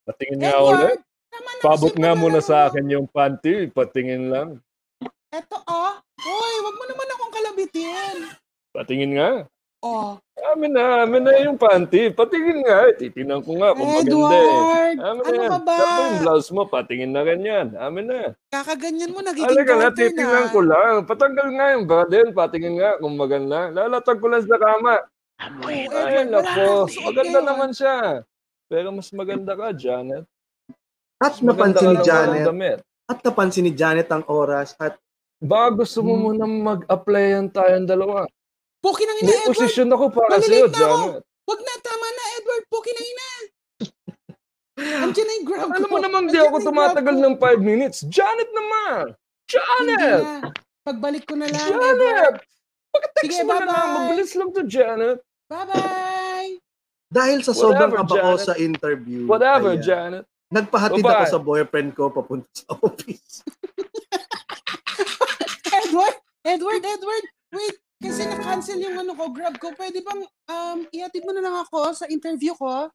[0.06, 1.00] Patingin nga ulit.
[1.62, 3.70] Pabot nga muna sa akin yung panty.
[3.70, 4.48] Patingin lang.
[5.28, 6.00] Eto ah.
[6.18, 8.16] Hoy, wag mo naman akong kalabitin.
[8.74, 9.30] Patingin nga.
[9.78, 10.18] Oh,
[10.48, 12.10] Amin na, amin na yung panty.
[12.10, 12.90] Patingin nga.
[12.90, 14.42] Titingnan ko nga kung maganda eh.
[14.42, 15.76] Edward, Amin ano na ba?
[15.76, 17.66] Tapos yung blouse mo, patingin na rin yan.
[17.76, 18.32] Amin na.
[18.48, 20.50] Kakaganyan mo, nagiging Alaga na, titingnan na.
[20.50, 20.94] ko lang.
[21.04, 22.32] Patanggal nga yung bra din.
[22.32, 23.70] Patingin nga kung maganda.
[23.70, 24.94] Lalatag ko lang sa kama.
[25.38, 25.86] Amoy.
[25.86, 26.66] Oo, Ay, Edward, wala nako.
[27.04, 27.46] Maganda ngayon.
[27.46, 27.96] naman siya.
[28.66, 30.24] Pero mas maganda ka, Janet.
[31.18, 32.78] At Mas maganda napansin ni Janet, damit.
[33.04, 34.98] at napansin ni Janet ang oras at
[35.38, 36.22] Baka gusto mo Hmm.
[36.24, 38.26] muna mag-applyan tayong dalawa.
[38.78, 39.50] Puki ng ina, May Edward.
[39.52, 41.06] posisyon ako para Malilate sa'yo, na ako.
[41.10, 41.22] Janet.
[41.48, 42.64] Wag na, tama na, Edward.
[42.68, 43.28] Puki ng ina.
[44.78, 45.74] Andiyan na yung grab ko.
[45.74, 47.26] Alam mo namang di Andiyan ako na yung tumatagal grab ko.
[47.26, 47.98] ng 5 minutes.
[48.06, 49.02] Janet naman!
[49.10, 50.22] Hindi Janet!
[50.22, 50.48] na.
[50.84, 51.98] Pagbalik ko na lang, Edward.
[51.98, 52.34] Janet!
[52.88, 53.66] Pagka-text Sige, mo na lang.
[53.66, 53.94] bye-bye.
[53.98, 55.18] Mabilis lang to, Janet.
[55.48, 56.52] Bye-bye.
[57.08, 58.44] dahil sa sobrang Whatever, aba ko Janet.
[58.44, 60.24] sa interview, Whatever, ay, ah, Janet.
[60.48, 61.16] nagpahatid Bye-bye.
[61.18, 63.40] ako sa boyfriend ko papunta sa office.
[65.74, 67.24] Edward, Edward, Edward.
[67.50, 69.74] Wait, kasi na-cancel yung ano ko, grab ko.
[69.74, 72.86] Pwede bang um, ihatid mo na lang ako sa interview ko?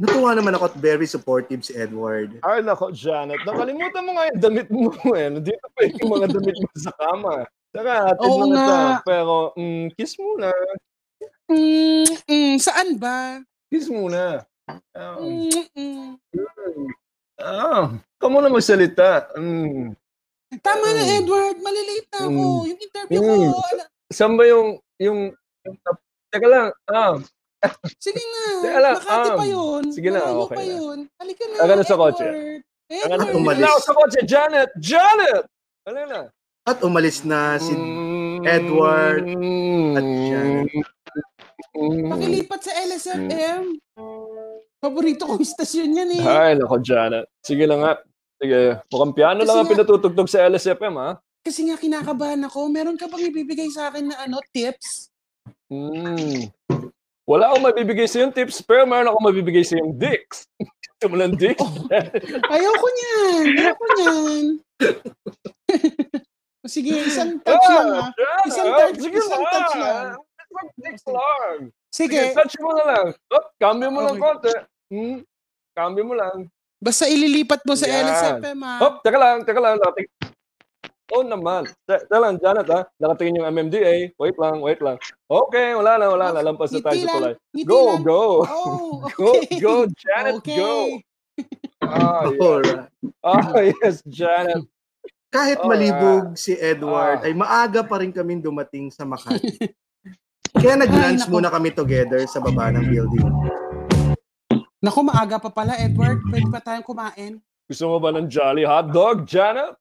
[0.00, 2.40] Natuwa naman ako at very supportive si Edward.
[2.40, 3.44] Ay, nako, Janet.
[3.44, 5.28] Nakalimutan mo nga yung damit mo eh.
[5.28, 7.34] Nandito pa yung mga damit mo sa kama.
[7.70, 8.80] Saka, atid Oo na nga.
[9.04, 10.48] Pero, mm, kiss muna.
[11.46, 13.38] Mm, mm, saan ba?
[13.68, 14.42] Kiss muna.
[14.94, 16.16] Um, Mm-mm.
[17.38, 19.30] ah, ka muna magsalita.
[19.36, 19.94] Mm.
[20.58, 21.16] Tama na, Mm.
[21.22, 21.56] Edward.
[21.60, 22.30] Malilate na ako.
[22.32, 22.66] Mm.
[22.66, 23.30] Yung interview ko.
[23.30, 23.52] Mm.
[23.54, 25.30] ala- Saan ba yung, yung,
[25.64, 25.76] yung
[26.28, 27.16] teka lang, ah,
[28.00, 28.42] Sige na.
[28.64, 29.82] Teka lang, Makati pa um, yun.
[29.92, 30.72] sige na, Malayo okay pa na.
[30.72, 30.98] yun.
[31.14, 32.26] Halika na, na sa kotse.
[32.90, 33.36] Edward.
[33.36, 33.60] umalis.
[33.60, 34.70] na ako sa kotse, Janet!
[34.80, 35.44] Janet!
[35.86, 36.20] Ano na?
[36.64, 38.42] At umalis na si Mm.
[38.42, 39.24] Edward
[39.94, 40.68] at Janet.
[41.76, 42.08] Mm.
[42.08, 43.62] Pakilipat sa LSFM.
[44.80, 46.22] Paborito kong istasyon yan eh.
[46.24, 47.28] Ay, nako, Janet.
[47.44, 48.00] Sige lang nga.
[48.40, 51.20] Sige, mukhang piano Kasi lang ang pinatutugtog sa LSFM, ha?
[51.40, 52.68] Kasi nga kinakabahan ako.
[52.68, 55.08] Meron ka bang ibibigay sa akin na ano, tips?
[55.72, 56.52] Hmm.
[57.24, 60.50] Wala akong mabibigay sa yung tips, pero meron akong mabibigay sa yung dicks.
[61.00, 61.62] Ng dicks?
[62.50, 63.44] Ayoko niyan.
[63.56, 64.44] Ayoko niyan.
[66.68, 68.04] Sige, isang touch lang ha.
[68.12, 69.48] Janet, Isang ah, touch- sige isang lang.
[69.48, 70.04] touch lang.
[70.76, 71.56] Dicks lang.
[71.88, 73.06] Sige, Sige, touch mo na lang.
[73.32, 74.22] Oh, cambio mo lang Okay.
[74.22, 74.52] konti.
[74.92, 75.18] Hmm.
[75.72, 76.36] Cambio mo lang.
[76.76, 78.04] basta ililipat mo sa Yan.
[78.04, 78.74] LSFM ha.
[78.82, 79.74] Oh, teka lang, teka lang.
[79.78, 80.08] Nakating...
[81.10, 81.66] Oh naman.
[82.06, 82.86] Lang, Janet, ha?
[82.96, 84.14] Nakatingin yung MMDA.
[84.14, 84.94] Wait lang, wait lang.
[85.26, 86.40] Okay, wala na, wala na.
[86.40, 87.34] Lampas na tayo sa tulay.
[87.66, 88.02] Go, lang.
[88.06, 88.22] go.
[88.46, 89.58] Oh, Go, okay.
[89.58, 90.54] go, Janet, okay.
[90.54, 90.72] go.
[91.82, 92.38] Ah, yes.
[92.38, 92.80] Alright.
[93.26, 93.42] Ah,
[93.82, 94.62] yes, Janet.
[95.30, 95.90] Kahit Alright.
[95.90, 97.26] malibog si Edward, Ah.
[97.26, 99.70] ay maaga pa rin kaming dumating sa Makati.
[100.50, 103.26] Kaya nag-lunch muna kami together sa baba ng building.
[104.78, 106.22] Naku, maaga pa pala, Edward.
[106.26, 107.32] Pwede pa tayong kumain.
[107.66, 109.78] Gusto mo ba ng Jolly Hot Dog, Janet?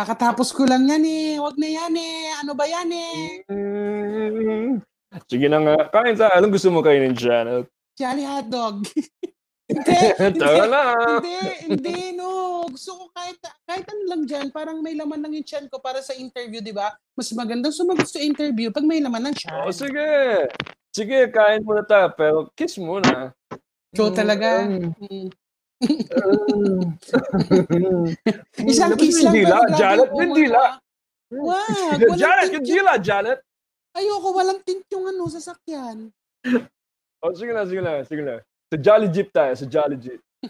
[0.00, 1.36] Kakatapos ko lang yan eh.
[1.36, 2.32] Huwag na yan eh.
[2.40, 3.44] Ano ba yan eh?
[3.52, 4.80] Mm.
[5.28, 5.76] Sige na nga.
[5.92, 7.68] Kain sa Anong gusto mo kainin, Janet?
[8.00, 8.80] Jolly hotdog.
[9.68, 9.92] hindi,
[10.24, 11.36] hindi, hindi,
[11.68, 12.64] hindi, no.
[12.72, 13.36] Gusto ko kahit,
[13.68, 16.72] kahit ano lang dyan, parang may laman lang yung chan ko para sa interview, di
[16.72, 16.96] ba?
[17.12, 19.52] Mas magandang sumagot sa interview pag may laman ng chan.
[19.52, 20.48] Oh, sige.
[20.96, 22.08] Sige, kain muna tayo.
[22.16, 23.36] Pero kiss muna.
[23.92, 24.64] Ikaw talaga.
[24.64, 25.28] Mm.
[25.80, 26.92] Mm.
[27.72, 28.06] Mm.
[28.68, 29.32] Isang kiss lang.
[29.32, 30.62] dila, Janet, yung dila.
[31.32, 33.40] Wag, Janet, yung dila, Janet.
[33.90, 36.12] Ayoko, walang tint yung ano, sasakyan.
[37.20, 38.40] Oh, sige na, sige na, sige na.
[38.72, 40.24] Sa Jolly Jeep tayo, sa Jolly Jeep.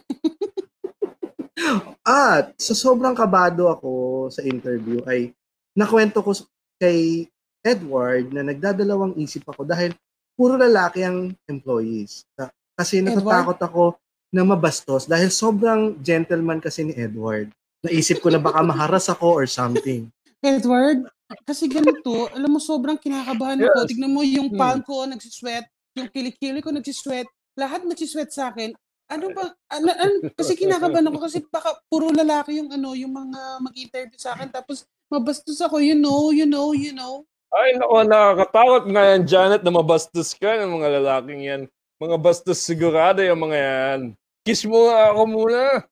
[2.06, 3.90] At sa sobrang kabado ako
[4.30, 5.34] sa interview ay
[5.74, 6.30] nakwento ko
[6.78, 7.26] kay
[7.60, 9.90] Edward na nagdadalawang isip ako dahil
[10.38, 12.22] puro lalaki ang employees.
[12.32, 13.82] Ka- Kasi natatakot ako
[14.30, 17.50] na mabastos dahil sobrang gentleman kasi ni Edward.
[17.82, 20.06] Naisip ko na baka maharas ako or something.
[20.46, 21.04] Edward,
[21.44, 23.78] kasi ganito, alam mo, sobrang kinakabahan ako.
[23.84, 23.88] Yes.
[23.92, 24.58] Tignan mo yung Hmm.
[24.58, 25.66] palm ko, nagsisweat.
[25.98, 27.26] Yung kilikili ko, nagsisweat.
[27.58, 28.72] Lahat nagsisweat sa akin.
[29.10, 33.58] Ano ba, ano, ano, kasi kinakabahan ako kasi baka puro lalaki yung ano, yung mga
[33.58, 34.54] mag-interview sa akin.
[34.54, 37.26] Tapos mabastos ako, you know, you know, you know.
[37.50, 41.62] Ay, naku, nakakatakot nga yan, Janet, na mabastos ka ng mga lalaking yan.
[42.00, 44.00] Mga bastos sigurado yung mga yan.
[44.40, 45.84] Kiss mo nga ako muna.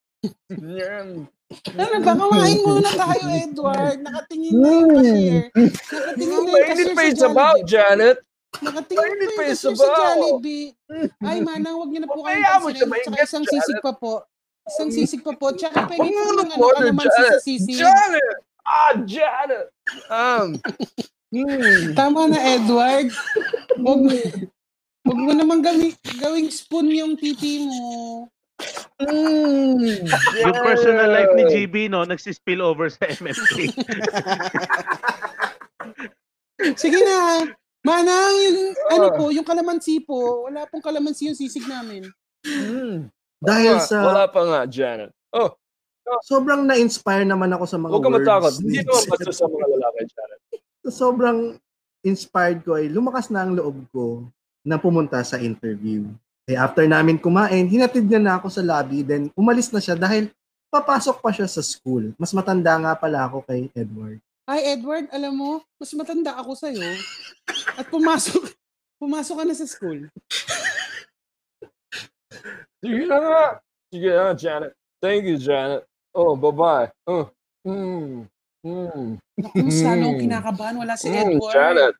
[0.57, 1.29] yan.
[1.77, 3.97] Ano ba, kumain muna tayo, Edward.
[4.01, 5.43] Nakatingin na yung cashier.
[5.53, 7.65] Nakatingin na yung cashier pa sa Jollibee.
[7.69, 8.17] Janet.
[8.57, 9.85] Nakatingin pa yung cashier sa.
[9.85, 10.67] Jollibee.
[11.29, 12.89] Ay, manang, wag niyo na po siya pansinin.
[13.05, 14.13] Tsaka isang sisig pa po.
[14.65, 15.45] Isang sisig pa po.
[15.53, 17.41] Tsaka pwede mo po na yung ano, kalamansi sa Janet.
[17.45, 17.77] sisig.
[17.77, 18.37] Janet!
[18.65, 19.65] Ah, Janet!
[20.09, 20.47] Um,
[21.29, 21.93] hmm.
[21.93, 23.13] Tama na, Edward.
[23.77, 24.13] Huwag mo,
[25.01, 28.27] huwag mo naman gawing, gawing spoon yung titi mo.
[28.99, 30.03] Mm,
[30.35, 31.43] Yung personal life ni.
[31.47, 33.71] GB, no, nagsispill over sa MMK.
[36.75, 37.47] Sige na.
[37.79, 38.59] Manang, yung
[38.91, 42.03] ano po, yung kalamansi po, wala pong kalamansi yung sisig namin.
[42.43, 43.07] Mm.
[43.39, 45.15] Dahil Wala- sa Wala pa nga, Janet.
[45.31, 45.55] Oh,
[46.27, 48.19] sobrang na-inspire naman ako sa mga huwag ka words.
[48.19, 48.53] matakot.
[48.59, 50.39] Hindi naman basta sa mga lalaki, Janet.
[50.89, 51.39] sobrang
[52.01, 54.27] inspired ko ay lumakas na ang loob ko
[54.65, 56.07] na pumunta sa interview.
[56.49, 60.33] Eh after namin kumain, hinatid niya na ako sa lobby, then umalis na siya dahil
[60.69, 62.13] papasok pa siya sa school.
[62.17, 64.21] Mas matanda nga pala ako kay Edward.
[64.49, 66.81] Ay, Edward, alam mo, mas matanda ako sa'yo.
[67.77, 68.49] At pumasok,
[68.97, 70.09] pumasok ka na sa school.
[72.81, 73.43] Sige na nga.
[73.93, 74.73] Sige na, Janet.
[74.97, 75.85] Thank you, Janet.
[76.17, 76.89] Oh, bye-bye.
[77.05, 77.29] Oh.
[77.61, 78.25] Mm.
[78.65, 79.21] Mm.
[79.37, 80.75] Naku, mas lalo akong kinakabahan.
[80.81, 81.53] Wala si Mm, Edward.
[81.53, 81.93] Janet.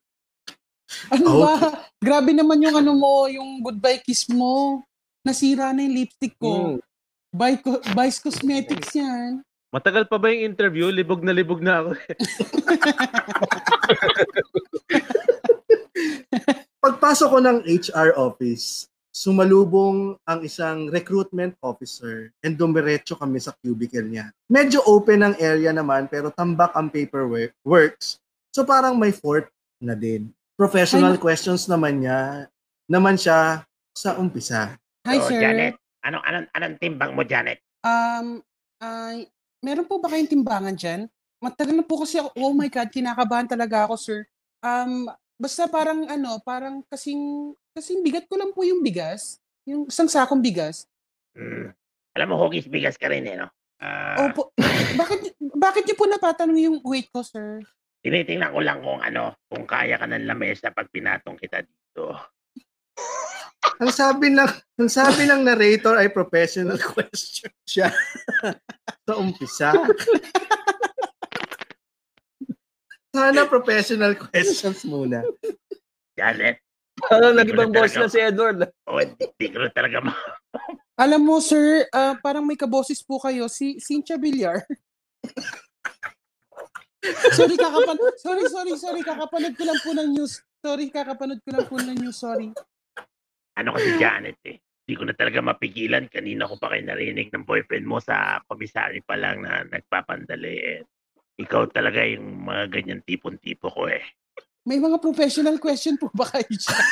[1.13, 1.41] Ano Oh.
[1.45, 1.53] ba?
[2.01, 4.81] Grabe naman yung ano mo, yung goodbye kiss mo.
[5.21, 6.79] Nasira na yung lipstick ko.
[6.79, 6.81] Mm.
[7.29, 7.61] By,
[7.93, 9.45] Vice Cosmetics yan.
[9.69, 10.89] Matagal pa ba yung interview?
[10.89, 11.89] Libog na libog na ako.
[16.79, 24.07] Pagpasok ko ng HR office, sumalubong ang isang recruitment officer and dumiretso kami sa cubicle
[24.07, 24.31] niya.
[24.49, 28.17] Medyo open ang area naman pero tambak ang paperwork works.
[28.49, 30.33] So parang may fourth na din.
[30.60, 32.52] Professional Ay, questions naman niya
[32.91, 33.64] naman siya.
[33.95, 34.80] sa umpisa.
[35.03, 35.44] Hi, So, sir.
[35.44, 35.76] Janet,
[36.07, 37.60] anong, anong, anong timbang mo, Janet?
[37.84, 38.40] Um,
[38.80, 39.27] ay,
[39.60, 41.11] meron po ba kayong timbangan dyan?
[41.44, 44.19] Matagal na po kasi ako, oh my God, kinakabahan talaga ako, sir.
[44.64, 49.44] Um, basta parang ano, parang kasing, kasing bigat ko lang po yung bigas.
[49.68, 50.88] Yung isang sakong bigas.
[51.36, 51.76] Hmm.
[52.15, 53.52] Alam mo, hugis bigas ka rin eh, no?
[53.84, 54.56] Ah, Opo,
[54.95, 57.60] bakit, bakit niyo po napatanong yung weight ko, sir?
[57.99, 62.15] Tinitingnan ko lang kung ano, kung kaya ka ng lamesa pag pinatong kita dito.
[63.80, 67.88] Ang sabi ng ang sabi ng narrator ay professional question siya
[69.07, 69.71] sa umpisa.
[73.15, 75.23] Sana professional questions muna.
[76.15, 76.59] Janet,
[76.99, 78.57] Parang nag-ibang na boss talaga- na si Edward.
[78.88, 80.13] oh, hindi, ko na talaga ma...
[80.99, 84.67] Alam mo, sir, ah, parang may kaboses po kayo, si Cynthia Villar.
[87.31, 90.43] Sorry, kakapan sorry, sorry, sorry, kakapanood ko lang po ng news.
[90.59, 92.51] Sorry, kakapanood ko lang po ng news, sorry.
[93.55, 94.59] Ano kasi Janet eh.
[94.59, 96.09] Hindi ko na talaga mapigilan.
[96.09, 100.55] Kanina ko pa kayo narinig ng boyfriend mo sa komisari pa lang na nagpapandali.
[100.59, 100.81] Eh.
[101.39, 104.03] Ikaw talaga yung mga ganyan tipon-tipo ko eh.
[104.67, 106.84] May mga professional question po ba kayo dyan?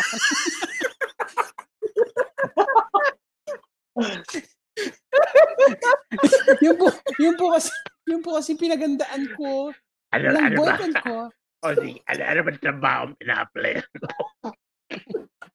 [6.64, 7.72] yun po, yun po kasi,
[8.08, 9.74] yun po kasi pinagandaan ko
[10.16, 10.76] Ano, ng ano ba?
[10.76, 11.16] boyfriend ko.
[11.66, 13.74] O sige, ano, ano ba trabaho ang pina-apply?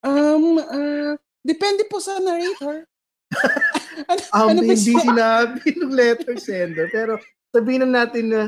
[0.02, 1.14] Um, ah,
[1.46, 2.90] depende po sa narrator.
[4.10, 4.98] ano, Um, ano ba hindi siya?
[4.98, 7.22] sinabi ng letter sender pero
[7.54, 8.42] sabihin na natin na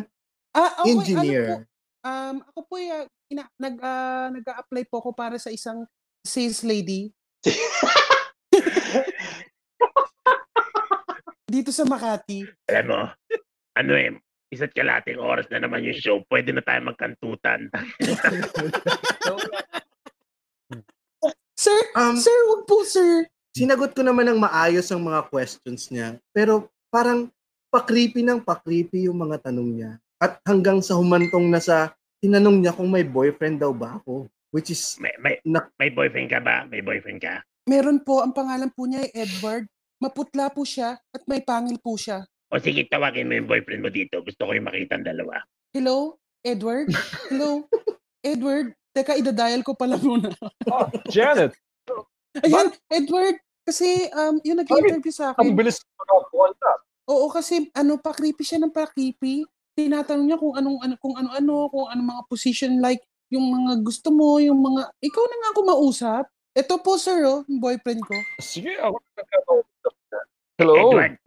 [0.50, 1.46] Ah, okay, engineer.
[1.46, 5.86] Ano po, um, ako po yung ina, nag, ah, nag-a-apply po ako para sa isang
[6.26, 7.14] sales lady.
[11.46, 12.50] Dito sa Makati.
[12.66, 13.00] Alam mo,
[13.78, 14.10] ano eh,
[14.48, 16.20] isa't kalating oras na naman yung show.
[16.26, 17.68] Pwede na tayo magkantutan.
[21.54, 23.24] Sir, Um, sir, wag po, sir.
[23.54, 26.18] sinagot ko naman ng maayos ang mga questions niya.
[26.30, 27.30] Pero parang
[27.70, 29.92] pa-creepy ng pa-creepy yung mga tanong niya.
[30.18, 34.26] At hanggang sa humantong na sa tinanong niya kung may boyfriend daw ba ako.
[34.50, 36.66] Which is, May, may, Nak- may boyfriend ka ba?
[36.66, 37.42] May boyfriend ka?
[37.64, 39.64] Meron po, ang pangalan po niya ay Edward.
[39.98, 42.26] Maputla po siya at may pangil po siya.
[42.52, 44.20] O sige, tawagin mo yung boyfriend mo dito.
[44.20, 45.40] Gusto ko yung makita ang dalawa.
[45.72, 46.92] Hello, Edward?
[47.30, 47.64] Hello,
[48.24, 48.72] Edward?
[48.94, 50.30] Teka, idadial ko pala muna.
[50.70, 51.50] Oh, Janet,
[52.42, 56.82] Ayan, Edward, kasi um, yung nag-interview sa ang akin, bilis makakonta.
[57.06, 59.46] oo kasi ano, pa-creepy siya ng pa-creepy.
[59.74, 64.10] Tinatanong niya kung anong ano kung ano-ano, kung anong mga position like yung mga gusto
[64.10, 66.24] mo, yung mga ikaw na nga ako mausap.
[66.54, 68.14] Ito po sir, oh, yung boyfriend ko.
[68.38, 69.22] Sige, ako na.
[70.58, 70.74] Hello?
[70.74, 71.18] Edward,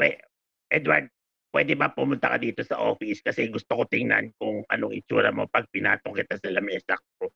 [0.67, 1.07] Edward,
[1.55, 5.47] pwede ba pumunta ka dito sa office kasi gusto ko tingnan kung anong itsura mo
[5.47, 7.31] pag pinatong kita sa lamesa ko.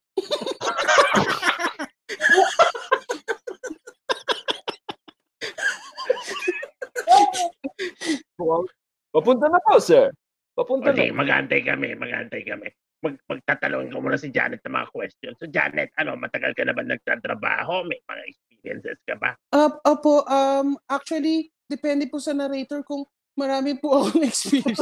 [9.11, 10.11] Papunta na po, sir.
[10.55, 11.19] Papunta O sige, na.
[11.23, 12.67] mag-aantay kami, mag-aantay kami.
[13.01, 15.35] Mag magtatalon ko muna si Janet ng mga questions.
[15.41, 17.87] So Janet, ano, matagal ka na ba nagtatrabaho?
[17.87, 19.33] May mga experiences ka ba?
[19.55, 24.81] Up, opo, um, actually, depende po sa narrator kung marami po akong experience.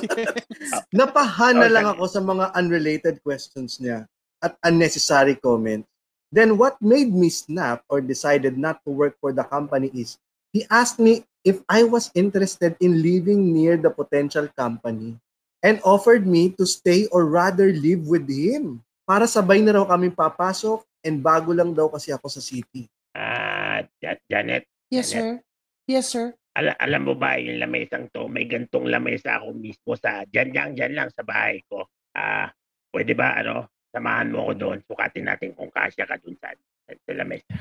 [0.95, 1.73] napahana Okay.
[1.73, 4.05] lang ako sa mga unrelated questions niya
[4.39, 5.88] at unnecessary comments.
[6.30, 10.21] Then what made me snap or decided not to work for the company is
[10.53, 15.17] he asked me if I was interested in living near the potential company
[15.65, 18.85] and offered me to stay or rather live with him.
[19.09, 22.85] Para sabay na raw kami papasok and bago lang daw kasi ako sa city.
[23.17, 25.41] Ah, Ja- Janet, yes, sir.
[25.89, 26.38] Yes, sir.
[26.60, 28.27] Ala- alam mo ba yung lamesang to?
[28.27, 31.88] May gantong lamesa ako mismo sa dyan lang, dyan lang sa bahay ko.
[32.11, 32.52] Ah,
[32.91, 34.77] pwede ba ano, samahan mo ko doon.
[34.84, 36.52] Sukatin natin kung kasya ka doon sa,
[36.86, 37.56] sa, sa lamesa.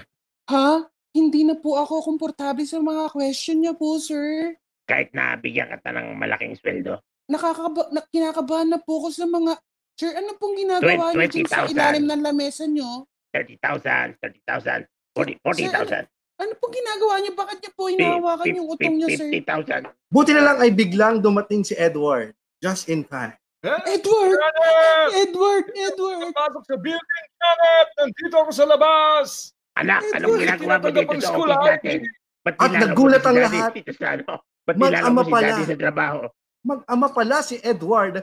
[0.50, 0.68] Ha?
[1.14, 4.54] Hindi na po ako komportable sa mga question niya po, sir.
[4.84, 7.00] Kahit na bigyan ka ng malaking sweldo.
[7.28, 9.52] Nakakaba, na, kinakabahan na po ako sa mga...
[9.98, 11.74] Sir, ano pong ginagawa niyo dyan sa 20,000.
[11.74, 13.08] ilalim ng lamesa niyo?
[13.34, 16.08] 30,000, 30,000, 40 40,000.
[16.38, 17.32] Ano pong ginagawa niyo?
[17.34, 19.26] Bakit niyo po hinahawakan yung utong niyo, sir?
[19.26, 19.90] 50,000.
[20.06, 22.30] Buti na lang ay biglang dumating si Edward.
[22.62, 23.34] Just in time.
[23.66, 24.38] Edward!
[24.38, 25.08] Janet!
[25.18, 25.66] Edward!
[25.74, 26.30] Edward!
[26.30, 27.86] Pasok sa building, Janet!
[27.98, 29.50] Nandito ako sa labas!
[29.74, 31.66] Anak, Eh, anong ginagawa mo dito sa school, office ah?
[31.74, 31.98] natin?
[32.46, 33.70] Ba't At nagulat ang lahat.
[33.98, 34.30] Ano?
[34.62, 35.46] Ba't Mag-ama nilalang mo si pala.
[35.50, 36.20] Daddy sa trabaho?
[36.66, 38.14] mag-ama pala si Edward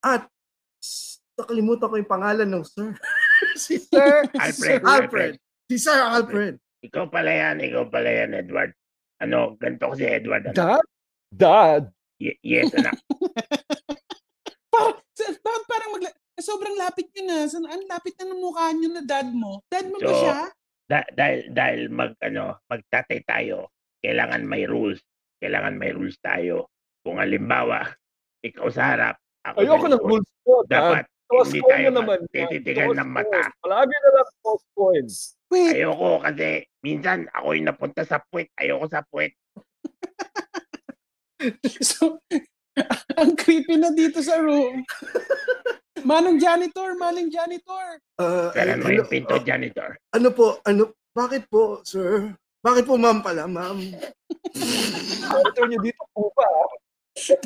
[0.00, 0.22] at
[1.36, 2.94] nakalimutan ko yung pangalan ng sir.
[3.68, 5.32] si Sir Alfred, Sir Alfred.
[5.68, 6.54] Si Sir Alfred.
[6.80, 8.72] Ikaw pala yan, ikaw pala yan, Edward.
[9.20, 10.48] Ano, ganito ko si Edward.
[10.48, 10.56] Ano?
[10.56, 10.84] Dad?
[11.30, 11.82] Dad?
[12.16, 12.96] Y- yes, anak.
[14.72, 14.96] Parang,
[15.36, 16.10] bakit parang magla...
[16.40, 17.44] Sobrang lapit niyo na.
[17.44, 19.60] San- Ang lapit na ng mukha niyo na dad mo.
[19.68, 20.38] Dad mo ba So, siya?
[20.88, 23.68] da- dahil dahil mag ano, magtatay tayo,
[24.00, 25.04] kailangan may rules.
[25.36, 26.72] Kailangan may rules tayo.
[27.04, 27.92] Kung halimbawa,
[28.40, 30.64] ikaw sa harap, ako Ayoko ng rules ko.
[30.64, 32.18] dapat Toss hindi coin tayo na naman.
[32.26, 33.40] tititigan ng mata.
[33.60, 35.14] Palagi na lang toss coins.
[35.50, 38.48] Wait, Ayoko kasi minsan ako yung napunta sa puwet.
[38.54, 39.34] Ayoko sa puwet.
[41.82, 42.22] so,
[43.18, 44.86] ang creepy na dito sa room.
[46.06, 47.98] Manong janitor, manong janitor.
[48.16, 49.98] Ah, Kailan mo ano, yung pinto, janitor?
[50.14, 52.32] ano po, ano, bakit po, sir?
[52.62, 53.80] Bakit po, ma'am pala, ma'am?
[55.30, 56.46] Monitor niyo dito po ba?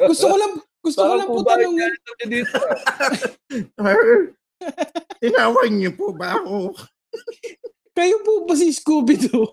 [0.06, 0.52] Gusto ko lang,
[0.84, 1.88] gusto ko lang po tanongin.
[1.88, 2.56] Monitor niyo dito.
[3.78, 4.02] Sir,
[5.22, 6.74] tinawag niyo po ba ako?
[7.94, 9.46] Kayo po ba si Scooby-Doo?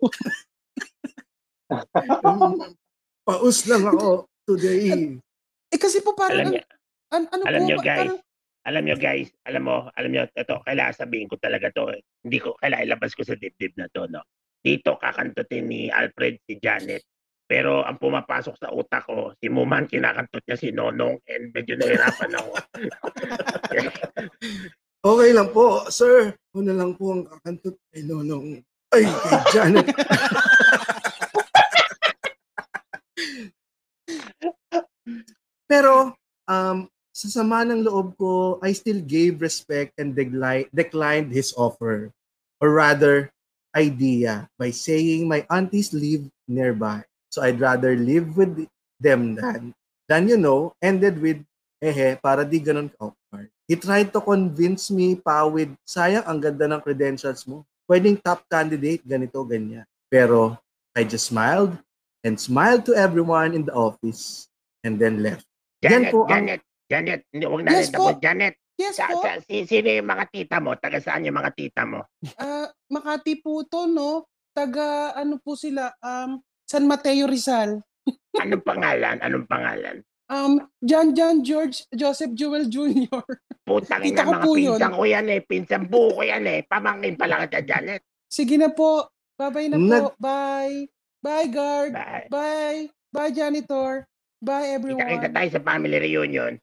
[3.22, 5.14] Paus lang ako today.
[5.72, 6.62] eh kasi po parang, Alam niyo,
[7.14, 8.20] an, ano alam po, niyo, guys, parang,
[8.62, 11.94] alam nyo guys, alam mo, alam nyo, ito, kailangan sabihin ko talaga to.
[11.94, 12.02] eh.
[12.26, 14.26] Hindi ko, kailangan ilabas ko sa dibdib na to, no?
[14.62, 17.02] Dito kakantutin ni Alfred si Janet.
[17.46, 22.32] Pero ang pumapasok sa utak ko, si Muman kinakantot niya si Nonong and medyo nahirapan
[22.38, 22.52] ako.
[25.02, 26.38] Okay lang po, sir.
[26.52, 28.60] Ako na lang po ang kakantot kay Nonong.
[28.92, 29.88] Ay, kay Janet.
[35.72, 36.12] Pero,
[36.52, 36.78] um,
[37.16, 42.12] sa sama ng loob ko, I still gave respect and decli- declined his offer.
[42.60, 43.32] Or rather,
[43.72, 47.00] idea by saying my aunties live nearby.
[47.32, 48.68] So I'd rather live with
[49.00, 49.72] them than,
[50.12, 51.40] than you know, ended with,
[51.80, 53.21] ehe, para di ganun ka-awkward.
[53.72, 57.64] He tried to convince me pa with, sayang ang ganda ng credentials mo.
[57.88, 59.88] Pwedeng top candidate, ganito, ganyan.
[60.12, 60.60] Pero
[60.92, 61.80] I just smiled
[62.28, 64.52] and smiled to everyone in the office
[64.84, 65.48] and then left.
[65.88, 66.62] Yan Janet, po ang- Janet,
[66.92, 68.04] Janet, hindi, huwag Yes natin po.
[68.12, 68.20] tapos.
[68.20, 70.76] Janet, yes sa, po, sa, si, sino yung mga tita mo?
[70.76, 72.00] Taga saan yung mga tita mo?
[72.44, 74.28] ah, Makati po to, no?
[74.52, 77.80] Taga, ano po sila, um, San Mateo Rizal.
[78.36, 79.16] Anong pangalan?
[79.24, 80.04] Anong pangalan?
[80.32, 83.20] Um, John John George Joseph Jewel Jr.
[83.68, 84.80] Putang ina, ko mga po yun.
[84.80, 85.40] pinsan ko yan eh.
[85.44, 86.64] Pinsan buo ko yan eh.
[86.64, 88.00] Pamangkin pala kita, Janet.
[88.32, 89.12] Sige na po.
[89.36, 90.16] Bye-bye na Nag- po.
[90.16, 90.88] Bye.
[91.20, 91.92] Bye, guard.
[91.92, 92.26] Bye.
[92.32, 92.82] Bye.
[93.12, 94.08] Bye, janitor.
[94.40, 95.04] Bye, everyone.
[95.04, 96.56] Kita-kita tayo sa family reunion.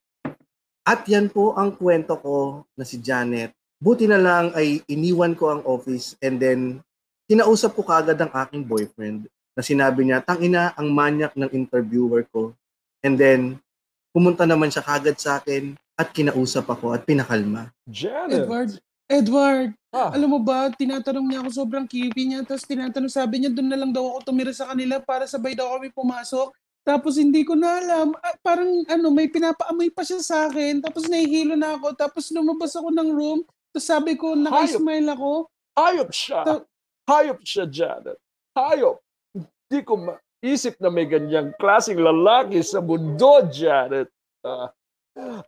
[0.88, 3.52] At yan po ang kwento ko na si Janet.
[3.76, 6.80] Buti na lang ay iniwan ko ang office and then
[7.28, 12.56] kinausap ko kagad ang aking boyfriend na sinabi niya, tangina ang manyak ng interviewer ko.
[13.04, 13.62] And then,
[14.10, 17.70] pumunta naman siya kagad sa akin at kinausap ako at pinakalma.
[17.86, 18.46] Janet.
[18.46, 18.70] Edward.
[19.08, 19.70] Edward.
[19.88, 20.12] Ah.
[20.12, 22.44] Alam mo ba, tinatanong niya ako sobrang creepy niya.
[22.44, 25.70] Tapos tinatanong, sabi niya, doon na lang daw ako tumira sa kanila para sabay daw
[25.78, 26.52] kami pumasok.
[26.84, 28.12] Tapos hindi ko na alam.
[28.20, 30.84] Ah, parang ano, may pinapaamoy pa siya sa akin.
[30.84, 31.96] Tapos nahihilo na ako.
[31.96, 33.40] Tapos lumabas ako ng room.
[33.72, 35.48] Tapos sabi ko, naka-smile ako.
[35.76, 36.40] Hayop siya.
[36.44, 36.66] Ta-
[37.08, 38.20] Hayop siya, Janet.
[38.52, 39.00] Hayop.
[39.32, 39.96] Hindi ko
[40.42, 44.06] maisip na may ganyang klaseng lalaki sa mundo, Janet.
[44.40, 44.70] Ah,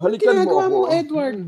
[0.03, 0.71] halikan mo ginagawa ako.
[0.73, 1.39] mo, Edward?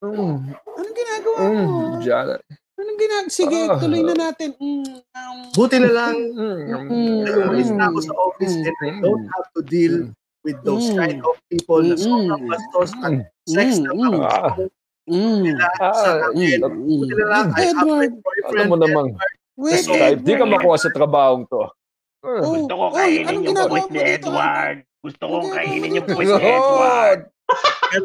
[0.00, 1.50] Mm, Anong ginagawa mo?
[1.50, 2.40] mm, Janet.
[2.78, 3.28] Anong ginagawa?
[3.34, 3.76] Sige, Ah.
[3.76, 4.50] tuloy na natin.
[4.56, 9.48] Mm, um, Buti na lang, Mm, umalis na ako sa office and I don't have
[9.52, 9.94] to deal
[10.40, 10.96] with those Mm.
[10.96, 12.00] kind of people na Mm.
[12.00, 13.12] sobrang bastos at
[13.44, 14.22] sex na Mm, mm.
[14.22, 14.54] Ah,
[15.10, 16.58] mm, nila sa ah, akin.
[16.62, 18.44] mm, Buti na lang, I have my Edward.
[18.46, 19.08] alam mo namang,
[19.60, 21.68] Wait, So, kahit di ka makuha sa trabahong to.
[22.20, 22.44] Mm.
[22.44, 24.84] Oh, Gusto ko oy, kainin anong yung ginagawa puwit mo ni dito, Edward.
[25.00, 27.32] Gusto kong kainin yung mo puwit ni Edward.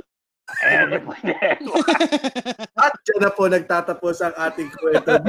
[2.79, 5.19] At dyan na po nagtatapos ang ating kwento.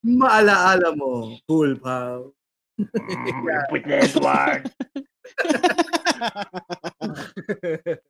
[0.00, 2.32] Maalaala mo, cool pal.
[2.80, 4.64] Mm, puwit ni Edward.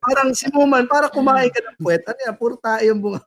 [0.05, 2.07] Parang si Muman, para kumain ka ng puwet.
[2.07, 3.19] Ano yan, puro tayo yung bunga.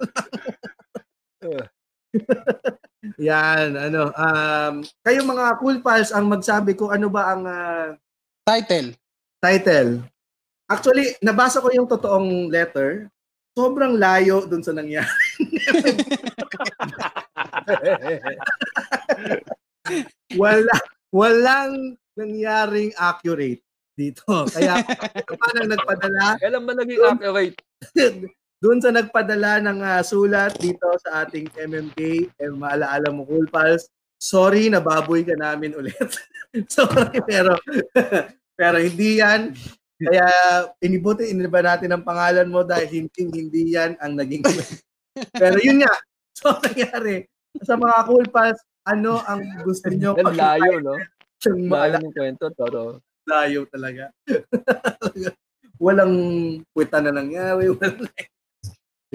[3.19, 4.15] Yan, ano.
[4.15, 7.99] Um, kayo mga cool pals ang magsabi kung ano ba ang ah,
[8.47, 8.95] Title.
[9.45, 10.01] title.
[10.71, 13.13] Actually, nabasa ko yung totoong letter.
[13.53, 15.29] Sobrang layo dun sa nangyari.
[20.41, 20.77] Wala,
[21.11, 23.61] walang nangyaring accurate
[23.99, 24.23] dito.
[24.49, 24.81] Kaya
[25.27, 27.59] kung paano nagpadala, Kailan ba naging accurate?
[28.59, 31.99] doon sa nagpadala ng ah, sulat dito sa ating MMK,
[32.43, 33.87] eh, maalaala mo, Cool Pals,
[34.19, 35.95] sorry, nababoy ka namin ulit.
[36.75, 37.55] sorry, pero
[38.59, 39.55] pero hindi yan.
[39.99, 40.27] Kaya
[40.83, 44.47] inibuti, iniba natin ang pangalan mo dahil hindi, hindi yan ang naging
[45.43, 45.95] Pero yun nga,
[46.31, 47.27] so nangyari.
[47.67, 50.15] Sa mga Cool Pals, ano ang gusto nyo?
[50.15, 50.95] Ang layo, no?
[51.47, 53.03] Layo ng kwento, toro.
[53.27, 54.15] layo talaga.
[55.83, 56.15] Walang
[56.71, 57.67] puwita na nangyari.
[57.71, 58.07] Walang...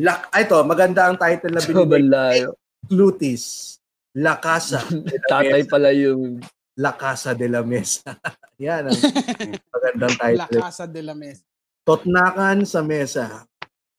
[0.02, 2.10] Lak, ito, maganda ang title na Sobrang binigay.
[2.10, 2.57] layo.
[2.90, 3.78] Glutis.
[4.18, 4.82] La Casa.
[5.30, 6.41] Tatay pala yung
[6.74, 8.18] La Casa de la Mesa.
[8.64, 8.98] Yan ang
[9.78, 10.61] magandang La title.
[10.65, 11.45] Casa de la Mesa.
[11.86, 13.45] Totnakan sa Mesa.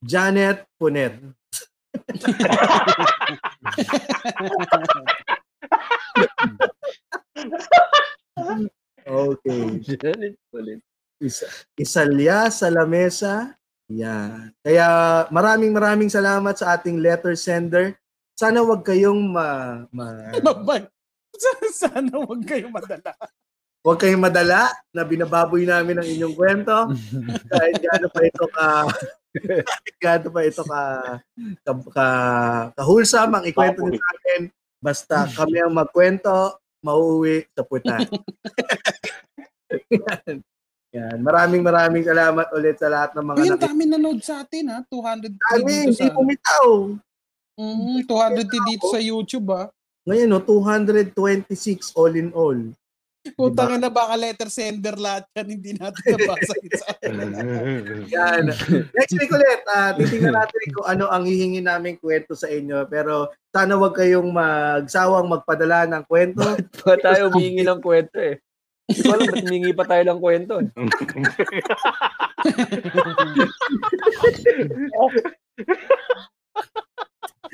[0.02, 1.14] Janet Punet.
[9.04, 9.62] Okay.
[9.84, 10.80] Janet ulit.
[11.22, 11.46] Isa,
[11.78, 13.54] isalya sa lamesa.
[13.92, 14.52] Yan.
[14.64, 14.86] Kaya
[15.28, 17.96] maraming maraming salamat sa ating letter sender.
[18.34, 20.32] Sana wag kayong ma, ma.
[21.80, 23.12] Sana huwag kayo madala.
[23.84, 26.94] wag kayong madala na binababoy namin ang inyong kwento.
[27.52, 28.66] Kahit gaano pa ito ka
[30.02, 30.82] gaano pa ito ka
[31.66, 32.06] ka, ka
[32.80, 34.42] kahulsam ang ikwento niyo sa akin.
[34.80, 38.04] Basta kami ang magkwento, mauuwi sa putan.
[40.94, 41.18] Yan.
[41.20, 43.66] Maraming maraming salamat ulit sa lahat ng mga Ayun, nakikita.
[43.66, 44.78] dami nanood sa atin ha.
[44.86, 46.68] 200 Kami, dito hindi sa, pumitaw.
[47.58, 49.64] Mhm, 200 dito sa YouTube ha.
[50.06, 52.60] Ngayon, no, 226 all in all.
[53.24, 55.48] Putang ina baka letter sender lahat yan.
[55.56, 56.92] Hindi natin nabasa sa
[58.14, 58.52] Yan.
[58.92, 62.84] Next week ulit, ah, titingnan natin kung ano ang hihingi naming kwento sa inyo.
[62.84, 66.44] Pero sana wag kayong magsawang magpadala ng kwento.
[66.84, 68.44] Pa tayo humingi ng kwento eh.
[68.84, 70.68] Hindi ko alam ba't humingi pa tayo ng kwento eh.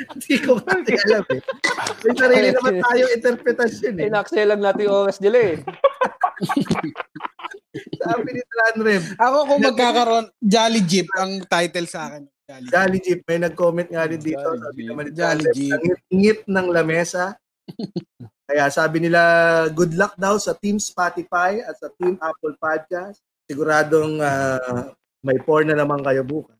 [0.00, 1.40] Hindi ko kasi alam eh.
[2.06, 4.04] May sarili naman tayo interpretasyon eh.
[4.06, 5.56] Eh, nakselang natin yung oras nila eh.
[8.00, 12.22] Sabi ni Tranrem, Ako kung magkakaroon, Jolly Jeep ang title sa akin.
[12.48, 12.72] Jolly Jeep.
[12.72, 14.40] Jolly Jeep, may nag-comment nga rin dito.
[14.42, 14.88] Jolly Sabi Jeep.
[14.90, 15.72] naman ni Jolly Jeep.
[15.74, 17.24] ang ngit ng lamesa.
[18.44, 19.20] Kaya sabi nila,
[19.70, 23.22] good luck daw sa Team Spotify at sa Team Apple Podcast.
[23.46, 24.90] Siguradong ah,
[25.22, 26.58] may porn na naman kayo bukas.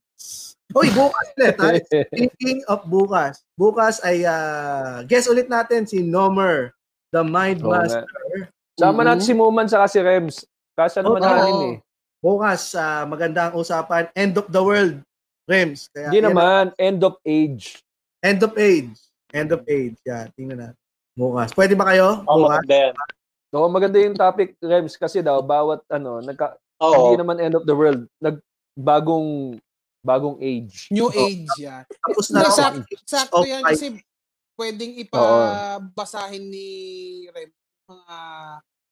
[0.70, 1.57] Uy, bukas ulit.
[1.59, 1.70] ha?
[2.15, 6.70] Speaking of bukas, bukas ay ah, guest ulit natin si Nomer,
[7.11, 7.59] the Mind.
[7.59, 8.07] Master.
[8.78, 9.07] Sama Mhm.
[9.11, 10.47] natin si Muman saka si Rems.
[10.78, 11.27] Kasa naman Oo.
[11.27, 11.77] namin eh.
[12.20, 14.07] Bukas, ah, magandang usapan.
[14.15, 15.03] End of the world,
[15.51, 15.91] Rems.
[15.91, 17.82] Hindi naman, end of age.
[18.23, 18.95] End of age.
[19.32, 19.97] End of age.
[20.07, 20.80] Yan, tingnan natin.
[21.21, 21.53] Bukas.
[21.53, 22.25] Pwede ba kayo?
[22.25, 22.65] Oh, Bukas?
[22.65, 22.95] maganda yan.
[23.51, 27.13] No, maganda yung topic, Rems, kasi daw, bawat ano, nagka, Oo.
[27.13, 28.09] hindi naman end of the world.
[28.23, 28.41] Nag,
[28.73, 29.61] bagong,
[30.41, 30.89] age.
[30.89, 31.27] New Oo.
[31.29, 31.85] age yan.
[31.85, 32.57] Tapos na ako.
[32.57, 33.77] sak- sakto yan life.
[33.77, 34.01] kasi
[34.57, 36.69] pwedeng ipabasahin ni
[37.29, 37.53] Rem
[37.91, 38.17] mga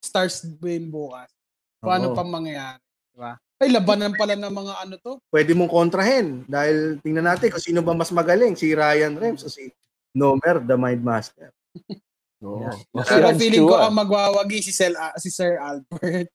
[0.03, 1.31] stars din bukas.
[1.79, 2.17] Kung ano Oo.
[2.19, 2.83] pa mangyayari.
[3.15, 3.33] Diba?
[3.59, 5.13] Ay, labanan pala ng mga ano to.
[5.31, 6.43] Pwede mong kontrahin.
[6.51, 8.59] Dahil tingnan natin kung sino ba mas magaling.
[8.59, 9.71] Si Ryan Rems o si
[10.19, 11.55] Nomer, the Mind Master.
[12.39, 12.63] No.
[12.63, 12.79] Yan.
[12.95, 16.31] O, si Pero feeling ko ang magwawagi si, Sel, ah, si Sir Albert.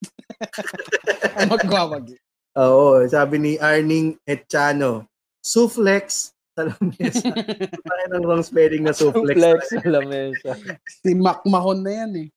[1.40, 2.16] ang magwawagi.
[2.54, 5.08] Oo, sabi ni Arning Echano,
[5.40, 7.26] Suflex sa lamesa.
[7.88, 9.34] Bakit ang wrong spelling na Suflex?
[9.34, 10.54] Flex sa lamesa.
[10.86, 12.28] Si Mac Mahon na yan eh.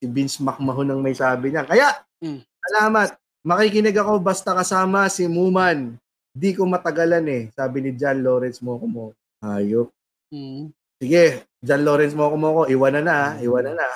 [0.00, 1.64] Si Vince McMahon ang may sabi niya.
[1.66, 2.40] Kaya, Mm.
[2.40, 3.12] salamat.
[3.44, 6.00] Makikinig ako basta kasama si Muman.
[6.32, 7.42] Di ko matagalan eh.
[7.52, 9.12] Sabi ni John Lawrence Mokomo.
[9.44, 9.92] Ayop.
[10.32, 10.72] Mm.
[10.96, 13.12] Sige, John Lawrence Mokomo ko, iwan na na.
[13.12, 13.30] ah.
[13.42, 13.86] Iwan na na.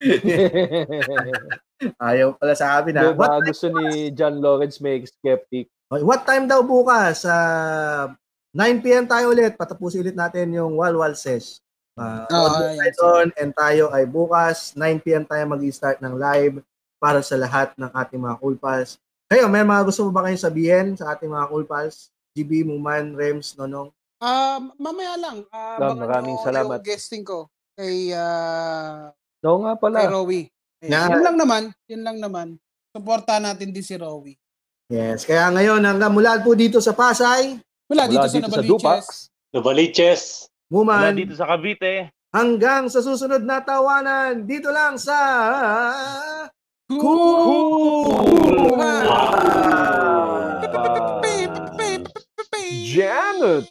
[2.00, 3.12] Ayaw pala sa amin ha.
[3.12, 5.68] Diba, What, gusto ni John Lawrence make skeptic.
[5.92, 7.28] what time daw bukas?
[7.28, 7.34] Sa
[8.54, 9.54] 9pm tayo ulit.
[9.54, 11.60] Patapusin ulit natin yung Walwal Sesh.
[11.94, 16.58] Uh, Ah, tayo doon, and tayo ay bukas 9pm tayo mag-start ng live
[16.98, 18.98] para sa lahat ng ating mga cool pals.
[19.30, 22.10] Kayo, may mga gusto mo ba kayong sabihin sa ating mga cool pals?
[22.34, 23.94] GB, Muman, Rems, Nonong?
[24.24, 25.44] Ah, mamaya lang.
[25.52, 26.78] Ah, Ma'am, baka maraming yung- salamat.
[26.80, 27.38] Yung guesting ko
[27.76, 30.08] kay ah, Oo nga kay pala.
[30.08, 30.48] Rowie.
[30.80, 31.62] Eh, Na- Yun lang naman.
[31.84, 32.48] Yun lang naman.
[32.90, 34.40] Suportahan natin din si Rowie.
[34.88, 39.06] Yes, kaya ngayon hanggang mula po dito sa Pasay, Wala, dito, sa dito sa Nabaliches.
[39.50, 40.22] Novaliches.
[40.66, 42.08] Mula Muman, dito sa Cavite.
[42.32, 45.16] hanggang sa susunod na tawanan dito lang sa
[46.84, 48.72] Cool!
[52.86, 53.70] Janet!